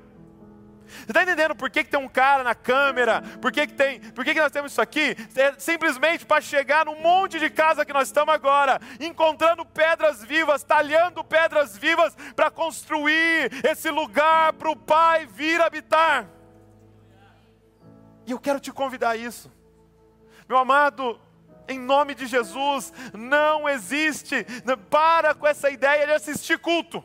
Você 1.01 1.11
está 1.11 1.23
entendendo 1.23 1.55
por 1.55 1.71
que, 1.71 1.85
que 1.85 1.91
tem 1.91 2.01
um 2.01 2.09
cara 2.09 2.43
na 2.43 2.55
câmera? 2.55 3.23
Por 3.41 3.53
que, 3.53 3.67
que, 3.67 3.75
tem, 3.75 4.01
por 4.01 4.25
que, 4.25 4.35
que 4.35 4.41
nós 4.41 4.53
temos 4.53 4.73
isso 4.73 4.81
aqui? 4.81 5.17
É 5.37 5.55
simplesmente 5.59 6.25
para 6.25 6.41
chegar 6.41 6.87
no 6.87 6.97
monte 6.97 7.39
de 7.39 7.51
casa 7.51 7.85
que 7.85 7.93
nós 7.93 8.09
estamos 8.09 8.35
agora, 8.35 8.81
encontrando 9.01 9.65
pedras 9.65 10.25
vivas, 10.25 10.63
talhando 10.63 11.23
pedras 11.25 11.77
vivas 11.77 12.17
para 12.35 12.51
construir 12.51 13.51
esse 13.65 13.91
lugar 13.91 14.53
para 14.55 14.71
o 14.71 14.77
Pai 14.77 15.27
vir 15.27 15.61
habitar. 15.61 16.27
E 18.27 18.31
eu 18.31 18.39
quero 18.39 18.61
te 18.61 18.73
convidar 18.73 19.11
a 19.11 19.17
isso. 19.17 19.53
Meu 20.49 20.59
amado, 20.59 21.21
em 21.69 21.79
nome 21.79 22.15
de 22.15 22.27
Jesus, 22.27 22.93
não 23.13 23.69
existe, 23.69 24.47
para 24.89 25.35
com 25.35 25.47
essa 25.47 25.71
ideia 25.71 26.07
de 26.07 26.13
assistir 26.13 26.59
culto 26.59 27.05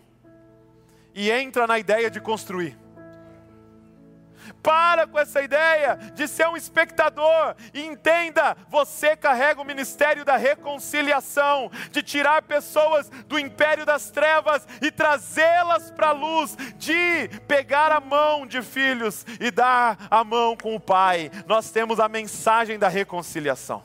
e 1.14 1.32
entra 1.32 1.68
na 1.68 1.80
ideia 1.80 2.10
de 2.10 2.22
construir. 2.22 2.78
Para 4.70 5.08
com 5.08 5.18
essa 5.18 5.42
ideia 5.42 5.96
de 6.14 6.28
ser 6.28 6.48
um 6.48 6.56
espectador 6.56 7.56
e 7.74 7.82
entenda: 7.84 8.56
você 8.68 9.18
carrega 9.18 9.60
o 9.60 9.66
ministério 9.66 10.24
da 10.24 10.38
reconciliação, 10.38 11.72
de 11.90 12.04
tirar 12.04 12.44
pessoas 12.44 13.10
do 13.26 13.40
império 13.40 13.84
das 13.84 14.12
trevas 14.12 14.68
e 14.80 14.92
trazê-las 14.92 15.90
para 15.90 16.10
a 16.10 16.12
luz, 16.12 16.56
de 16.78 17.30
pegar 17.48 17.92
a 17.92 18.00
mão 18.00 18.46
de 18.46 18.62
filhos 18.62 19.26
e 19.40 19.50
dar 19.50 19.98
a 20.08 20.24
mão 20.24 20.56
com 20.56 20.76
o 20.76 20.80
Pai. 20.80 21.32
Nós 21.48 21.72
temos 21.72 22.00
a 22.00 22.08
mensagem 22.08 22.78
da 22.78 22.88
reconciliação. 22.88 23.82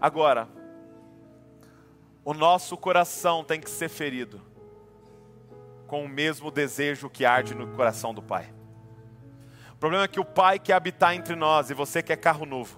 Agora, 0.00 0.48
o 2.24 2.32
nosso 2.32 2.74
coração 2.74 3.44
tem 3.44 3.60
que 3.60 3.68
ser 3.68 3.90
ferido 3.90 4.40
com 5.86 6.06
o 6.06 6.08
mesmo 6.08 6.50
desejo 6.50 7.10
que 7.10 7.26
arde 7.26 7.54
no 7.54 7.68
coração 7.76 8.14
do 8.14 8.22
Pai. 8.22 8.56
O 9.78 9.78
problema 9.78 10.04
é 10.06 10.08
que 10.08 10.18
o 10.18 10.24
Pai 10.24 10.58
quer 10.58 10.72
habitar 10.72 11.14
entre 11.14 11.36
nós 11.36 11.70
e 11.70 11.74
você 11.74 12.02
quer 12.02 12.16
carro 12.16 12.44
novo. 12.44 12.76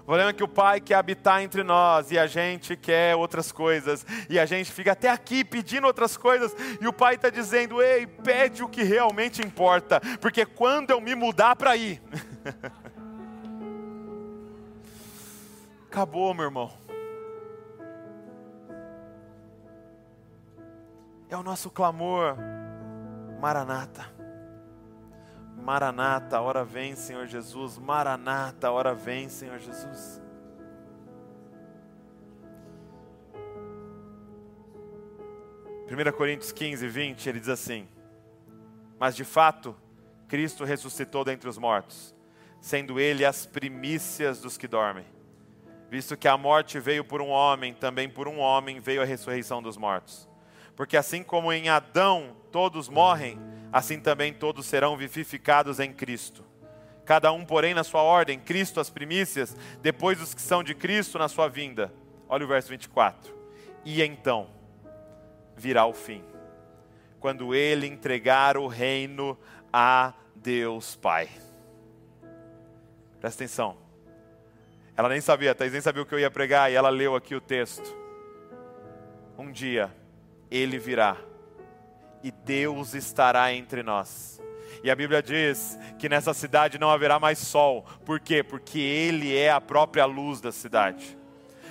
O 0.00 0.04
problema 0.06 0.30
é 0.30 0.32
que 0.32 0.42
o 0.42 0.48
Pai 0.48 0.80
quer 0.80 0.94
habitar 0.94 1.42
entre 1.42 1.62
nós 1.62 2.10
e 2.10 2.18
a 2.18 2.26
gente 2.26 2.74
quer 2.74 3.14
outras 3.14 3.52
coisas. 3.52 4.06
E 4.30 4.38
a 4.38 4.46
gente 4.46 4.72
fica 4.72 4.92
até 4.92 5.10
aqui 5.10 5.44
pedindo 5.44 5.86
outras 5.86 6.16
coisas. 6.16 6.56
E 6.80 6.88
o 6.88 6.92
Pai 6.92 7.16
está 7.16 7.28
dizendo: 7.28 7.82
Ei, 7.82 8.06
pede 8.06 8.62
o 8.62 8.68
que 8.68 8.82
realmente 8.82 9.42
importa. 9.42 10.00
Porque 10.22 10.46
quando 10.46 10.90
eu 10.90 11.02
me 11.02 11.14
mudar 11.14 11.54
para 11.54 11.76
ir. 11.76 12.00
Acabou, 15.86 16.32
meu 16.32 16.46
irmão. 16.46 16.72
É 21.28 21.36
o 21.36 21.42
nosso 21.42 21.70
clamor, 21.70 22.38
Maranata. 23.38 24.13
Maranata, 25.64 26.42
hora 26.42 26.62
vem, 26.62 26.94
Senhor 26.94 27.26
Jesus. 27.26 27.78
Maranata, 27.78 28.70
hora 28.70 28.94
vem, 28.94 29.30
Senhor 29.30 29.58
Jesus. 29.58 30.20
Primeira 35.86 36.12
Coríntios 36.12 36.52
15, 36.52 36.86
20, 36.86 37.28
ele 37.30 37.40
diz 37.40 37.48
assim: 37.48 37.88
Mas 39.00 39.16
de 39.16 39.24
fato, 39.24 39.74
Cristo 40.28 40.64
ressuscitou 40.64 41.24
dentre 41.24 41.48
os 41.48 41.56
mortos, 41.56 42.14
sendo 42.60 43.00
ele 43.00 43.24
as 43.24 43.46
primícias 43.46 44.42
dos 44.42 44.58
que 44.58 44.68
dormem. 44.68 45.06
Visto 45.88 46.14
que 46.14 46.28
a 46.28 46.36
morte 46.36 46.78
veio 46.78 47.04
por 47.04 47.22
um 47.22 47.30
homem, 47.30 47.72
também 47.72 48.06
por 48.06 48.28
um 48.28 48.38
homem 48.38 48.80
veio 48.80 49.00
a 49.00 49.06
ressurreição 49.06 49.62
dos 49.62 49.78
mortos. 49.78 50.28
Porque 50.76 50.94
assim 50.94 51.22
como 51.22 51.50
em 51.50 51.70
Adão 51.70 52.36
todos 52.52 52.90
morrem, 52.90 53.38
assim 53.74 53.98
também 53.98 54.32
todos 54.32 54.66
serão 54.66 54.96
vivificados 54.96 55.80
em 55.80 55.92
Cristo. 55.92 56.44
Cada 57.04 57.32
um, 57.32 57.44
porém, 57.44 57.74
na 57.74 57.82
sua 57.82 58.02
ordem, 58.02 58.38
Cristo 58.38 58.78
as 58.78 58.88
primícias, 58.88 59.56
depois 59.82 60.20
os 60.22 60.32
que 60.32 60.40
são 60.40 60.62
de 60.62 60.76
Cristo 60.76 61.18
na 61.18 61.28
sua 61.28 61.48
vinda. 61.48 61.92
Olha 62.28 62.44
o 62.44 62.48
verso 62.48 62.68
24. 62.68 63.36
E 63.84 64.00
então 64.00 64.48
virá 65.56 65.86
o 65.86 65.92
fim, 65.92 66.22
quando 67.18 67.52
ele 67.52 67.88
entregar 67.88 68.56
o 68.56 68.68
reino 68.68 69.36
a 69.72 70.14
Deus 70.36 70.94
Pai. 70.94 71.28
Presta 73.18 73.42
atenção. 73.42 73.76
Ela 74.96 75.08
nem 75.08 75.20
sabia, 75.20 75.52
Thais 75.52 75.72
nem 75.72 75.80
sabia 75.80 76.02
o 76.02 76.06
que 76.06 76.14
eu 76.14 76.20
ia 76.20 76.30
pregar, 76.30 76.70
e 76.70 76.76
ela 76.76 76.90
leu 76.90 77.16
aqui 77.16 77.34
o 77.34 77.40
texto. 77.40 77.92
Um 79.36 79.50
dia, 79.50 79.92
ele 80.48 80.78
virá 80.78 81.16
e 82.24 82.30
Deus 82.30 82.94
estará 82.94 83.52
entre 83.52 83.82
nós. 83.82 84.42
E 84.82 84.90
a 84.90 84.96
Bíblia 84.96 85.22
diz 85.22 85.78
que 85.98 86.08
nessa 86.08 86.32
cidade 86.32 86.78
não 86.78 86.88
haverá 86.88 87.20
mais 87.20 87.38
sol. 87.38 87.84
Por 88.04 88.18
quê? 88.18 88.42
Porque 88.42 88.78
Ele 88.78 89.36
é 89.36 89.50
a 89.50 89.60
própria 89.60 90.06
luz 90.06 90.40
da 90.40 90.50
cidade. 90.50 91.18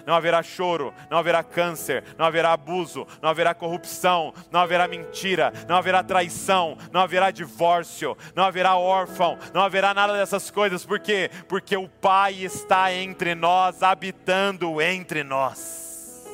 Não 0.05 0.13
haverá 0.13 0.43
choro, 0.43 0.93
não 1.09 1.17
haverá 1.17 1.41
câncer, 1.43 2.03
não 2.17 2.25
haverá 2.25 2.51
abuso, 2.51 3.07
não 3.21 3.29
haverá 3.29 3.53
corrupção, 3.53 4.33
não 4.51 4.59
haverá 4.59 4.87
mentira, 4.87 5.51
não 5.67 5.75
haverá 5.75 6.03
traição, 6.03 6.77
não 6.91 7.01
haverá 7.01 7.31
divórcio, 7.31 8.15
não 8.35 8.43
haverá 8.43 8.75
órfão, 8.75 9.39
não 9.53 9.61
haverá 9.61 9.93
nada 9.93 10.13
dessas 10.13 10.51
coisas. 10.51 10.85
Por 10.85 10.99
quê? 10.99 11.31
Porque 11.47 11.75
o 11.77 11.87
Pai 11.87 12.43
está 12.43 12.93
entre 12.93 13.33
nós, 13.33 13.81
habitando 13.81 14.81
entre 14.81 15.23
nós. 15.23 16.27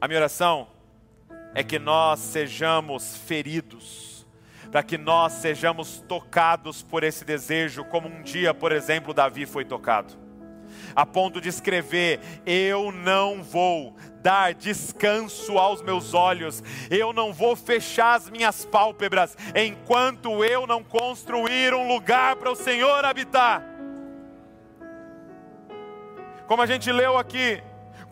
A 0.00 0.06
minha 0.06 0.18
oração 0.18 0.71
é 1.54 1.62
que 1.62 1.78
nós 1.78 2.18
sejamos 2.20 3.16
feridos, 3.16 4.26
para 4.70 4.82
que 4.82 4.96
nós 4.96 5.32
sejamos 5.34 6.02
tocados 6.08 6.82
por 6.82 7.04
esse 7.04 7.24
desejo, 7.24 7.84
como 7.84 8.08
um 8.08 8.22
dia, 8.22 8.54
por 8.54 8.72
exemplo, 8.72 9.12
Davi 9.12 9.44
foi 9.44 9.64
tocado, 9.64 10.14
a 10.96 11.04
ponto 11.04 11.40
de 11.40 11.48
escrever: 11.48 12.20
Eu 12.46 12.90
não 12.90 13.42
vou 13.42 13.94
dar 14.22 14.54
descanso 14.54 15.58
aos 15.58 15.82
meus 15.82 16.14
olhos, 16.14 16.62
eu 16.90 17.12
não 17.12 17.32
vou 17.32 17.54
fechar 17.54 18.14
as 18.14 18.30
minhas 18.30 18.64
pálpebras, 18.64 19.36
enquanto 19.54 20.44
eu 20.44 20.66
não 20.66 20.82
construir 20.82 21.74
um 21.74 21.86
lugar 21.86 22.36
para 22.36 22.50
o 22.50 22.56
Senhor 22.56 23.04
habitar. 23.04 23.62
Como 26.46 26.62
a 26.62 26.66
gente 26.66 26.90
leu 26.90 27.16
aqui, 27.16 27.62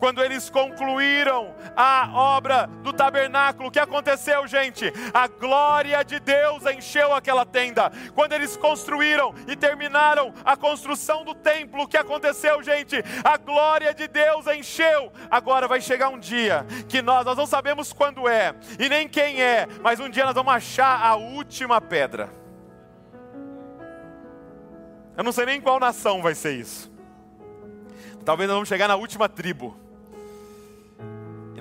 quando 0.01 0.23
eles 0.23 0.49
concluíram 0.49 1.53
a 1.75 2.09
obra 2.11 2.65
do 2.81 2.91
tabernáculo, 2.91 3.69
o 3.69 3.71
que 3.71 3.77
aconteceu, 3.77 4.47
gente? 4.47 4.91
A 5.13 5.27
glória 5.27 6.03
de 6.03 6.19
Deus 6.19 6.65
encheu 6.65 7.13
aquela 7.13 7.45
tenda. 7.45 7.91
Quando 8.15 8.33
eles 8.33 8.57
construíram 8.57 9.31
e 9.47 9.55
terminaram 9.55 10.33
a 10.43 10.57
construção 10.57 11.23
do 11.23 11.35
templo, 11.35 11.83
o 11.83 11.87
que 11.87 11.97
aconteceu, 11.97 12.63
gente? 12.63 12.95
A 13.23 13.37
glória 13.37 13.93
de 13.93 14.07
Deus 14.07 14.47
encheu. 14.47 15.13
Agora 15.29 15.67
vai 15.67 15.79
chegar 15.79 16.09
um 16.09 16.17
dia 16.17 16.65
que 16.89 16.99
nós, 17.03 17.23
nós 17.23 17.37
não 17.37 17.45
sabemos 17.45 17.93
quando 17.93 18.27
é 18.27 18.55
e 18.79 18.89
nem 18.89 19.07
quem 19.07 19.39
é, 19.39 19.67
mas 19.83 19.99
um 19.99 20.09
dia 20.09 20.25
nós 20.25 20.33
vamos 20.33 20.51
achar 20.51 20.99
a 20.99 21.15
última 21.15 21.79
pedra. 21.79 22.27
Eu 25.15 25.23
não 25.23 25.31
sei 25.31 25.45
nem 25.45 25.61
qual 25.61 25.79
nação 25.79 26.23
vai 26.23 26.33
ser 26.33 26.53
isso. 26.53 26.91
Talvez 28.25 28.47
nós 28.47 28.55
vamos 28.55 28.67
chegar 28.67 28.87
na 28.87 28.95
última 28.95 29.29
tribo 29.29 29.79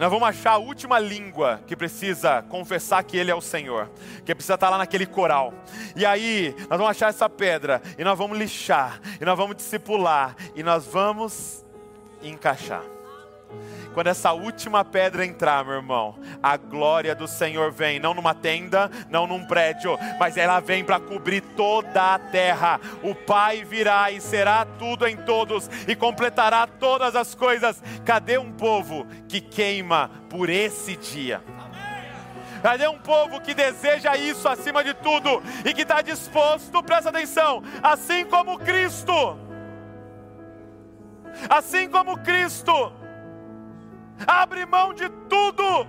nós 0.00 0.10
vamos 0.10 0.26
achar 0.26 0.52
a 0.52 0.58
última 0.58 0.98
língua 0.98 1.60
que 1.66 1.76
precisa 1.76 2.40
confessar 2.48 3.04
que 3.04 3.18
Ele 3.18 3.30
é 3.30 3.34
o 3.34 3.40
Senhor, 3.42 3.90
que 4.24 4.34
precisa 4.34 4.54
estar 4.54 4.70
lá 4.70 4.78
naquele 4.78 5.04
coral. 5.04 5.52
E 5.94 6.06
aí, 6.06 6.54
nós 6.60 6.78
vamos 6.78 6.88
achar 6.88 7.10
essa 7.10 7.28
pedra, 7.28 7.82
e 7.98 8.02
nós 8.02 8.16
vamos 8.16 8.38
lixar, 8.38 8.98
e 9.20 9.24
nós 9.26 9.36
vamos 9.36 9.56
discipular, 9.56 10.34
e 10.56 10.62
nós 10.62 10.86
vamos 10.86 11.66
encaixar. 12.22 12.82
Quando 13.92 14.06
essa 14.06 14.32
última 14.32 14.84
pedra 14.84 15.26
entrar, 15.26 15.64
meu 15.64 15.74
irmão, 15.74 16.14
a 16.42 16.56
glória 16.56 17.14
do 17.14 17.26
Senhor 17.26 17.72
vem, 17.72 17.98
não 17.98 18.14
numa 18.14 18.34
tenda, 18.34 18.90
não 19.08 19.26
num 19.26 19.44
prédio, 19.44 19.98
mas 20.18 20.36
ela 20.36 20.60
vem 20.60 20.84
para 20.84 21.00
cobrir 21.00 21.40
toda 21.40 22.14
a 22.14 22.18
terra. 22.18 22.80
O 23.02 23.14
Pai 23.14 23.64
virá 23.64 24.10
e 24.10 24.20
será 24.20 24.64
tudo 24.64 25.06
em 25.06 25.16
todos 25.16 25.68
e 25.88 25.96
completará 25.96 26.66
todas 26.66 27.16
as 27.16 27.34
coisas. 27.34 27.82
Cadê 28.04 28.38
um 28.38 28.52
povo 28.52 29.06
que 29.28 29.40
queima 29.40 30.10
por 30.28 30.48
esse 30.48 30.96
dia? 30.96 31.42
Cadê 32.62 32.86
um 32.86 32.98
povo 32.98 33.40
que 33.40 33.54
deseja 33.54 34.16
isso 34.16 34.48
acima 34.48 34.84
de 34.84 34.94
tudo 34.94 35.42
e 35.64 35.72
que 35.72 35.82
está 35.82 36.02
disposto, 36.02 36.82
presta 36.82 37.08
atenção, 37.08 37.62
assim 37.82 38.24
como 38.26 38.58
Cristo, 38.58 39.38
assim 41.48 41.88
como 41.88 42.18
Cristo, 42.18 42.92
Abre 44.26 44.66
mão 44.66 44.92
de 44.92 45.08
tudo 45.28 45.86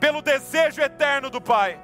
pelo 0.00 0.22
desejo 0.22 0.80
eterno 0.80 1.30
do 1.30 1.40
Pai. 1.40 1.80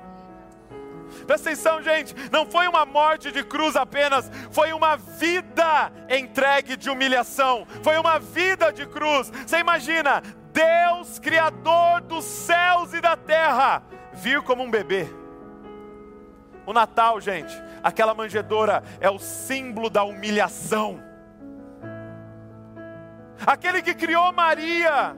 Presta 1.26 1.50
atenção, 1.50 1.82
gente, 1.82 2.14
não 2.30 2.44
foi 2.44 2.68
uma 2.68 2.84
morte 2.84 3.32
de 3.32 3.42
cruz 3.42 3.76
apenas, 3.76 4.30
foi 4.50 4.72
uma 4.72 4.96
vida 4.96 5.90
entregue 6.08 6.76
de 6.76 6.90
humilhação, 6.90 7.66
foi 7.82 7.96
uma 7.96 8.18
vida 8.18 8.72
de 8.72 8.86
cruz. 8.86 9.30
Você 9.46 9.58
imagina, 9.58 10.22
Deus, 10.52 11.18
Criador 11.18 12.00
dos 12.02 12.24
céus 12.24 12.92
e 12.92 13.00
da 13.00 13.16
terra, 13.16 13.82
vir 14.12 14.42
como 14.42 14.62
um 14.62 14.70
bebê. 14.70 15.08
O 16.66 16.72
Natal, 16.72 17.20
gente, 17.20 17.54
aquela 17.82 18.12
manjedoura 18.12 18.82
é 19.00 19.08
o 19.08 19.18
símbolo 19.18 19.88
da 19.88 20.04
humilhação. 20.04 21.02
Aquele 23.46 23.80
que 23.80 23.94
criou 23.94 24.32
Maria, 24.32 25.16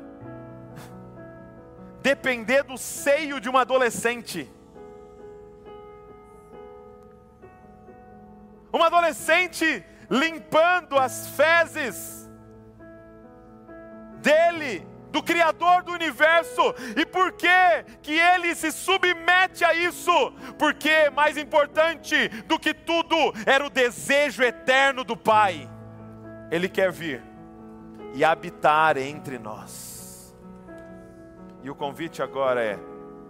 depender 2.02 2.62
do 2.62 2.76
seio 2.76 3.40
de 3.40 3.48
uma 3.48 3.62
adolescente. 3.62 4.50
Uma 8.72 8.86
adolescente 8.86 9.84
limpando 10.08 10.98
as 10.98 11.28
fezes 11.28 12.28
dele, 14.20 14.86
do 15.10 15.22
Criador 15.22 15.82
do 15.82 15.92
universo. 15.92 16.74
E 16.96 17.04
por 17.04 17.32
que 17.32 17.48
que 18.02 18.18
ele 18.18 18.54
se 18.54 18.70
submete 18.70 19.64
a 19.64 19.74
isso? 19.74 20.32
Porque 20.58 21.10
mais 21.10 21.36
importante 21.36 22.28
do 22.46 22.58
que 22.58 22.72
tudo 22.72 23.16
era 23.44 23.64
o 23.64 23.70
desejo 23.70 24.42
eterno 24.42 25.04
do 25.04 25.16
Pai. 25.16 25.68
Ele 26.50 26.68
quer 26.68 26.90
vir 26.90 27.22
e 28.14 28.24
habitar 28.24 28.96
entre 28.96 29.38
nós. 29.38 29.89
E 31.62 31.70
o 31.70 31.74
convite 31.74 32.22
agora 32.22 32.62
é: 32.62 32.78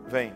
vem, 0.06 0.34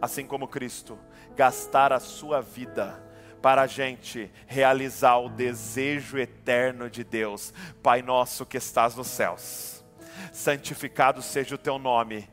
assim 0.00 0.26
como 0.26 0.48
Cristo, 0.48 0.98
gastar 1.36 1.92
a 1.92 2.00
sua 2.00 2.40
vida 2.40 3.02
para 3.40 3.62
a 3.62 3.66
gente 3.66 4.30
realizar 4.46 5.18
o 5.18 5.28
desejo 5.28 6.18
eterno 6.18 6.90
de 6.90 7.04
Deus. 7.04 7.52
Pai 7.82 8.02
nosso 8.02 8.44
que 8.44 8.56
estás 8.56 8.94
nos 8.94 9.06
céus, 9.06 9.84
santificado 10.32 11.22
seja 11.22 11.54
o 11.54 11.58
teu 11.58 11.78
nome. 11.78 12.28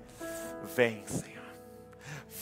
Vem, 0.75 1.05
Senhor. 1.05 1.35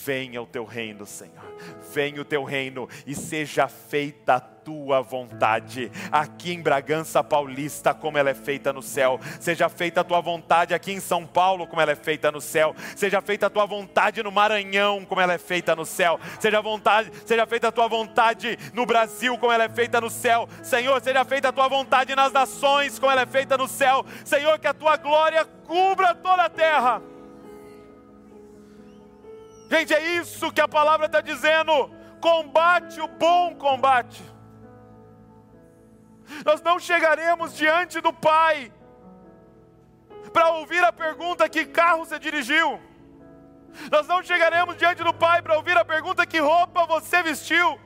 Venha 0.05 0.41
o 0.41 0.45
teu 0.45 0.65
reino, 0.65 1.05
Senhor. 1.05 1.55
Venha 1.93 2.21
o 2.21 2.25
teu 2.25 2.43
reino 2.43 2.89
e 3.05 3.15
seja 3.15 3.67
feita 3.67 4.35
a 4.35 4.39
tua 4.63 5.01
vontade, 5.01 5.91
aqui 6.11 6.53
em 6.53 6.61
Bragança 6.61 7.23
Paulista, 7.23 7.93
como 7.93 8.17
ela 8.17 8.29
é 8.29 8.33
feita 8.33 8.71
no 8.71 8.81
céu. 8.81 9.19
Seja 9.39 9.67
feita 9.69 10.01
a 10.01 10.03
tua 10.03 10.21
vontade 10.21 10.73
aqui 10.73 10.91
em 10.91 10.99
São 10.99 11.25
Paulo, 11.25 11.67
como 11.67 11.81
ela 11.81 11.91
é 11.91 11.95
feita 11.95 12.31
no 12.31 12.39
céu. 12.39 12.75
Seja 12.95 13.21
feita 13.21 13.47
a 13.47 13.49
tua 13.49 13.65
vontade 13.65 14.23
no 14.23 14.31
Maranhão, 14.31 15.03
como 15.05 15.19
ela 15.19 15.33
é 15.33 15.37
feita 15.37 15.75
no 15.75 15.85
céu. 15.85 16.19
Seja, 16.39 16.61
vontade, 16.61 17.11
seja 17.25 17.45
feita 17.45 17.67
a 17.67 17.71
tua 17.71 17.87
vontade 17.87 18.57
no 18.73 18.85
Brasil, 18.85 19.37
como 19.37 19.51
ela 19.51 19.65
é 19.65 19.69
feita 19.69 19.99
no 19.99 20.09
céu. 20.09 20.47
Senhor, 20.61 21.01
seja 21.01 21.25
feita 21.25 21.49
a 21.49 21.51
tua 21.51 21.67
vontade 21.67 22.15
nas 22.15 22.31
nações, 22.31 22.97
como 22.97 23.11
ela 23.11 23.21
é 23.21 23.25
feita 23.25 23.57
no 23.57 23.67
céu. 23.67 24.05
Senhor, 24.23 24.57
que 24.59 24.67
a 24.67 24.73
tua 24.73 24.95
glória 24.97 25.45
cubra 25.45 26.15
toda 26.15 26.43
a 26.43 26.49
terra. 26.49 27.01
Gente, 29.69 29.93
é 29.93 30.17
isso 30.17 30.51
que 30.51 30.61
a 30.61 30.67
palavra 30.67 31.07
está 31.07 31.19
dizendo. 31.19 31.89
Combate 32.21 33.01
o 33.01 33.07
bom 33.07 33.53
combate. 33.55 34.32
Nós 36.45 36.61
não 36.61 36.79
chegaremos 36.79 37.55
diante 37.55 38.01
do 38.01 38.11
Pai 38.13 38.71
para 40.31 40.49
ouvir 40.51 40.83
a 40.83 40.91
pergunta: 40.91 41.49
que 41.49 41.65
carro 41.65 42.05
você 42.05 42.19
dirigiu? 42.19 42.79
Nós 43.91 44.07
não 44.07 44.21
chegaremos 44.21 44.77
diante 44.77 45.03
do 45.03 45.13
Pai 45.13 45.41
para 45.41 45.55
ouvir 45.55 45.77
a 45.77 45.85
pergunta: 45.85 46.25
que 46.25 46.39
roupa 46.39 46.85
você 46.85 47.23
vestiu? 47.23 47.79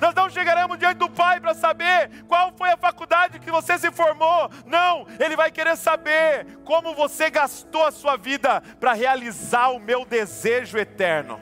Nós 0.00 0.14
não 0.14 0.30
chegaremos 0.30 0.78
diante 0.78 0.98
do 0.98 1.10
Pai 1.10 1.40
para 1.40 1.54
saber 1.54 2.24
qual 2.28 2.52
foi 2.56 2.70
a 2.70 2.76
faculdade 2.76 3.40
que 3.40 3.50
você 3.50 3.78
se 3.78 3.90
formou. 3.90 4.48
Não, 4.64 5.06
Ele 5.18 5.34
vai 5.34 5.50
querer 5.50 5.76
saber 5.76 6.58
como 6.64 6.94
você 6.94 7.30
gastou 7.30 7.84
a 7.84 7.90
sua 7.90 8.16
vida 8.16 8.60
para 8.78 8.92
realizar 8.92 9.70
o 9.70 9.80
meu 9.80 10.04
desejo 10.04 10.78
eterno 10.78 11.40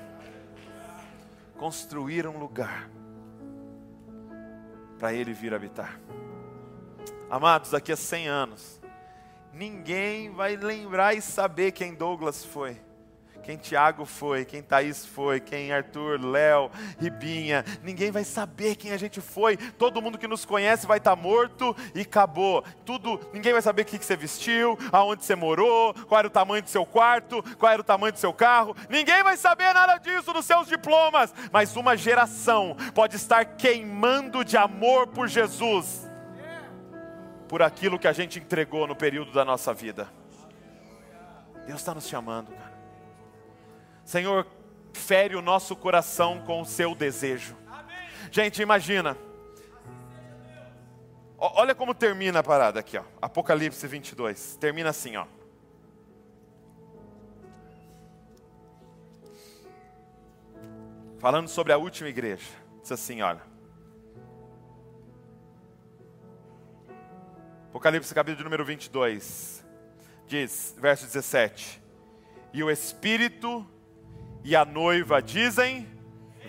construir 1.60 2.26
um 2.26 2.38
lugar 2.38 2.88
para 4.98 5.12
Ele 5.12 5.34
vir 5.34 5.52
habitar. 5.52 6.00
Amados, 7.30 7.70
daqui 7.70 7.92
a 7.92 7.96
100 7.96 8.26
anos, 8.26 8.80
ninguém 9.52 10.32
vai 10.32 10.56
lembrar 10.56 11.14
e 11.14 11.22
saber 11.22 11.70
quem 11.70 11.94
Douglas 11.94 12.44
foi, 12.44 12.76
quem 13.44 13.56
Tiago 13.56 14.04
foi, 14.04 14.44
quem 14.44 14.60
Thaís 14.60 15.06
foi, 15.06 15.38
quem 15.38 15.70
Arthur, 15.70 16.20
Léo, 16.20 16.72
Ribinha. 16.98 17.64
Ninguém 17.84 18.10
vai 18.10 18.24
saber 18.24 18.74
quem 18.74 18.90
a 18.90 18.96
gente 18.96 19.20
foi. 19.20 19.56
Todo 19.56 20.02
mundo 20.02 20.18
que 20.18 20.26
nos 20.26 20.44
conhece 20.44 20.88
vai 20.88 20.98
estar 20.98 21.14
tá 21.14 21.22
morto 21.22 21.74
e 21.94 22.00
acabou. 22.00 22.64
Tudo, 22.84 23.20
ninguém 23.32 23.52
vai 23.52 23.62
saber 23.62 23.82
o 23.82 23.84
que 23.84 24.04
você 24.04 24.16
vestiu, 24.16 24.76
aonde 24.90 25.24
você 25.24 25.36
morou, 25.36 25.94
qual 26.08 26.18
era 26.18 26.26
o 26.26 26.32
tamanho 26.32 26.64
do 26.64 26.68
seu 26.68 26.84
quarto, 26.84 27.44
qual 27.58 27.72
era 27.72 27.80
o 27.80 27.84
tamanho 27.84 28.12
do 28.12 28.18
seu 28.18 28.32
carro. 28.32 28.74
Ninguém 28.88 29.22
vai 29.22 29.36
saber 29.36 29.72
nada 29.72 29.98
disso 29.98 30.32
dos 30.32 30.46
seus 30.46 30.66
diplomas. 30.66 31.32
Mas 31.52 31.76
uma 31.76 31.96
geração 31.96 32.76
pode 32.92 33.14
estar 33.14 33.44
queimando 33.44 34.44
de 34.44 34.56
amor 34.56 35.06
por 35.06 35.28
Jesus 35.28 36.09
por 37.50 37.62
aquilo 37.62 37.98
que 37.98 38.06
a 38.06 38.12
gente 38.12 38.38
entregou 38.38 38.86
no 38.86 38.94
período 38.94 39.32
da 39.32 39.44
nossa 39.44 39.74
vida. 39.74 40.08
Deus 41.66 41.80
está 41.80 41.92
nos 41.92 42.06
chamando, 42.06 42.52
cara. 42.52 42.72
Senhor, 44.04 44.46
fere 44.92 45.34
o 45.34 45.42
nosso 45.42 45.74
coração 45.74 46.44
com 46.46 46.60
o 46.60 46.64
seu 46.64 46.94
desejo. 46.94 47.56
Gente, 48.30 48.62
imagina. 48.62 49.16
Olha 51.36 51.74
como 51.74 51.92
termina 51.92 52.38
a 52.38 52.42
parada 52.44 52.78
aqui, 52.78 52.96
ó. 52.96 53.02
Apocalipse 53.20 53.84
22. 53.84 54.54
Termina 54.54 54.90
assim, 54.90 55.16
ó. 55.16 55.26
Falando 61.18 61.48
sobre 61.48 61.72
a 61.72 61.78
última 61.78 62.08
igreja. 62.08 62.46
Diz 62.80 62.92
assim, 62.92 63.22
olha. 63.22 63.49
Apocalipse 67.70 68.12
capítulo 68.12 68.42
número 68.42 68.64
22, 68.64 69.64
diz, 70.26 70.74
verso 70.76 71.06
17: 71.06 71.80
E 72.52 72.64
o 72.64 72.70
Espírito 72.70 73.64
e 74.42 74.56
a 74.56 74.64
noiva 74.64 75.22
dizem: 75.22 75.86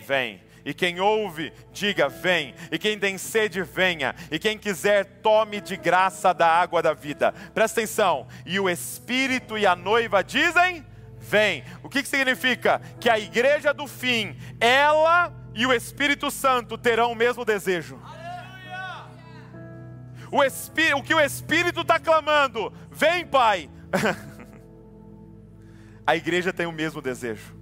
Vem. 0.08 0.42
E 0.66 0.74
quem 0.74 1.00
ouve, 1.00 1.54
diga: 1.72 2.10
Vem. 2.10 2.56
E 2.72 2.80
quem 2.80 2.98
tem 2.98 3.20
sede, 3.20 3.62
venha. 3.62 4.16
E 4.32 4.40
quem 4.40 4.58
quiser, 4.58 5.22
tome 5.22 5.62
de 5.62 5.78
graça 5.78 6.34
da 6.34 6.48
água 6.48 6.82
da 6.82 6.96
vida. 6.96 7.32
Presta 7.54 7.82
atenção. 7.82 8.28
E 8.44 8.60
o 8.60 8.68
Espírito 8.68 9.60
e 9.60 9.68
a 9.68 9.76
noiva 9.76 10.24
dizem: 10.24 10.84
Vem. 11.20 11.64
O 11.84 11.90
que, 11.90 12.02
que 12.02 12.10
significa? 12.10 12.82
Que 13.00 13.08
a 13.08 13.20
igreja 13.20 13.72
do 13.76 13.86
fim, 13.86 14.36
ela 14.60 15.32
e 15.54 15.68
o 15.68 15.74
Espírito 15.74 16.32
Santo 16.32 16.80
terão 16.80 17.12
o 17.12 17.16
mesmo 17.16 17.46
desejo 17.46 18.02
o, 20.32 20.44
Espí 20.44 20.94
o 20.94 21.04
que 21.04 21.14
o 21.14 21.20
Espírito 21.20 21.82
está 21.82 22.00
clamando, 22.00 22.72
vem, 22.90 23.26
Pai. 23.26 23.70
a 26.08 26.16
igreja 26.16 26.54
tem 26.54 26.66
o 26.66 26.72
mesmo 26.72 27.02
desejo. 27.02 27.62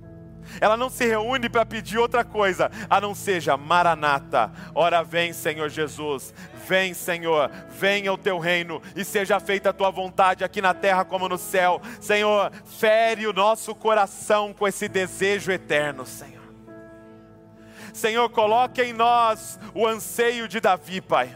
Ela 0.60 0.76
não 0.76 0.90
se 0.90 1.06
reúne 1.06 1.50
para 1.50 1.66
pedir 1.66 1.98
outra 1.98 2.24
coisa, 2.24 2.72
a 2.90 3.00
não 3.00 3.14
seja 3.14 3.58
Maranata. 3.58 4.52
Ora 4.74 5.04
vem, 5.04 5.34
Senhor 5.34 5.70
Jesus. 5.70 6.34
Vem, 6.68 6.94
Senhor. 6.94 7.52
Venha 7.70 8.12
o 8.12 8.18
teu 8.18 8.40
reino 8.40 8.82
e 8.96 9.04
seja 9.04 9.40
feita 9.40 9.70
a 9.70 9.74
tua 9.74 9.92
vontade 9.92 10.44
aqui 10.44 10.62
na 10.62 10.74
terra 10.74 11.06
como 11.06 11.30
no 11.30 11.38
céu. 11.38 11.82
Senhor, 12.00 12.52
fere 12.66 13.28
o 13.28 13.34
nosso 13.34 13.76
coração 13.76 14.54
com 14.54 14.68
esse 14.68 14.88
desejo 14.88 15.52
eterno, 15.52 16.06
Senhor. 16.06 16.40
Senhor, 17.94 18.30
coloque 18.30 18.82
em 18.82 18.94
nós 18.94 19.60
o 19.74 19.86
anseio 19.86 20.48
de 20.48 20.60
Davi, 20.60 21.02
Pai 21.02 21.36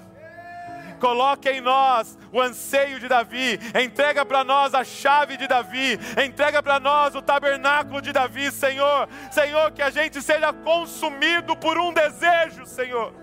coloque 1.04 1.50
em 1.50 1.60
nós 1.60 2.18
o 2.32 2.40
anseio 2.40 2.98
de 2.98 3.10
Davi, 3.10 3.60
entrega 3.84 4.26
para 4.26 4.42
nós 4.46 4.74
a 4.74 4.86
chave 4.86 5.36
de 5.36 5.50
Davi, 5.50 6.00
entrega 6.26 6.64
para 6.64 6.80
nós 6.80 7.14
o 7.14 7.22
tabernáculo 7.22 8.02
de 8.02 8.14
Davi, 8.14 8.50
Senhor. 8.50 9.10
Senhor, 9.30 9.70
que 9.74 9.82
a 9.82 9.90
gente 9.90 10.22
seja 10.22 10.54
consumido 10.54 11.58
por 11.58 11.78
um 11.78 11.92
desejo, 11.94 12.66
Senhor. 12.66 13.14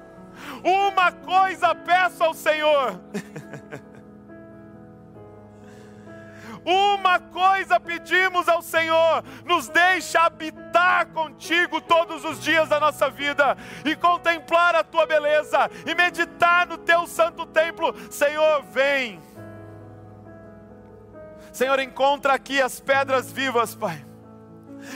Uma 0.62 1.10
coisa 1.10 1.74
peço 1.74 2.22
ao 2.22 2.34
Senhor. 2.34 3.00
Uma 6.64 7.18
coisa 7.18 7.80
pedimos 7.80 8.48
ao 8.48 8.62
Senhor: 8.62 9.24
nos 9.44 9.68
deixa 9.68 10.20
habitar 10.20 11.06
contigo 11.06 11.80
todos 11.80 12.24
os 12.24 12.40
dias 12.40 12.68
da 12.68 12.78
nossa 12.78 13.08
vida 13.08 13.56
e 13.84 13.96
contemplar 13.96 14.74
a 14.74 14.84
tua 14.84 15.06
beleza 15.06 15.70
e 15.86 15.94
meditar 15.94 16.66
no 16.66 16.78
teu 16.78 17.06
santo 17.06 17.46
templo. 17.46 17.94
Senhor, 18.10 18.62
vem. 18.64 19.20
Senhor, 21.52 21.78
encontra 21.80 22.34
aqui 22.34 22.60
as 22.60 22.78
pedras 22.80 23.32
vivas, 23.32 23.74
Pai. 23.74 24.09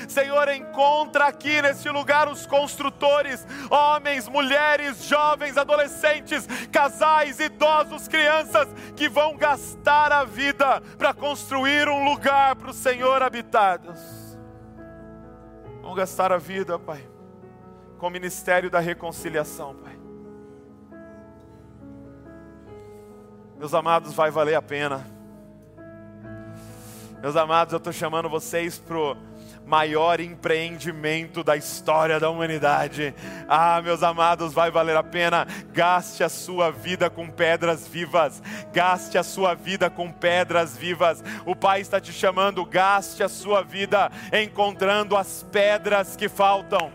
Senhor, 0.08 0.48
encontra 0.48 1.26
aqui 1.26 1.60
neste 1.62 1.88
lugar 1.88 2.28
os 2.28 2.46
construtores, 2.46 3.46
homens, 3.70 4.28
mulheres, 4.28 5.04
jovens, 5.04 5.56
adolescentes, 5.56 6.46
casais, 6.70 7.40
idosos, 7.40 8.08
crianças, 8.08 8.68
que 8.96 9.08
vão 9.08 9.36
gastar 9.36 10.12
a 10.12 10.24
vida 10.24 10.80
para 10.98 11.14
construir 11.14 11.88
um 11.88 12.04
lugar 12.04 12.56
para 12.56 12.70
o 12.70 12.74
Senhor 12.74 13.22
habitados. 13.22 14.00
Vão 15.82 15.94
gastar 15.94 16.32
a 16.32 16.38
vida, 16.38 16.78
Pai, 16.78 17.06
com 17.98 18.06
o 18.06 18.10
ministério 18.10 18.70
da 18.70 18.80
reconciliação, 18.80 19.74
Pai. 19.74 19.98
Meus 23.58 23.72
amados, 23.72 24.12
vai 24.12 24.30
valer 24.30 24.54
a 24.54 24.62
pena. 24.62 25.06
Meus 27.20 27.36
amados, 27.36 27.72
eu 27.72 27.78
estou 27.78 27.92
chamando 27.92 28.28
vocês 28.28 28.78
para 28.78 29.16
maior 29.66 30.20
empreendimento 30.20 31.42
da 31.42 31.56
história 31.56 32.20
da 32.20 32.30
humanidade. 32.30 33.14
Ah, 33.48 33.80
meus 33.82 34.02
amados, 34.02 34.52
vai 34.52 34.70
valer 34.70 34.96
a 34.96 35.02
pena. 35.02 35.46
Gaste 35.72 36.22
a 36.22 36.28
sua 36.28 36.70
vida 36.70 37.08
com 37.08 37.28
pedras 37.28 37.86
vivas. 37.88 38.42
Gaste 38.72 39.18
a 39.18 39.22
sua 39.22 39.54
vida 39.54 39.88
com 39.88 40.10
pedras 40.10 40.76
vivas. 40.76 41.22
O 41.44 41.56
Pai 41.56 41.80
está 41.80 42.00
te 42.00 42.12
chamando, 42.12 42.64
gaste 42.64 43.22
a 43.22 43.28
sua 43.28 43.62
vida 43.62 44.10
encontrando 44.32 45.16
as 45.16 45.42
pedras 45.50 46.16
que 46.16 46.28
faltam. 46.28 46.92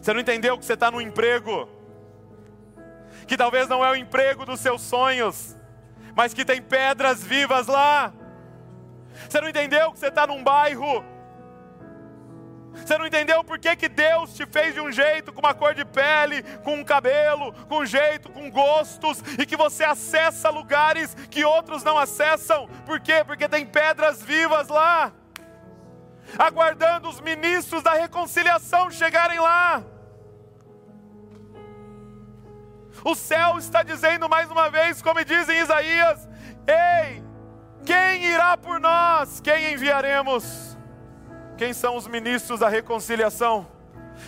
Você 0.00 0.12
não 0.12 0.20
entendeu 0.20 0.58
que 0.58 0.64
você 0.64 0.74
está 0.74 0.90
no 0.90 1.00
emprego? 1.00 1.68
Que 3.26 3.36
talvez 3.36 3.68
não 3.68 3.84
é 3.84 3.90
o 3.90 3.96
emprego 3.96 4.44
dos 4.44 4.60
seus 4.60 4.82
sonhos 4.82 5.56
mas 6.14 6.32
que 6.32 6.44
tem 6.44 6.62
pedras 6.62 7.22
vivas 7.22 7.66
lá. 7.66 8.12
Você 9.28 9.40
não 9.40 9.48
entendeu 9.48 9.92
que 9.92 9.98
você 9.98 10.08
está 10.08 10.26
num 10.26 10.42
bairro? 10.42 11.04
Você 12.74 12.98
não 12.98 13.06
entendeu 13.06 13.42
por 13.44 13.58
que, 13.58 13.74
que 13.76 13.88
Deus 13.88 14.34
te 14.34 14.44
fez 14.46 14.74
de 14.74 14.80
um 14.80 14.90
jeito, 14.90 15.32
com 15.32 15.40
uma 15.40 15.54
cor 15.54 15.74
de 15.74 15.84
pele, 15.84 16.42
com 16.64 16.74
um 16.74 16.84
cabelo, 16.84 17.52
com 17.68 17.78
um 17.78 17.86
jeito, 17.86 18.28
com 18.30 18.50
gostos, 18.50 19.22
e 19.38 19.46
que 19.46 19.56
você 19.56 19.84
acessa 19.84 20.50
lugares 20.50 21.14
que 21.30 21.44
outros 21.44 21.82
não 21.84 21.96
acessam? 21.96 22.68
Por 22.84 23.00
quê? 23.00 23.22
Porque 23.24 23.48
tem 23.48 23.64
pedras 23.64 24.22
vivas 24.22 24.68
lá, 24.68 25.12
aguardando 26.38 27.08
os 27.08 27.20
ministros 27.20 27.82
da 27.82 27.94
reconciliação 27.94 28.90
chegarem 28.90 29.38
lá. 29.38 29.82
O 33.04 33.14
céu 33.14 33.58
está 33.58 33.82
dizendo 33.82 34.28
mais 34.28 34.50
uma 34.50 34.68
vez, 34.68 35.00
como 35.00 35.24
diz 35.24 35.48
em 35.48 35.58
Isaías: 35.58 36.28
Ei, 36.66 37.23
quem 37.84 38.24
irá 38.24 38.56
por 38.56 38.80
nós? 38.80 39.40
Quem 39.40 39.72
enviaremos? 39.72 40.76
Quem 41.56 41.72
são 41.72 41.96
os 41.96 42.06
ministros 42.06 42.60
da 42.60 42.68
reconciliação? 42.68 43.66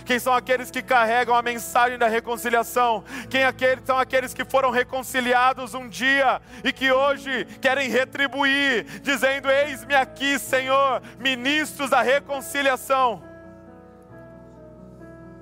Quem 0.05 0.19
são 0.19 0.35
aqueles 0.35 0.71
que 0.71 0.83
carregam 0.83 1.35
a 1.35 1.43
mensagem 1.43 1.97
da 1.97 2.09
reconciliação? 2.09 3.05
Quem 3.31 3.45
aqueles, 3.45 3.85
são 3.85 3.99
aqueles 3.99 4.35
que 4.35 4.45
foram 4.45 4.71
reconciliados 4.71 5.75
um 5.75 5.89
dia 5.89 6.41
e 6.65 6.73
que 6.73 6.91
hoje 6.91 7.45
querem 7.61 7.89
retribuir, 7.89 8.85
dizendo: 9.01 9.51
Eis-me 9.51 9.95
aqui, 9.95 10.39
Senhor, 10.39 11.01
ministros 11.19 11.91
da 11.91 12.03
reconciliação. 12.03 13.23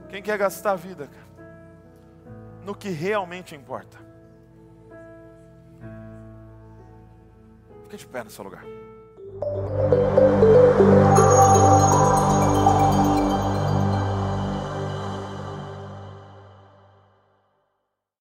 Quem 0.08 0.22
quer 0.22 0.38
gastar 0.38 0.72
a 0.72 0.76
vida, 0.76 1.08
cara? 1.08 1.24
no 2.64 2.74
que 2.74 2.88
realmente 2.88 3.54
importa. 3.54 4.03
Fique 7.88 7.98
de 7.98 8.06
pé 8.06 8.24
no 8.24 8.30
seu 8.30 8.44
lugar. 8.44 8.64